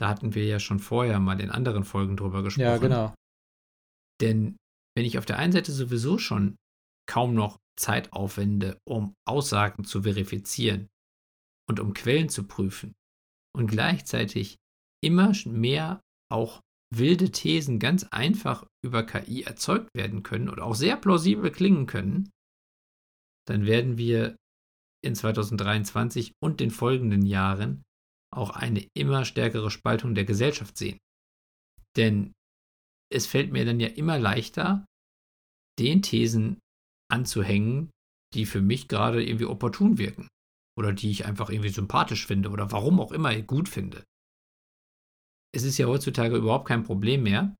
Da 0.00 0.08
hatten 0.08 0.34
wir 0.34 0.46
ja 0.46 0.58
schon 0.58 0.78
vorher 0.78 1.20
mal 1.20 1.40
in 1.40 1.50
anderen 1.50 1.84
Folgen 1.84 2.16
drüber 2.16 2.42
gesprochen. 2.42 2.64
Ja, 2.64 2.78
genau. 2.78 3.14
Denn 4.20 4.56
wenn 4.96 5.04
ich 5.04 5.18
auf 5.18 5.26
der 5.26 5.38
einen 5.38 5.52
Seite 5.52 5.72
sowieso 5.72 6.18
schon 6.18 6.56
kaum 7.08 7.34
noch 7.34 7.58
Zeit 7.78 8.12
aufwende, 8.12 8.78
um 8.84 9.14
Aussagen 9.26 9.84
zu 9.84 10.02
verifizieren 10.02 10.88
und 11.68 11.80
um 11.80 11.94
Quellen 11.94 12.28
zu 12.28 12.44
prüfen 12.44 12.94
und 13.56 13.68
gleichzeitig 13.68 14.56
immer 15.02 15.32
mehr 15.46 16.00
auch 16.30 16.60
wilde 16.94 17.30
Thesen 17.30 17.78
ganz 17.78 18.04
einfach 18.04 18.66
über 18.84 19.02
KI 19.04 19.42
erzeugt 19.42 19.90
werden 19.94 20.22
können 20.22 20.48
und 20.48 20.60
auch 20.60 20.74
sehr 20.74 20.96
plausibel 20.96 21.50
klingen 21.50 21.86
können, 21.86 22.30
dann 23.46 23.66
werden 23.66 23.98
wir 23.98 24.36
in 25.04 25.14
2023 25.14 26.32
und 26.42 26.60
den 26.60 26.70
folgenden 26.70 27.24
Jahren 27.24 27.82
auch 28.34 28.50
eine 28.50 28.86
immer 28.94 29.24
stärkere 29.24 29.70
Spaltung 29.70 30.14
der 30.14 30.24
Gesellschaft 30.24 30.76
sehen. 30.76 30.98
Denn 31.96 32.32
es 33.12 33.26
fällt 33.26 33.52
mir 33.52 33.64
dann 33.64 33.80
ja 33.80 33.88
immer 33.88 34.18
leichter, 34.18 34.84
den 35.78 36.02
Thesen 36.02 36.58
anzuhängen, 37.10 37.90
die 38.34 38.44
für 38.44 38.60
mich 38.60 38.88
gerade 38.88 39.24
irgendwie 39.24 39.46
opportun 39.46 39.96
wirken 39.96 40.28
oder 40.76 40.92
die 40.92 41.10
ich 41.10 41.24
einfach 41.24 41.48
irgendwie 41.48 41.70
sympathisch 41.70 42.26
finde 42.26 42.50
oder 42.50 42.70
warum 42.70 43.00
auch 43.00 43.12
immer 43.12 43.34
gut 43.42 43.68
finde. 43.68 44.04
Es 45.54 45.62
ist 45.62 45.78
ja 45.78 45.86
heutzutage 45.86 46.36
überhaupt 46.36 46.68
kein 46.68 46.84
Problem 46.84 47.22
mehr, 47.22 47.54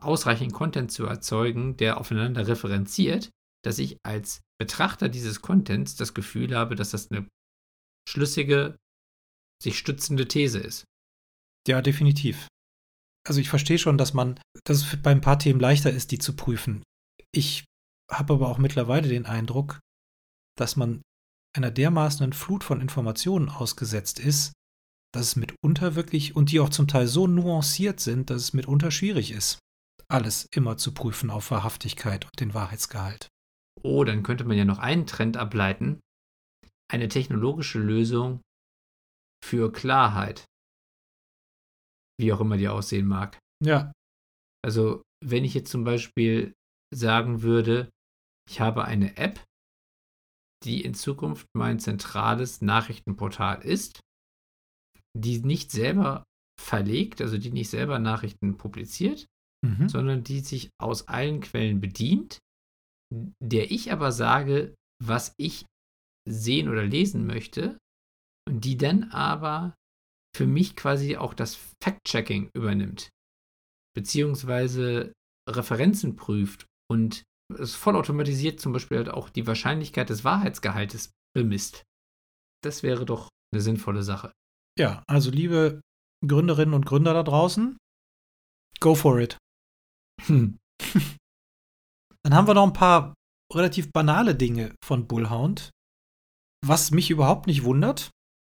ausreichend 0.00 0.52
Content 0.52 0.90
zu 0.92 1.06
erzeugen, 1.06 1.76
der 1.76 1.98
aufeinander 1.98 2.46
referenziert, 2.46 3.30
dass 3.64 3.78
ich 3.78 3.98
als 4.04 4.40
Betrachter 4.58 5.08
dieses 5.08 5.42
Contents 5.42 5.96
das 5.96 6.14
Gefühl 6.14 6.56
habe, 6.56 6.76
dass 6.76 6.90
das 6.90 7.10
eine 7.10 7.28
schlüssige, 8.08 8.76
sich 9.62 9.78
stützende 9.78 10.28
These 10.28 10.60
ist. 10.60 10.84
Ja, 11.66 11.82
definitiv. 11.82 12.46
Also 13.26 13.40
ich 13.40 13.48
verstehe 13.48 13.78
schon, 13.78 13.98
dass 13.98 14.14
man, 14.14 14.38
dass 14.64 14.78
es 14.78 15.02
bei 15.02 15.10
ein 15.10 15.20
paar 15.20 15.38
Themen 15.38 15.58
leichter 15.58 15.90
ist, 15.90 16.12
die 16.12 16.18
zu 16.18 16.36
prüfen. 16.36 16.82
Ich 17.34 17.64
habe 18.10 18.34
aber 18.34 18.48
auch 18.48 18.58
mittlerweile 18.58 19.08
den 19.08 19.26
Eindruck, 19.26 19.80
dass 20.56 20.76
man 20.76 21.02
einer 21.56 21.70
dermaßenen 21.70 22.32
Flut 22.32 22.62
von 22.62 22.80
Informationen 22.80 23.48
ausgesetzt 23.48 24.20
ist, 24.20 24.52
dass 25.16 25.28
es 25.28 25.36
mitunter 25.36 25.94
wirklich, 25.94 26.36
und 26.36 26.52
die 26.52 26.60
auch 26.60 26.68
zum 26.68 26.88
Teil 26.88 27.06
so 27.06 27.26
nuanciert 27.26 28.00
sind, 28.00 28.28
dass 28.28 28.42
es 28.42 28.52
mitunter 28.52 28.90
schwierig 28.90 29.30
ist, 29.30 29.58
alles 30.08 30.46
immer 30.52 30.76
zu 30.76 30.92
prüfen 30.92 31.30
auf 31.30 31.50
Wahrhaftigkeit 31.50 32.26
und 32.26 32.38
den 32.38 32.52
Wahrheitsgehalt. 32.52 33.28
Oh, 33.82 34.04
dann 34.04 34.22
könnte 34.22 34.44
man 34.44 34.58
ja 34.58 34.64
noch 34.64 34.78
einen 34.78 35.06
Trend 35.06 35.36
ableiten. 35.36 36.00
Eine 36.92 37.08
technologische 37.08 37.78
Lösung 37.78 38.42
für 39.42 39.72
Klarheit. 39.72 40.44
Wie 42.20 42.32
auch 42.32 42.40
immer 42.40 42.58
die 42.58 42.68
aussehen 42.68 43.06
mag. 43.06 43.38
Ja. 43.64 43.92
Also, 44.62 45.02
wenn 45.24 45.44
ich 45.44 45.54
jetzt 45.54 45.70
zum 45.70 45.84
Beispiel 45.84 46.52
sagen 46.94 47.42
würde, 47.42 47.90
ich 48.48 48.60
habe 48.60 48.84
eine 48.84 49.16
App, 49.16 49.42
die 50.64 50.84
in 50.84 50.94
Zukunft 50.94 51.46
mein 51.54 51.78
zentrales 51.78 52.60
Nachrichtenportal 52.60 53.62
ist, 53.62 54.00
die 55.16 55.40
nicht 55.40 55.70
selber 55.70 56.24
verlegt, 56.60 57.20
also 57.20 57.38
die 57.38 57.50
nicht 57.50 57.70
selber 57.70 57.98
Nachrichten 57.98 58.56
publiziert, 58.56 59.26
mhm. 59.64 59.88
sondern 59.88 60.24
die 60.24 60.40
sich 60.40 60.70
aus 60.80 61.08
allen 61.08 61.40
Quellen 61.40 61.80
bedient 61.80 62.40
der 63.12 63.70
ich 63.70 63.92
aber 63.92 64.12
sage, 64.12 64.74
was 65.02 65.34
ich 65.38 65.66
sehen 66.28 66.68
oder 66.68 66.84
lesen 66.84 67.26
möchte 67.26 67.78
und 68.48 68.64
die 68.64 68.76
dann 68.76 69.04
aber 69.10 69.74
für 70.36 70.46
mich 70.46 70.76
quasi 70.76 71.16
auch 71.16 71.34
das 71.34 71.58
Fact-Checking 71.82 72.50
übernimmt, 72.54 73.10
beziehungsweise 73.94 75.12
Referenzen 75.48 76.16
prüft 76.16 76.66
und 76.90 77.22
es 77.54 77.74
vollautomatisiert 77.74 78.60
zum 78.60 78.72
Beispiel 78.72 78.98
halt 78.98 79.08
auch 79.08 79.30
die 79.30 79.46
Wahrscheinlichkeit 79.46 80.10
des 80.10 80.24
Wahrheitsgehaltes 80.24 81.12
bemisst. 81.34 81.84
Das 82.64 82.82
wäre 82.82 83.04
doch 83.04 83.28
eine 83.52 83.62
sinnvolle 83.62 84.02
Sache. 84.02 84.32
Ja, 84.78 85.02
also 85.06 85.30
liebe 85.30 85.80
Gründerinnen 86.26 86.74
und 86.74 86.86
Gründer 86.86 87.14
da 87.14 87.22
draußen, 87.22 87.76
go 88.80 88.94
for 88.94 89.18
it. 89.20 89.38
Hm. 90.22 90.58
Dann 92.22 92.34
haben 92.34 92.46
wir 92.46 92.54
noch 92.54 92.66
ein 92.66 92.72
paar 92.72 93.14
relativ 93.52 93.92
banale 93.92 94.34
Dinge 94.34 94.74
von 94.84 95.06
Bullhound. 95.06 95.70
Was 96.64 96.90
mich 96.90 97.10
überhaupt 97.10 97.46
nicht 97.46 97.62
wundert, 97.62 98.10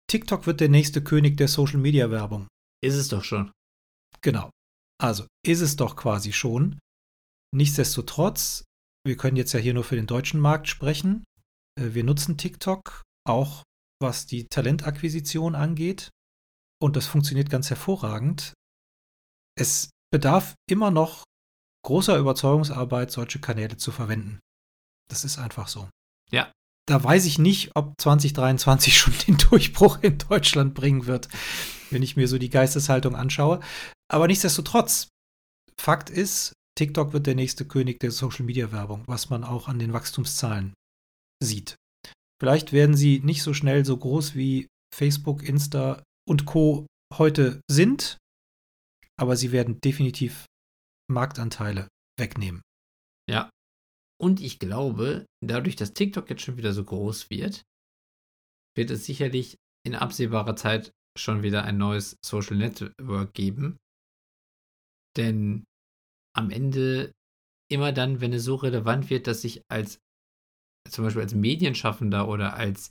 TikTok 0.09 0.47
wird 0.47 0.61
der 0.61 0.69
nächste 0.69 1.03
König 1.03 1.37
der 1.37 1.49
Social-Media-Werbung. 1.49 2.47
Ist 2.83 2.95
es 2.95 3.09
doch 3.09 3.25
schon. 3.25 3.51
Genau. 4.21 4.51
Also 5.01 5.27
ist 5.45 5.61
es 5.61 5.77
doch 5.77 5.97
quasi 5.97 6.33
schon. 6.33 6.79
Nichtsdestotrotz, 7.55 8.65
wir 9.05 9.17
können 9.17 9.37
jetzt 9.37 9.53
ja 9.53 9.61
hier 9.61 9.75
nur 9.75 9.85
für 9.85 9.97
den 9.97 10.07
deutschen 10.07 10.41
Markt 10.41 10.69
sprechen. 10.69 11.25
Äh, 11.79 11.95
wir 11.95 12.05
nutzen 12.05 12.37
TikTok 12.37 13.03
auch, 13.27 13.65
was 14.05 14.27
die 14.27 14.47
Talentakquisition 14.47 15.57
angeht. 15.57 16.11
Und 16.81 16.97
das 16.97 17.07
funktioniert 17.07 17.51
ganz 17.51 17.71
hervorragend. 17.71 18.55
Es 19.59 19.91
bedarf 20.13 20.55
immer 20.71 20.91
noch 20.91 21.25
großer 21.85 22.17
Überzeugungsarbeit, 22.19 23.11
solche 23.11 23.41
Kanäle 23.41 23.77
zu 23.77 23.91
verwenden. 23.91 24.39
Das 25.11 25.25
ist 25.25 25.39
einfach 25.39 25.69
so. 25.69 25.89
Ja. 26.31 26.53
Da 26.87 27.03
weiß 27.03 27.25
ich 27.25 27.39
nicht, 27.39 27.75
ob 27.75 27.95
2023 27.99 28.99
schon 28.99 29.15
den 29.27 29.39
Durchbruch 29.39 29.99
in 30.03 30.19
Deutschland 30.19 30.75
bringen 30.75 31.07
wird, 31.07 31.29
wenn 31.91 32.03
ich 32.03 32.17
mir 32.17 32.29
so 32.29 32.39
die 32.39 32.51
Geisteshaltung 32.51 33.17
anschaue. 33.17 33.61
Aber 34.11 34.27
nichtsdestotrotz, 34.27 35.09
Fakt 35.81 36.11
ist, 36.11 36.53
TikTok 36.77 37.13
wird 37.13 37.27
der 37.27 37.35
nächste 37.35 37.65
König 37.67 38.01
der 38.01 38.11
Social-Media-Werbung, 38.11 39.05
was 39.07 39.31
man 39.31 39.45
auch 39.45 39.69
an 39.69 39.79
den 39.79 39.93
Wachstumszahlen 39.93 40.75
sieht. 41.43 41.77
Vielleicht 42.41 42.73
werden 42.73 42.97
sie 42.97 43.21
nicht 43.21 43.43
so 43.43 43.55
schnell 43.55 43.85
so 43.85 43.97
groß 43.97 44.35
wie 44.35 44.67
Facebook, 44.95 45.43
Insta 45.43 46.03
und 46.29 46.47
Co 46.47 46.87
heute 47.13 47.61
sind, 47.71 48.19
aber 49.17 49.37
sie 49.37 49.53
werden 49.53 49.81
definitiv 49.81 50.47
Marktanteile 51.11 51.89
wegnehmen. 52.19 52.63
Ja. 53.29 53.51
Und 54.21 54.41
ich 54.41 54.59
glaube, 54.59 55.27
dadurch, 55.43 55.77
dass 55.77 55.93
TikTok 55.93 56.31
jetzt 56.31 56.43
schon 56.43 56.57
wieder 56.57 56.73
so 56.73 56.85
groß 56.85 57.31
wird, 57.31 57.63
wird 58.77 58.91
es 58.91 59.05
sicherlich 59.05 59.57
in 59.85 59.95
absehbarer 59.95 60.57
Zeit 60.57 60.93
schon 61.17 61.43
wieder 61.43 61.65
ein 61.65 61.77
neues 61.77 62.17
Social 62.25 62.57
Network 62.57 63.35
geben. 63.35 63.77
Denn 65.17 65.65
am 66.35 66.51
Ende, 66.51 67.13
immer 67.71 67.93
dann, 67.93 68.21
wenn 68.21 68.33
es 68.33 68.45
so 68.45 68.57
relevant 68.57 69.11
wird, 69.11 69.27
dass 69.27 69.45
ich 69.45 69.63
als 69.71 69.99
zum 70.89 71.05
Beispiel 71.05 71.23
als 71.23 71.35
Medienschaffender 71.35 72.29
oder 72.29 72.55
als 72.55 72.91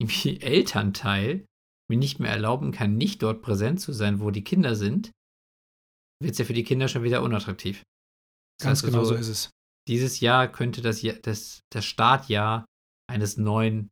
Elternteil 0.24 1.46
mir 1.90 1.98
nicht 1.98 2.20
mehr 2.20 2.30
erlauben 2.30 2.72
kann, 2.72 2.96
nicht 2.96 3.22
dort 3.22 3.42
präsent 3.42 3.80
zu 3.80 3.92
sein, 3.92 4.20
wo 4.20 4.30
die 4.30 4.44
Kinder 4.44 4.76
sind, 4.76 5.10
wird 6.22 6.32
es 6.32 6.38
ja 6.38 6.44
für 6.44 6.54
die 6.54 6.64
Kinder 6.64 6.88
schon 6.88 7.02
wieder 7.02 7.22
unattraktiv. 7.22 7.82
Das 8.58 8.66
Ganz 8.66 8.82
genau 8.82 9.04
so 9.04 9.14
ist 9.14 9.28
es. 9.28 9.50
Dieses 9.88 10.20
Jahr 10.20 10.50
könnte 10.50 10.80
das, 10.80 11.02
das, 11.22 11.60
das 11.70 11.84
Startjahr 11.84 12.64
eines 13.10 13.36
neuen, 13.36 13.90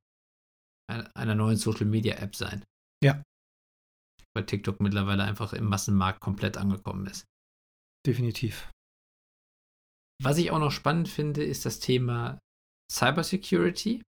einer 0.89 1.35
neuen 1.35 1.57
Social 1.57 1.87
Media 1.87 2.17
App 2.17 2.37
sein. 2.37 2.65
Ja. 3.03 3.23
Weil 4.35 4.47
TikTok 4.47 4.81
mittlerweile 4.81 5.25
einfach 5.25 5.53
im 5.53 5.65
Massenmarkt 5.65 6.21
komplett 6.21 6.57
angekommen 6.57 7.07
ist. 7.07 7.25
Definitiv. 8.07 8.71
Was 10.23 10.39
ich 10.39 10.51
auch 10.51 10.59
noch 10.59 10.71
spannend 10.71 11.09
finde, 11.09 11.43
ist 11.43 11.67
das 11.67 11.81
Thema 11.81 12.39
Cybersecurity. 12.91 14.03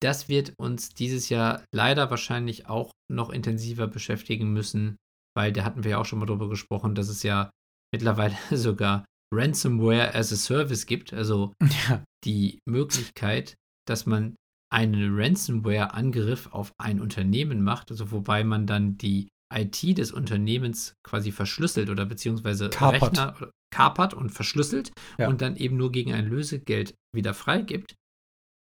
Das 0.00 0.28
wird 0.28 0.54
uns 0.58 0.90
dieses 0.90 1.28
Jahr 1.28 1.64
leider 1.74 2.10
wahrscheinlich 2.10 2.68
auch 2.68 2.92
noch 3.10 3.30
intensiver 3.30 3.86
beschäftigen 3.86 4.52
müssen, 4.52 4.96
weil 5.36 5.52
da 5.52 5.64
hatten 5.64 5.84
wir 5.84 5.92
ja 5.92 5.98
auch 5.98 6.04
schon 6.04 6.18
mal 6.18 6.26
drüber 6.26 6.48
gesprochen, 6.48 6.94
dass 6.94 7.08
es 7.08 7.22
ja 7.22 7.50
mittlerweile 7.92 8.36
sogar 8.56 9.04
Ransomware 9.32 10.14
as 10.14 10.32
a 10.32 10.36
Service 10.36 10.86
gibt, 10.86 11.12
also 11.12 11.52
ja. 11.88 12.02
die 12.24 12.60
Möglichkeit, 12.66 13.54
dass 13.86 14.06
man 14.06 14.36
einen 14.72 15.16
Ransomware-Angriff 15.18 16.48
auf 16.52 16.72
ein 16.78 17.00
Unternehmen 17.00 17.62
macht, 17.62 17.90
also 17.90 18.10
wobei 18.10 18.44
man 18.44 18.66
dann 18.66 18.98
die 18.98 19.28
IT 19.52 19.82
des 19.98 20.12
Unternehmens 20.12 20.94
quasi 21.02 21.32
verschlüsselt 21.32 21.88
oder 21.88 22.04
beziehungsweise 22.04 22.68
kapert. 22.68 23.18
Rechner 23.18 23.50
kapert 23.70 24.14
und 24.14 24.30
verschlüsselt 24.30 24.92
ja. 25.18 25.28
und 25.28 25.40
dann 25.40 25.56
eben 25.56 25.76
nur 25.76 25.92
gegen 25.92 26.12
ein 26.12 26.26
Lösegeld 26.26 26.94
wieder 27.14 27.34
freigibt. 27.34 27.94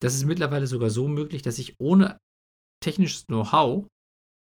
Das 0.02 0.14
ist 0.14 0.24
mittlerweile 0.24 0.66
sogar 0.66 0.90
so 0.90 1.08
möglich, 1.08 1.42
dass 1.42 1.58
ich 1.58 1.74
ohne 1.78 2.18
technisches 2.82 3.26
Know-how 3.26 3.86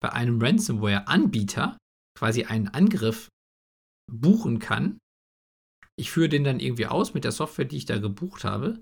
bei 0.01 0.11
einem 0.11 0.41
Ransomware-Anbieter 0.41 1.77
quasi 2.17 2.45
einen 2.45 2.69
Angriff 2.69 3.29
buchen 4.09 4.59
kann 4.59 4.99
ich 5.99 6.11
führe 6.11 6.29
den 6.29 6.45
dann 6.45 6.61
irgendwie 6.61 6.85
aus 6.85 7.13
mit 7.13 7.25
der 7.25 7.33
Software, 7.33 7.65
die 7.65 7.75
ich 7.75 7.85
da 7.85 7.97
gebucht 7.97 8.45
habe. 8.45 8.81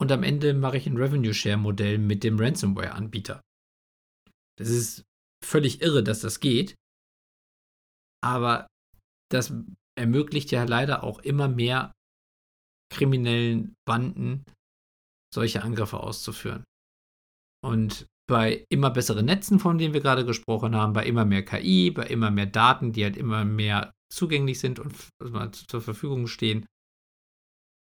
Und 0.00 0.12
am 0.12 0.22
Ende 0.22 0.54
mache 0.54 0.76
ich 0.76 0.86
ein 0.86 0.96
Revenue 0.96 1.34
Share 1.34 1.56
Modell 1.56 1.98
mit 1.98 2.22
dem 2.22 2.38
Ransomware-Anbieter. 2.38 3.40
Das 4.56 4.68
ist 4.68 5.02
völlig 5.44 5.82
irre, 5.82 6.04
dass 6.04 6.20
das 6.20 6.38
geht. 6.38 6.76
Aber 8.22 8.68
das 9.28 9.52
ermöglicht 9.98 10.50
ja 10.50 10.64
leider 10.64 11.04
auch 11.04 11.18
immer 11.20 11.48
mehr 11.48 11.92
kriminellen 12.92 13.74
Banden, 13.86 14.44
solche 15.32 15.62
Angriffe 15.62 16.00
auszuführen. 16.00 16.64
Und 17.64 18.06
bei 18.28 18.64
immer 18.70 18.90
besseren 18.90 19.26
Netzen, 19.26 19.58
von 19.58 19.78
denen 19.78 19.94
wir 19.94 20.00
gerade 20.00 20.24
gesprochen 20.24 20.74
haben, 20.74 20.92
bei 20.92 21.04
immer 21.04 21.24
mehr 21.24 21.44
KI, 21.44 21.90
bei 21.90 22.06
immer 22.06 22.30
mehr 22.30 22.46
Daten, 22.46 22.92
die 22.92 23.04
halt 23.04 23.16
immer 23.16 23.44
mehr 23.44 23.92
zugänglich 24.12 24.60
sind 24.60 24.78
und 24.78 24.94
zur 25.68 25.80
Verfügung 25.80 26.26
stehen, 26.26 26.66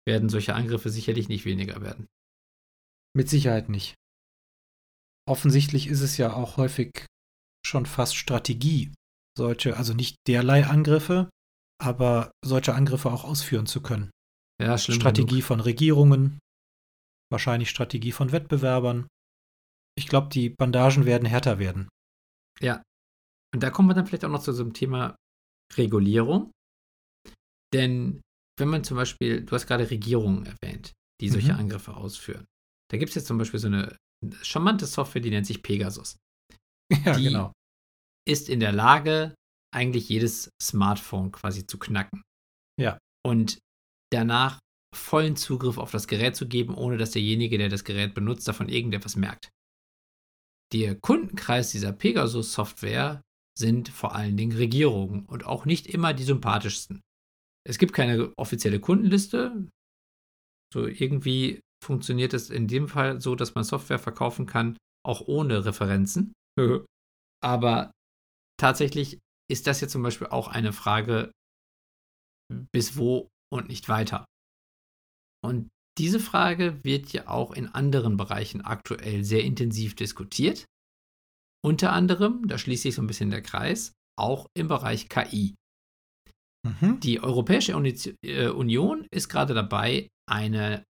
werden 0.07 0.29
solche 0.29 0.55
Angriffe 0.55 0.91
sicherlich 0.91 1.29
nicht 1.29 1.45
weniger 1.45 1.81
werden. 1.81 2.07
Mit 3.15 3.29
Sicherheit 3.29 3.69
nicht. 3.69 3.95
Offensichtlich 5.29 5.87
ist 5.87 6.01
es 6.01 6.17
ja 6.17 6.33
auch 6.33 6.57
häufig 6.57 7.07
schon 7.65 7.87
fast 7.87 8.17
Strategie, 8.17 8.93
solche, 9.39 9.77
also 9.77 9.95
nicht 9.95 10.17
derlei 10.27 10.67
Angriffe, 10.67 11.31
aber 11.83 12.33
solche 12.45 12.75
Angriffe 12.75 13.11
auch 13.11 13.25
ausführen 13.25 13.67
zu 13.67 13.81
können. 13.81 14.11
Ja, 14.61 14.79
Strategie 14.79 15.37
genug. 15.37 15.45
von 15.45 15.61
Regierungen, 15.61 16.39
wahrscheinlich 17.31 17.71
Strategie 17.71 18.13
von 18.13 18.33
Wettbewerbern. 18.33 19.09
Ich 19.97 20.07
glaube, 20.07 20.29
die 20.29 20.51
Bandagen 20.51 21.05
werden 21.05 21.27
härter 21.27 21.59
werden. 21.59 21.89
Ja. 22.61 22.83
Und 23.55 23.63
da 23.63 23.71
kommen 23.71 23.89
wir 23.89 23.95
dann 23.95 24.07
vielleicht 24.07 24.25
auch 24.25 24.31
noch 24.31 24.43
zu 24.43 24.53
so 24.53 24.63
einem 24.63 24.73
Thema 24.73 25.17
Regulierung. 25.77 26.53
Denn 27.75 28.21
wenn 28.59 28.69
man 28.69 28.85
zum 28.85 28.97
Beispiel, 28.97 29.45
du 29.45 29.53
hast 29.53 29.67
gerade 29.67 29.91
Regierungen 29.91 30.47
erwähnt, 30.47 30.93
die 31.21 31.29
solche 31.29 31.55
mhm. 31.55 31.61
Angriffe 31.61 31.97
ausführen. 31.97 32.45
Da 32.91 32.99
gibt 32.99 33.11
es 33.11 33.15
jetzt 33.15 33.27
zum 33.27 33.39
Beispiel 33.39 33.61
so 33.61 33.69
eine 33.69 33.97
charmante 34.43 34.87
Software, 34.87 35.23
die 35.23 35.31
nennt 35.31 35.47
sich 35.47 35.63
Pegasus. 35.63 36.17
Ja, 37.07 37.17
die 37.17 37.25
genau. 37.25 37.53
ist 38.29 38.51
in 38.51 38.61
der 38.61 38.73
Lage, 38.73 39.35
eigentlich 39.75 40.09
jedes 40.09 40.51
Smartphone 40.61 41.33
quasi 41.33 41.67
zu 41.67 41.79
knacken. 41.79 42.23
Ja. 42.79 42.99
Und 43.27 43.59
danach 44.13 44.59
vollen 44.95 45.37
Zugriff 45.37 45.79
auf 45.79 45.91
das 45.91 46.07
Gerät 46.07 46.37
zu 46.37 46.47
geben, 46.47 46.75
ohne 46.75 46.99
dass 46.99 47.13
derjenige, 47.13 47.59
der 47.59 47.69
das 47.69 47.85
Gerät 47.85 48.15
benutzt, 48.15 48.47
davon 48.47 48.69
irgendetwas 48.69 49.17
merkt. 49.17 49.49
Der 50.73 50.97
Kundenkreis 50.97 51.71
dieser 51.71 51.93
Pegasus-Software 51.93 53.23
sind 53.59 53.89
vor 53.89 54.15
allen 54.15 54.37
Dingen 54.37 54.57
Regierungen 54.57 55.27
und 55.27 55.45
auch 55.45 55.65
nicht 55.65 55.87
immer 55.87 56.15
die 56.15 56.25
sympathischsten. 56.25 57.01
Es 57.67 57.79
gibt 57.79 57.93
keine 57.93 58.33
offizielle 58.37 58.81
Kundenliste. 58.81 59.69
So 60.73 60.87
irgendwie 60.87 61.61
funktioniert 61.85 62.33
es 62.33 62.51
in 62.51 62.69
dem 62.69 62.89
Fall 62.89 63.21
so, 63.21 63.35
dass 63.35 63.55
man 63.55 63.65
Software 63.65 63.99
verkaufen 63.99 64.47
kann, 64.47 64.77
auch 65.07 65.21
ohne 65.27 65.65
Referenzen. 65.65 66.33
Aber 67.45 67.91
tatsächlich 68.59 69.19
ist 69.53 69.67
das 69.67 69.81
jetzt 69.81 69.93
zum 69.93 70.03
Beispiel 70.03 70.29
auch 70.29 70.49
eine 70.49 70.73
Frage, 70.73 71.31
bis 72.73 72.97
wo 72.97 73.29
und 73.53 73.69
nicht 73.69 73.89
weiter. 73.89 74.25
Und 75.45 75.69
diese 75.99 76.21
Frage 76.21 76.83
wird 76.85 77.13
ja 77.13 77.29
auch 77.29 77.53
in 77.53 77.69
anderen 77.69 78.17
Bereichen 78.17 78.63
aktuell 78.63 79.25
sehr 79.25 79.45
intensiv 79.45 79.95
diskutiert. 79.95 80.65
Unter 81.65 81.93
anderem, 81.93 82.49
da 82.49 82.57
schließt 82.57 82.83
sich 82.83 82.95
so 82.95 83.03
ein 83.03 83.07
bisschen 83.07 83.31
der 83.31 83.43
Kreis, 83.43 83.93
auch 84.19 84.47
im 84.57 84.69
Bereich 84.69 85.09
KI. 85.09 85.55
Mhm. 86.67 87.01
Die 87.01 87.21
Europäische 87.21 87.73
äh, 87.73 88.49
Union 88.49 89.07
ist 89.13 89.29
gerade 89.29 89.53
dabei, 89.53 90.09
eine 90.29 90.85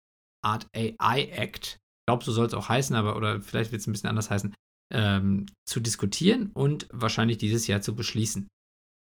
Art 0.45 0.67
AI-Act, 0.75 1.77
ich 1.77 2.07
glaube, 2.07 2.25
so 2.25 2.33
soll 2.33 2.47
es 2.47 2.55
auch 2.55 2.69
heißen, 2.69 2.95
aber 2.97 3.17
oder 3.17 3.41
vielleicht 3.41 3.73
wird 3.73 3.81
es 3.81 3.87
ein 3.87 3.93
bisschen 3.93 4.09
anders 4.09 4.31
heißen, 4.31 4.55
ähm, 4.93 5.47
zu 5.69 5.81
diskutieren 5.81 6.51
und 6.53 6.89
wahrscheinlich 6.93 7.39
dieses 7.39 7.67
Jahr 7.67 7.81
zu 7.81 7.95
beschließen. 7.95 8.49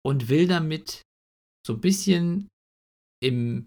Und 0.05 0.29
will 0.29 0.47
damit 0.47 1.03
so 1.67 1.75
ein 1.75 1.81
bisschen 1.81 2.49
im, 3.23 3.67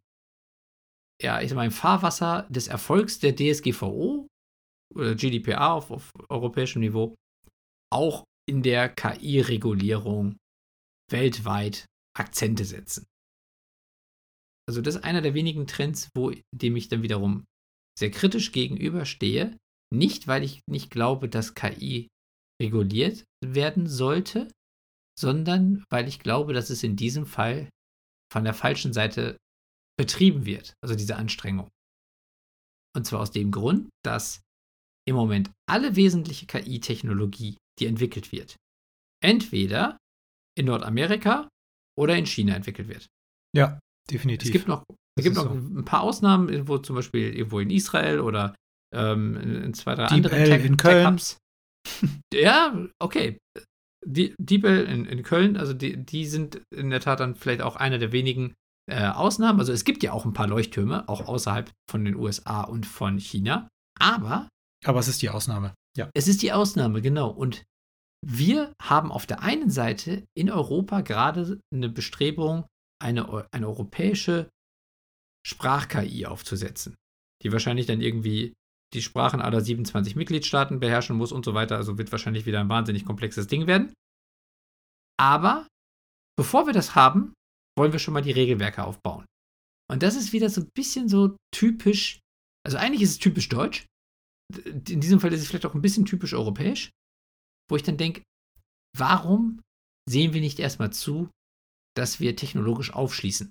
ja, 1.22 1.41
ich 1.41 1.50
sag 1.50 1.56
mal, 1.56 1.65
im 1.65 1.72
Fahrwasser 1.72 2.48
des 2.50 2.67
Erfolgs 2.67 3.19
der 3.19 3.36
DSGVO 3.36 4.28
oder 4.95 5.15
GDPR 5.15 5.74
auf, 5.74 5.91
auf 5.91 6.12
europäischem 6.30 6.82
Niveau 6.82 7.15
auch 7.91 8.24
in 8.48 8.63
der 8.63 8.89
KI-Regulierung 8.89 10.38
weltweit 11.12 11.86
Akzente 12.17 12.65
setzen. 12.65 13.06
Also 14.67 14.82
das 14.82 14.95
ist 14.95 15.04
einer 15.04 15.22
der 15.22 15.34
wenigen 15.34 15.67
Trends, 15.67 16.10
wo 16.15 16.32
dem 16.54 16.76
ich 16.76 16.89
dann 16.89 17.02
wiederum 17.02 17.45
sehr 17.98 18.12
kritisch 18.12 18.52
gegenüberstehe. 18.52 19.58
Nicht, 19.93 20.28
weil 20.28 20.43
ich 20.43 20.62
nicht 20.67 20.91
glaube, 20.91 21.30
dass 21.30 21.56
KI 21.56 22.08
reguliert 22.62 23.25
werden 23.43 23.88
sollte, 23.88 24.47
sondern 25.17 25.84
weil 25.89 26.08
ich 26.08 26.19
glaube, 26.19 26.54
dass 26.54 26.69
es 26.69 26.84
in 26.84 26.95
diesem 26.95 27.25
Fall 27.25 27.69
von 28.32 28.43
der 28.43 28.53
falschen 28.53 28.93
Seite 28.93 29.38
betrieben 29.97 30.45
wird, 30.45 30.74
also 30.82 30.95
diese 30.95 31.16
Anstrengung. 31.16 31.70
Und 32.95 33.05
zwar 33.05 33.22
aus 33.22 33.32
dem 33.32 33.51
Grund, 33.51 33.89
dass 34.03 34.41
im 35.07 35.16
Moment 35.16 35.51
alle 35.68 35.95
wesentliche 35.95 36.45
KI-Technologie 36.45 37.57
die 37.80 37.86
entwickelt 37.86 38.32
wird. 38.32 38.55
Entweder 39.24 39.97
in 40.57 40.66
Nordamerika 40.66 41.49
oder 41.97 42.18
in 42.18 42.26
China 42.26 42.55
entwickelt 42.55 42.88
wird. 42.88 43.07
Ja, 43.55 43.80
definitiv. 44.09 44.47
Es 44.47 44.53
gibt 44.53 44.68
noch, 44.68 44.84
es 45.18 45.24
gibt 45.24 45.36
noch 45.36 45.45
so. 45.45 45.51
ein 45.51 45.86
paar 45.86 46.01
Ausnahmen, 46.01 46.68
wo 46.68 46.78
zum 46.78 46.95
Beispiel 46.95 47.36
irgendwo 47.36 47.59
in 47.59 47.70
Israel 47.70 48.20
oder 48.20 48.55
ähm, 48.94 49.38
in 49.38 49.74
zwei, 49.74 49.96
drei 49.96 50.08
Deep 50.08 50.26
anderen 50.26 50.46
Tech, 50.46 50.66
in 50.66 50.78
Köln. 50.78 51.18
Tech 51.18 51.38
ja, 52.34 52.88
okay. 53.00 53.40
Die, 54.06 54.34
Diebel 54.40 54.86
in, 54.86 55.06
in 55.06 55.24
Köln, 55.24 55.58
also 55.58 55.74
die, 55.74 55.98
die 55.98 56.26
sind 56.26 56.62
in 56.74 56.90
der 56.90 57.02
Tat 57.02 57.20
dann 57.20 57.36
vielleicht 57.36 57.62
auch 57.62 57.76
einer 57.76 57.98
der 57.98 58.12
wenigen 58.12 58.54
äh, 58.90 59.08
Ausnahmen. 59.08 59.60
Also 59.60 59.74
es 59.74 59.84
gibt 59.84 60.04
ja 60.04 60.14
auch 60.14 60.26
ein 60.26 60.34
paar 60.34 60.48
Leuchttürme, 60.48 61.08
auch 61.10 61.28
außerhalb 61.28 61.72
von 61.90 62.06
den 62.06 62.16
USA 62.16 62.62
und 62.62 62.86
von 62.86 63.20
China. 63.20 63.68
Aber. 64.00 64.48
Aber 64.86 65.00
es 65.00 65.10
ist 65.10 65.22
die 65.22 65.30
Ausnahme. 65.30 65.74
Ja. 65.98 66.10
Es 66.14 66.28
ist 66.28 66.42
die 66.42 66.54
Ausnahme, 66.54 67.02
genau. 67.02 67.30
Und 67.30 67.64
wir 68.26 68.74
haben 68.82 69.12
auf 69.12 69.26
der 69.26 69.42
einen 69.42 69.70
Seite 69.70 70.26
in 70.36 70.50
Europa 70.50 71.02
gerade 71.02 71.60
eine 71.74 71.90
Bestrebung, 71.90 72.66
eine, 73.02 73.48
eine 73.52 73.68
europäische 73.68 74.50
Sprach-KI 75.46 76.26
aufzusetzen, 76.26 76.96
die 77.44 77.52
wahrscheinlich 77.52 77.86
dann 77.86 78.02
irgendwie 78.02 78.54
die 78.94 79.02
Sprachen 79.02 79.42
aller 79.42 79.62
27 79.62 80.16
Mitgliedstaaten 80.16 80.80
beherrschen 80.80 81.16
muss 81.16 81.32
und 81.32 81.46
so 81.46 81.54
weiter. 81.54 81.78
Also 81.78 81.98
wird 81.98 82.12
wahrscheinlich 82.12 82.46
wieder 82.46 82.60
ein 82.60 82.70
wahnsinnig 82.70 83.06
komplexes 83.06 83.48
Ding 83.48 83.68
werden. 83.68 83.94
Aber 85.20 85.68
bevor 86.38 86.66
wir 86.66 86.74
das 86.74 86.96
haben, 86.96 87.34
wollen 87.78 87.92
wir 87.92 88.00
schon 88.00 88.14
mal 88.14 88.22
die 88.22 88.32
Regelwerke 88.32 88.84
aufbauen. 88.84 89.26
Und 89.92 90.04
das 90.04 90.16
ist 90.16 90.34
wieder 90.34 90.50
so 90.50 90.62
ein 90.62 90.70
bisschen 90.76 91.10
so 91.10 91.36
typisch, 91.54 92.20
also 92.66 92.78
eigentlich 92.78 93.02
ist 93.02 93.12
es 93.12 93.20
typisch 93.20 93.50
deutsch. 93.50 93.86
In 94.66 95.02
diesem 95.02 95.20
Fall 95.20 95.34
ist 95.34 95.42
es 95.42 95.48
vielleicht 95.48 95.66
auch 95.66 95.76
ein 95.76 95.82
bisschen 95.82 96.06
typisch 96.06 96.34
europäisch, 96.34 96.90
wo 97.70 97.76
ich 97.76 97.84
dann 97.84 97.98
denke, 97.98 98.24
warum 98.98 99.62
sehen 100.10 100.34
wir 100.34 100.42
nicht 100.42 100.60
erstmal 100.60 100.92
zu, 100.92 101.30
dass 101.96 102.20
wir 102.20 102.36
technologisch 102.36 102.94
aufschließen? 102.94 103.50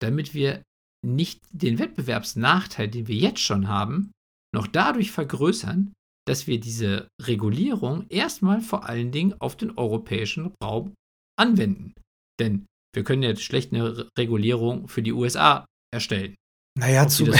Damit 0.00 0.34
wir 0.34 0.62
nicht 1.04 1.40
den 1.50 1.78
Wettbewerbsnachteil, 1.78 2.88
den 2.88 3.08
wir 3.08 3.16
jetzt 3.16 3.40
schon 3.40 3.68
haben, 3.68 4.12
noch 4.54 4.66
dadurch 4.66 5.10
vergrößern, 5.10 5.92
dass 6.26 6.46
wir 6.46 6.60
diese 6.60 7.08
Regulierung 7.20 8.06
erstmal 8.08 8.60
vor 8.60 8.88
allen 8.88 9.10
Dingen 9.10 9.34
auf 9.40 9.56
den 9.56 9.76
europäischen 9.76 10.52
Raum 10.62 10.94
anwenden. 11.38 11.94
Denn 12.38 12.66
wir 12.94 13.04
können 13.04 13.22
jetzt 13.22 13.42
schlecht 13.42 13.72
eine 13.72 14.08
Regulierung 14.18 14.88
für 14.88 15.02
die 15.02 15.12
USA 15.12 15.64
erstellen. 15.92 16.34
Naja, 16.78 17.08
zum 17.08 17.34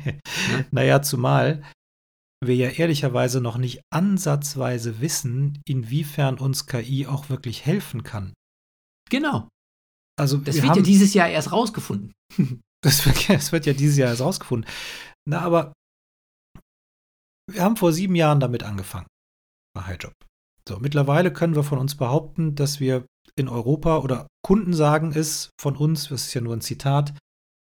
naja, 0.70 1.02
zumal 1.02 1.62
wir 2.44 2.56
ja 2.56 2.68
ehrlicherweise 2.68 3.40
noch 3.40 3.56
nicht 3.56 3.82
ansatzweise 3.92 5.00
wissen, 5.00 5.62
inwiefern 5.64 6.38
uns 6.38 6.66
KI 6.66 7.06
auch 7.06 7.28
wirklich 7.28 7.64
helfen 7.64 8.02
kann. 8.02 8.32
Genau. 9.10 9.48
Also 10.18 10.38
das 10.38 10.60
wird 10.62 10.76
ja 10.76 10.82
dieses 10.82 11.14
Jahr 11.14 11.28
erst 11.28 11.52
rausgefunden. 11.52 12.12
Das 12.84 13.06
wird, 13.06 13.28
das 13.28 13.52
wird 13.52 13.66
ja 13.66 13.72
dieses 13.72 13.96
Jahr 13.96 14.10
erst 14.10 14.22
rausgefunden. 14.22 14.68
Na, 15.28 15.40
aber 15.40 15.72
wir 17.50 17.62
haben 17.62 17.76
vor 17.76 17.92
sieben 17.92 18.14
Jahren 18.14 18.40
damit 18.40 18.62
angefangen 18.62 19.06
bei 19.74 19.82
HighJob. 19.82 20.14
So, 20.68 20.78
mittlerweile 20.78 21.32
können 21.32 21.56
wir 21.56 21.64
von 21.64 21.78
uns 21.78 21.96
behaupten, 21.96 22.54
dass 22.54 22.80
wir 22.80 23.06
in 23.36 23.48
Europa 23.48 23.98
oder 23.98 24.26
Kunden 24.44 24.74
sagen 24.74 25.12
es 25.12 25.50
von 25.60 25.76
uns, 25.76 26.08
das 26.08 26.26
ist 26.26 26.34
ja 26.34 26.40
nur 26.40 26.54
ein 26.54 26.60
Zitat, 26.60 27.16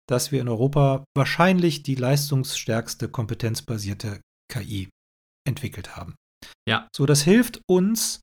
dass 0.09 0.33
wir 0.33 0.41
in 0.41 0.49
Europa 0.49 1.05
wahrscheinlich 1.17 1.83
die 1.83 1.97
leistungsstärkste 1.97 3.09
kompetenzbasierte 3.09 4.21
KI 4.51 4.89
entwickelt 5.47 5.97
haben. 5.97 6.15
Ja. 6.69 6.89
So, 6.95 7.07
das 7.07 7.23
hilft 7.23 7.61
uns 7.69 8.21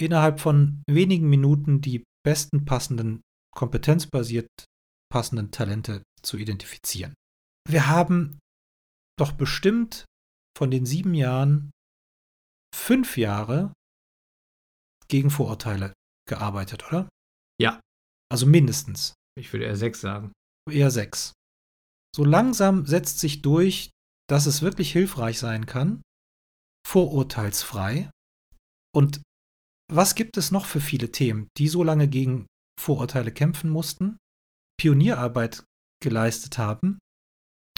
innerhalb 0.00 0.40
von 0.40 0.82
wenigen 0.88 1.28
Minuten 1.28 1.80
die 1.80 2.04
besten 2.24 2.64
passenden, 2.64 3.22
kompetenzbasiert 3.54 4.48
passenden 5.10 5.50
Talente 5.50 6.02
zu 6.24 6.36
identifizieren. 6.36 7.14
Wir 7.68 7.88
haben 7.88 8.38
doch 9.18 9.32
bestimmt 9.32 10.04
von 10.56 10.70
den 10.70 10.86
sieben 10.86 11.14
Jahren 11.14 11.70
fünf 12.74 13.16
Jahre 13.16 13.72
gegen 15.08 15.30
Vorurteile 15.30 15.92
gearbeitet, 16.28 16.86
oder? 16.88 17.08
Ja. 17.60 17.80
Also 18.30 18.46
mindestens. 18.46 19.14
Ich 19.38 19.52
würde 19.52 19.66
eher 19.66 19.76
sechs 19.76 20.00
sagen. 20.00 20.32
Eher 20.70 20.90
sechs. 20.90 21.32
So 22.14 22.24
langsam 22.24 22.86
setzt 22.86 23.18
sich 23.18 23.42
durch, 23.42 23.90
dass 24.28 24.46
es 24.46 24.62
wirklich 24.62 24.92
hilfreich 24.92 25.38
sein 25.38 25.66
kann, 25.66 26.02
vorurteilsfrei. 26.86 28.10
Und 28.94 29.22
was 29.90 30.14
gibt 30.14 30.36
es 30.36 30.50
noch 30.50 30.66
für 30.66 30.80
viele 30.80 31.12
Themen, 31.12 31.48
die 31.58 31.68
so 31.68 31.82
lange 31.82 32.08
gegen 32.08 32.46
Vorurteile 32.80 33.32
kämpfen 33.32 33.70
mussten, 33.70 34.16
Pionierarbeit 34.78 35.64
geleistet 36.02 36.58
haben 36.58 36.98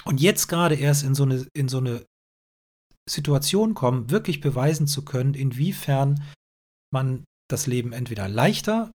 und 0.05 0.21
jetzt 0.21 0.49
gerade 0.49 0.75
erst 0.75 1.05
in 1.05 1.15
so 1.15 1.23
eine, 1.23 1.47
in 1.55 1.69
so 1.69 1.79
eine 1.79 2.05
Situation 3.09 3.75
kommen, 3.75 4.11
wirklich 4.11 4.41
beweisen 4.41 4.87
zu 4.87 5.05
können, 5.05 5.35
inwiefern 5.35 6.23
man 6.93 7.25
das 7.51 7.67
Leben 7.67 7.93
entweder 7.93 8.29
leichter 8.29 8.91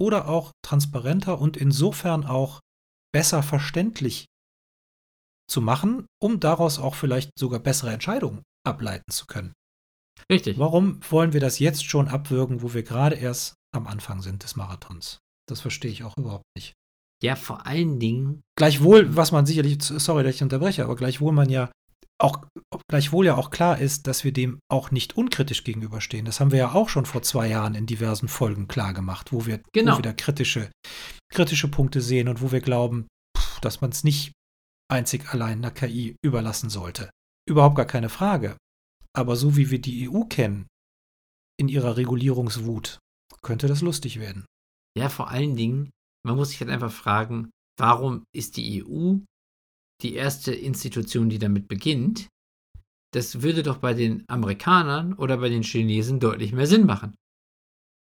oder 0.00 0.28
auch 0.28 0.52
transparenter 0.62 1.40
und 1.40 1.56
insofern 1.56 2.24
auch 2.24 2.60
besser 3.12 3.42
verständlich 3.42 4.26
zu 5.48 5.60
machen, 5.60 6.06
um 6.20 6.40
daraus 6.40 6.78
auch 6.78 6.94
vielleicht 6.94 7.30
sogar 7.38 7.60
bessere 7.60 7.92
Entscheidungen 7.92 8.42
ableiten 8.66 9.10
zu 9.10 9.26
können. 9.26 9.52
Richtig. 10.30 10.58
Warum 10.58 11.00
wollen 11.10 11.32
wir 11.32 11.40
das 11.40 11.58
jetzt 11.58 11.84
schon 11.84 12.08
abwürgen, 12.08 12.62
wo 12.62 12.74
wir 12.74 12.82
gerade 12.82 13.16
erst 13.16 13.54
am 13.74 13.86
Anfang 13.86 14.22
sind 14.22 14.42
des 14.42 14.56
Marathons? 14.56 15.18
Das 15.48 15.60
verstehe 15.60 15.90
ich 15.90 16.02
auch 16.02 16.16
überhaupt 16.16 16.46
nicht. 16.56 16.74
Ja, 17.22 17.34
vor 17.34 17.66
allen 17.66 17.98
Dingen. 17.98 18.42
Gleichwohl, 18.56 19.16
was 19.16 19.32
man 19.32 19.46
sicherlich, 19.46 19.78
sorry, 19.80 20.22
dass 20.22 20.34
ich 20.34 20.42
unterbreche, 20.42 20.84
aber 20.84 20.96
gleichwohl 20.96 21.32
man 21.32 21.48
ja 21.48 21.70
auch, 22.18 22.46
gleichwohl 22.88 23.26
ja 23.26 23.36
auch 23.36 23.50
klar 23.50 23.78
ist, 23.78 24.06
dass 24.06 24.24
wir 24.24 24.32
dem 24.32 24.58
auch 24.70 24.90
nicht 24.90 25.16
unkritisch 25.16 25.64
gegenüberstehen. 25.64 26.24
Das 26.24 26.40
haben 26.40 26.50
wir 26.50 26.58
ja 26.58 26.72
auch 26.72 26.88
schon 26.88 27.06
vor 27.06 27.22
zwei 27.22 27.48
Jahren 27.48 27.74
in 27.74 27.86
diversen 27.86 28.28
Folgen 28.28 28.68
klar 28.68 28.94
gemacht, 28.94 29.32
wo 29.32 29.46
wir, 29.46 29.60
genau. 29.72 30.00
da 30.00 30.12
kritische, 30.12 30.70
kritische 31.30 31.68
Punkte 31.68 32.00
sehen 32.00 32.28
und 32.28 32.40
wo 32.40 32.52
wir 32.52 32.60
glauben, 32.60 33.06
dass 33.60 33.80
man 33.80 33.90
es 33.90 34.04
nicht 34.04 34.32
einzig 34.88 35.32
allein 35.32 35.58
einer 35.58 35.70
KI 35.70 36.16
überlassen 36.22 36.70
sollte. 36.70 37.10
Überhaupt 37.48 37.76
gar 37.76 37.86
keine 37.86 38.08
Frage. 38.08 38.56
Aber 39.14 39.36
so 39.36 39.56
wie 39.56 39.70
wir 39.70 39.80
die 39.80 40.08
EU 40.08 40.24
kennen, 40.24 40.66
in 41.58 41.68
ihrer 41.68 41.96
Regulierungswut, 41.96 42.98
könnte 43.42 43.66
das 43.66 43.80
lustig 43.80 44.20
werden. 44.20 44.44
Ja, 44.96 45.08
vor 45.08 45.30
allen 45.30 45.56
Dingen, 45.56 45.90
man 46.26 46.36
muss 46.36 46.50
sich 46.50 46.60
halt 46.60 46.70
einfach 46.70 46.90
fragen, 46.90 47.50
warum 47.78 48.24
ist 48.34 48.56
die 48.56 48.84
EU 48.84 49.18
die 50.02 50.14
erste 50.14 50.52
Institution, 50.52 51.28
die 51.28 51.38
damit 51.38 51.68
beginnt? 51.68 52.28
Das 53.14 53.42
würde 53.42 53.62
doch 53.62 53.78
bei 53.78 53.94
den 53.94 54.24
Amerikanern 54.28 55.14
oder 55.14 55.38
bei 55.38 55.48
den 55.48 55.62
Chinesen 55.62 56.20
deutlich 56.20 56.52
mehr 56.52 56.66
Sinn 56.66 56.84
machen. 56.84 57.14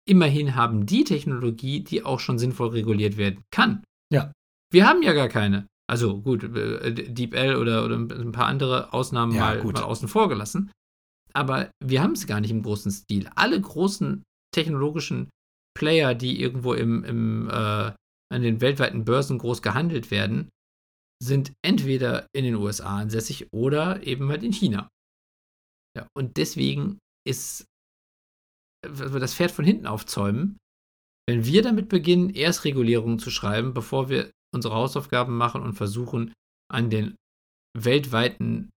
Immerhin 0.06 0.54
haben 0.54 0.86
die 0.86 1.04
Technologie, 1.04 1.82
die 1.82 2.04
auch 2.04 2.20
schon 2.20 2.38
sinnvoll 2.38 2.68
reguliert 2.68 3.16
werden 3.16 3.42
kann. 3.50 3.82
Ja. 4.12 4.32
Wir 4.70 4.86
haben 4.86 5.02
ja 5.02 5.12
gar 5.14 5.28
keine. 5.28 5.66
Also 5.88 6.20
gut, 6.20 6.44
äh, 6.44 6.92
DeepL 6.92 7.56
oder, 7.56 7.84
oder 7.84 7.96
ein 7.96 8.32
paar 8.32 8.46
andere 8.46 8.92
Ausnahmen 8.92 9.34
ja, 9.34 9.40
mal, 9.40 9.64
mal 9.64 9.82
außen 9.82 10.08
vor 10.08 10.28
gelassen. 10.28 10.70
Aber 11.32 11.70
wir 11.82 12.02
haben 12.02 12.12
es 12.12 12.26
gar 12.26 12.40
nicht 12.40 12.50
im 12.50 12.62
großen 12.62 12.92
Stil. 12.92 13.28
Alle 13.34 13.60
großen 13.60 14.22
technologischen 14.54 15.30
Player, 15.76 16.14
die 16.14 16.40
irgendwo 16.40 16.74
im, 16.74 17.02
im, 17.04 17.48
äh, 17.50 17.92
an 18.32 18.42
den 18.42 18.60
weltweiten 18.60 19.04
Börsen 19.04 19.38
groß 19.38 19.62
gehandelt 19.62 20.10
werden, 20.10 20.50
sind 21.22 21.52
entweder 21.62 22.26
in 22.32 22.44
den 22.44 22.54
USA 22.54 22.98
ansässig 22.98 23.52
oder 23.52 24.02
eben 24.06 24.28
halt 24.28 24.42
in 24.42 24.52
China. 24.52 24.88
Ja, 25.96 26.08
und 26.16 26.36
deswegen 26.36 26.98
ist 27.26 27.64
das 28.82 29.34
Pferd 29.34 29.50
von 29.50 29.64
hinten 29.64 29.86
aufzäumen, 29.86 30.56
wenn 31.28 31.44
wir 31.44 31.62
damit 31.62 31.88
beginnen, 31.88 32.30
erst 32.30 32.64
Regulierungen 32.64 33.18
zu 33.18 33.30
schreiben, 33.30 33.74
bevor 33.74 34.08
wir 34.08 34.30
unsere 34.54 34.74
Hausaufgaben 34.74 35.36
machen 35.36 35.62
und 35.62 35.74
versuchen, 35.74 36.32
an 36.72 36.90
den 36.90 37.16
weltweiten 37.76 38.70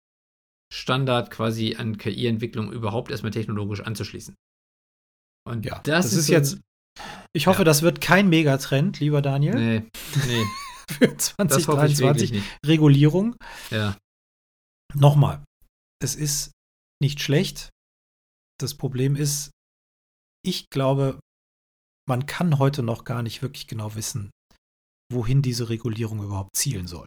Standard 0.72 1.32
quasi 1.32 1.76
an 1.76 1.98
KI-Entwicklung 1.98 2.72
überhaupt 2.72 3.12
erstmal 3.12 3.32
technologisch 3.32 3.82
anzuschließen. 3.82 4.36
Und 5.48 5.66
ja, 5.66 5.80
das, 5.80 6.06
das 6.06 6.14
ist, 6.14 6.20
ist 6.20 6.28
jetzt. 6.30 6.62
Ich 7.36 7.48
hoffe, 7.48 7.60
ja. 7.60 7.64
das 7.64 7.82
wird 7.82 8.00
kein 8.00 8.30
Megatrend, 8.30 9.00
lieber 9.00 9.22
Daniel. 9.22 9.56
Nee, 9.56 9.90
nee. 10.28 10.44
Für 10.92 11.18
2023 11.18 12.44
Regulierung. 12.66 13.36
Ja. 13.72 13.98
Nochmal, 14.94 15.44
es 16.04 16.16
ist 16.16 16.52
nicht 17.02 17.22
schlecht. 17.22 17.70
Das 18.60 18.76
Problem 18.76 19.16
ist, 19.16 19.50
ich 20.46 20.70
glaube, 20.70 21.20
man 22.08 22.26
kann 22.26 22.60
heute 22.60 22.84
noch 22.84 23.06
gar 23.06 23.24
nicht 23.24 23.42
wirklich 23.42 23.66
genau 23.66 23.96
wissen, 23.96 24.30
wohin 25.12 25.42
diese 25.42 25.70
Regulierung 25.70 26.22
überhaupt 26.22 26.56
zielen 26.56 26.86
soll. 26.86 27.06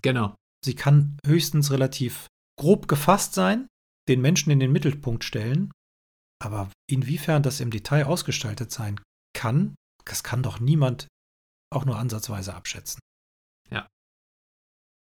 Genau. 0.00 0.34
Sie 0.64 0.74
kann 0.74 1.18
höchstens 1.24 1.70
relativ 1.70 2.26
grob 2.58 2.88
gefasst 2.88 3.34
sein, 3.34 3.68
den 4.08 4.20
Menschen 4.20 4.50
in 4.50 4.58
den 4.58 4.72
Mittelpunkt 4.72 5.22
stellen, 5.22 5.70
aber 6.42 6.72
inwiefern 6.90 7.42
das 7.42 7.60
im 7.60 7.70
Detail 7.70 8.06
ausgestaltet 8.06 8.72
sein 8.72 9.00
kann, 9.42 9.74
das 10.04 10.22
kann 10.22 10.44
doch 10.44 10.60
niemand 10.60 11.08
auch 11.74 11.84
nur 11.84 11.98
ansatzweise 11.98 12.54
abschätzen. 12.54 13.00
Ja. 13.70 13.88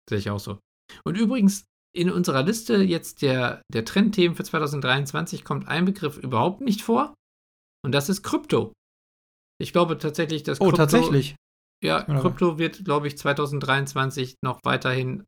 Sehe 0.09 0.17
ich 0.17 0.31
auch 0.31 0.39
so. 0.39 0.59
Und 1.05 1.19
übrigens, 1.19 1.65
in 1.95 2.09
unserer 2.09 2.41
Liste 2.41 2.77
jetzt 2.77 3.21
der, 3.21 3.61
der 3.71 3.85
Trendthemen 3.85 4.35
für 4.35 4.43
2023 4.43 5.43
kommt 5.43 5.67
ein 5.67 5.85
Begriff 5.85 6.17
überhaupt 6.17 6.61
nicht 6.61 6.81
vor. 6.81 7.13
Und 7.85 7.91
das 7.91 8.09
ist 8.09 8.23
Krypto. 8.23 8.73
Ich 9.61 9.71
glaube 9.71 9.99
tatsächlich, 9.99 10.41
dass 10.41 10.59
oh, 10.59 10.65
Krypto, 10.65 10.77
tatsächlich. 10.77 11.35
Ja, 11.83 12.01
Krypto 12.01 12.57
wird, 12.57 12.83
glaube 12.85 13.07
ich, 13.07 13.17
2023 13.17 14.37
noch 14.43 14.61
weiterhin 14.63 15.25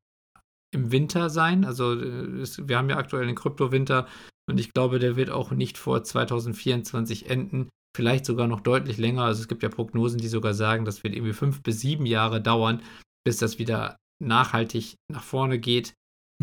im 0.74 0.92
Winter 0.92 1.30
sein. 1.30 1.64
Also 1.64 1.96
wir 1.96 2.78
haben 2.78 2.90
ja 2.90 2.98
aktuell 2.98 3.28
den 3.28 3.36
Kryptowinter 3.36 4.08
Und 4.50 4.60
ich 4.60 4.74
glaube, 4.74 4.98
der 4.98 5.16
wird 5.16 5.30
auch 5.30 5.52
nicht 5.52 5.78
vor 5.78 6.04
2024 6.04 7.30
enden. 7.30 7.70
Vielleicht 7.96 8.26
sogar 8.26 8.48
noch 8.48 8.60
deutlich 8.60 8.98
länger. 8.98 9.24
Also 9.24 9.42
es 9.42 9.48
gibt 9.48 9.64
ja 9.64 9.70
Prognosen, 9.70 10.20
die 10.20 10.28
sogar 10.28 10.54
sagen, 10.54 10.84
das 10.84 11.06
wird 11.06 11.16
irgendwie 11.16 11.32
fünf 11.32 11.64
bis 11.64 11.80
sieben 11.80 12.06
Jahre 12.06 12.42
dauern, 12.42 12.84
bis 13.26 13.38
das 13.38 13.58
wieder 13.58 13.96
nachhaltig 14.22 14.96
nach 15.10 15.24
vorne 15.24 15.60
geht. 15.60 15.94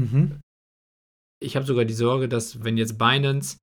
Mhm. 0.01 0.41
Ich 1.43 1.55
habe 1.55 1.67
sogar 1.67 1.85
die 1.85 1.93
Sorge, 1.93 2.27
dass 2.27 2.65
wenn 2.65 2.79
jetzt 2.79 2.97
Binance 2.97 3.59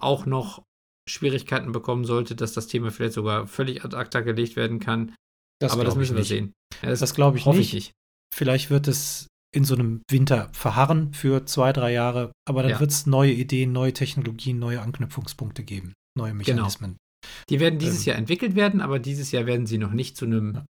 auch 0.00 0.24
noch 0.24 0.62
Schwierigkeiten 1.10 1.72
bekommen 1.72 2.04
sollte, 2.04 2.36
dass 2.36 2.52
das 2.52 2.68
Thema 2.68 2.92
vielleicht 2.92 3.14
sogar 3.14 3.48
völlig 3.48 3.84
ad 3.84 3.96
acta 3.96 4.20
gelegt 4.20 4.54
werden 4.54 4.78
kann. 4.78 5.16
Das 5.60 5.72
Aber 5.72 5.82
das 5.82 5.96
müssen 5.96 6.16
wir 6.16 6.24
sehen. 6.24 6.52
Ja, 6.80 6.90
das, 6.90 7.00
das 7.00 7.12
glaube 7.12 7.38
ich, 7.38 7.46
nicht. 7.46 7.58
ich 7.58 7.74
nicht. 7.74 7.92
Vielleicht 8.32 8.70
wird 8.70 8.86
es 8.86 9.26
in 9.52 9.64
so 9.64 9.74
einem 9.74 10.02
Winter 10.08 10.48
verharren 10.52 11.12
für 11.12 11.44
zwei, 11.46 11.72
drei 11.72 11.92
Jahre, 11.92 12.30
aber 12.48 12.62
dann 12.62 12.72
ja. 12.72 12.80
wird 12.80 12.92
es 12.92 13.06
neue 13.06 13.32
Ideen, 13.32 13.72
neue 13.72 13.92
Technologien, 13.92 14.60
neue 14.60 14.80
Anknüpfungspunkte 14.80 15.64
geben, 15.64 15.92
neue 16.16 16.30
genau. 16.30 16.38
Mechanismen. 16.38 16.90
Genau. 16.92 17.01
Die 17.48 17.60
werden 17.60 17.78
dieses 17.78 18.00
ähm. 18.00 18.10
Jahr 18.10 18.18
entwickelt 18.18 18.54
werden, 18.54 18.80
aber 18.80 18.98
dieses 18.98 19.30
Jahr 19.32 19.46
werden 19.46 19.66
sie 19.66 19.78
noch 19.78 19.92
nicht 19.92 20.16
zu 20.16 20.24
einem 20.24 20.54
ja. 20.54 20.66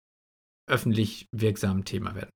öffentlich 0.70 1.28
wirksamen 1.32 1.86
Thema 1.86 2.16
werden. 2.16 2.30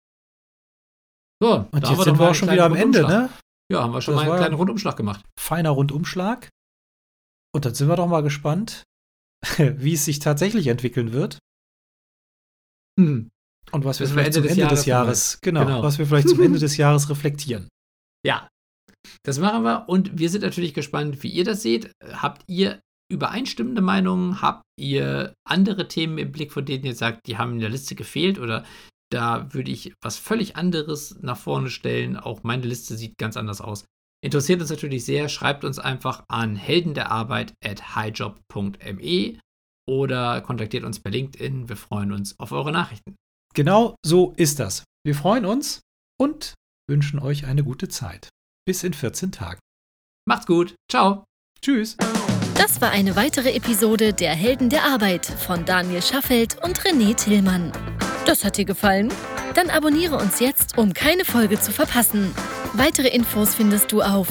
So, 1.42 1.68
und 1.72 1.88
jetzt 1.88 2.04
sind 2.04 2.18
wir 2.18 2.30
auch 2.30 2.36
schon 2.36 2.50
wieder 2.50 2.66
am 2.66 2.76
Ende, 2.76 3.02
ne? 3.02 3.30
Ja, 3.72 3.82
haben 3.84 3.94
wir 3.94 4.02
schon 4.02 4.16
das 4.16 4.24
mal 4.24 4.32
einen 4.32 4.40
kleinen 4.40 4.56
Rundumschlag 4.56 4.96
gemacht. 4.96 5.26
Feiner 5.40 5.72
Rundumschlag. 5.72 6.50
Und 7.54 7.66
dann 7.66 7.74
sind 7.74 7.88
wir 7.88 7.96
doch 7.96 8.08
mal 8.08 8.22
gespannt, 8.22 8.84
wie 9.58 9.94
es 9.94 10.06
sich 10.06 10.20
tatsächlich 10.20 10.68
entwickeln 10.68 11.14
wird. 11.14 11.40
Hm. 13.00 13.30
Und 13.72 13.84
was 13.84 14.00
wir 14.00 14.08
vielleicht 14.08 14.36
Ende 14.36 14.48
zum 14.48 14.50
Ende 14.50 14.68
des 14.68 14.86
Jahres, 14.86 14.86
Jahres 14.86 15.42
genau, 15.42 15.66
genau, 15.66 15.84
was 15.84 15.98
wir 15.98 16.06
vielleicht 16.06 16.30
zum 16.30 16.42
Ende 16.42 16.60
des 16.66 16.78
Jahres 16.78 17.10
reflektieren. 17.10 17.68
Ja, 18.26 18.48
das 19.24 19.40
machen 19.40 19.64
wir. 19.64 19.90
Und 19.90 20.18
wir 20.18 20.30
sind 20.30 20.42
natürlich 20.42 20.74
gespannt, 20.74 21.24
wie 21.24 21.30
ihr 21.30 21.44
das 21.44 21.62
seht. 21.62 21.92
Habt 22.04 22.44
ihr 22.48 22.82
übereinstimmende 23.12 23.82
Meinungen? 23.82 24.42
Habt 24.42 24.64
ihr 24.80 25.34
andere 25.48 25.88
Themen 25.88 26.18
im 26.18 26.32
Blick, 26.32 26.52
von 26.52 26.66
denen 26.66 26.86
ihr 26.86 26.96
sagt, 26.96 27.28
die 27.28 27.38
haben 27.38 27.54
in 27.54 27.60
der 27.60 27.70
Liste 27.70 27.96
gefehlt? 27.96 28.40
Oder 28.40 28.66
da 29.12 29.54
würde 29.54 29.72
ich 29.72 29.94
was 30.04 30.18
völlig 30.18 30.56
anderes 30.56 31.18
nach 31.22 31.38
vorne 31.38 31.70
stellen. 31.70 32.18
Auch 32.18 32.44
meine 32.44 32.66
Liste 32.66 32.98
sieht 32.98 33.18
ganz 33.18 33.38
anders 33.38 33.62
aus. 33.62 33.86
Interessiert 34.24 34.62
uns 34.62 34.72
natürlich 34.72 35.06
sehr. 35.06 35.30
Schreibt 35.30 35.64
uns 35.64 35.78
einfach 35.78 36.24
an 36.28 36.56
heldenderarbeit 36.56 37.54
at 37.64 37.96
highjob.me 37.96 39.40
oder 39.88 40.42
kontaktiert 40.42 40.84
uns 40.84 41.00
per 41.00 41.12
LinkedIn. 41.12 41.70
Wir 41.70 41.78
freuen 41.78 42.12
uns 42.12 42.40
auf 42.40 42.52
eure 42.52 42.72
Nachrichten. 42.72 43.16
Genau 43.54 43.96
so 44.06 44.34
ist 44.38 44.60
das. 44.60 44.84
Wir 45.06 45.16
freuen 45.16 45.46
uns 45.46 45.82
und 46.20 46.56
wünschen 46.90 47.20
euch 47.20 47.46
eine 47.46 47.64
gute 47.64 47.88
Zeit. 47.88 48.30
Bis 48.66 48.84
in 48.84 48.94
14 48.94 49.32
Tagen. 49.32 49.60
Macht's 50.28 50.48
gut. 50.48 50.76
Ciao. 50.90 51.26
Tschüss. 51.62 51.96
Das 52.56 52.82
war 52.82 52.92
eine 52.92 53.16
weitere 53.16 53.54
Episode 53.54 54.12
der 54.14 54.32
Helden 54.32 54.70
der 54.70 54.84
Arbeit 54.86 55.26
von 55.26 55.66
Daniel 55.66 56.02
Schaffelt 56.02 56.58
und 56.64 56.80
René 56.82 57.16
Tillmann. 57.16 57.72
Das 58.26 58.44
hat 58.44 58.58
dir 58.58 58.66
gefallen? 58.66 59.14
Dann 59.54 59.70
abonniere 59.70 60.18
uns 60.18 60.40
jetzt, 60.40 60.76
um 60.78 60.94
keine 60.94 61.24
Folge 61.26 61.60
zu 61.60 61.72
verpassen. 61.72 62.34
Weitere 62.74 63.10
Infos 63.10 63.54
findest 63.56 63.92
du 63.92 64.02
auf 64.02 64.28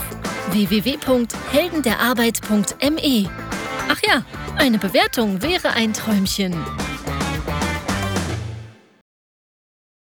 www.heldenderarbeit.me. 0.51 3.31
Ach 3.89 4.01
ja, 4.07 4.25
eine 4.57 4.79
Bewertung 4.79 5.43
wäre 5.43 5.71
ein 5.71 5.93
Träumchen. 5.93 6.55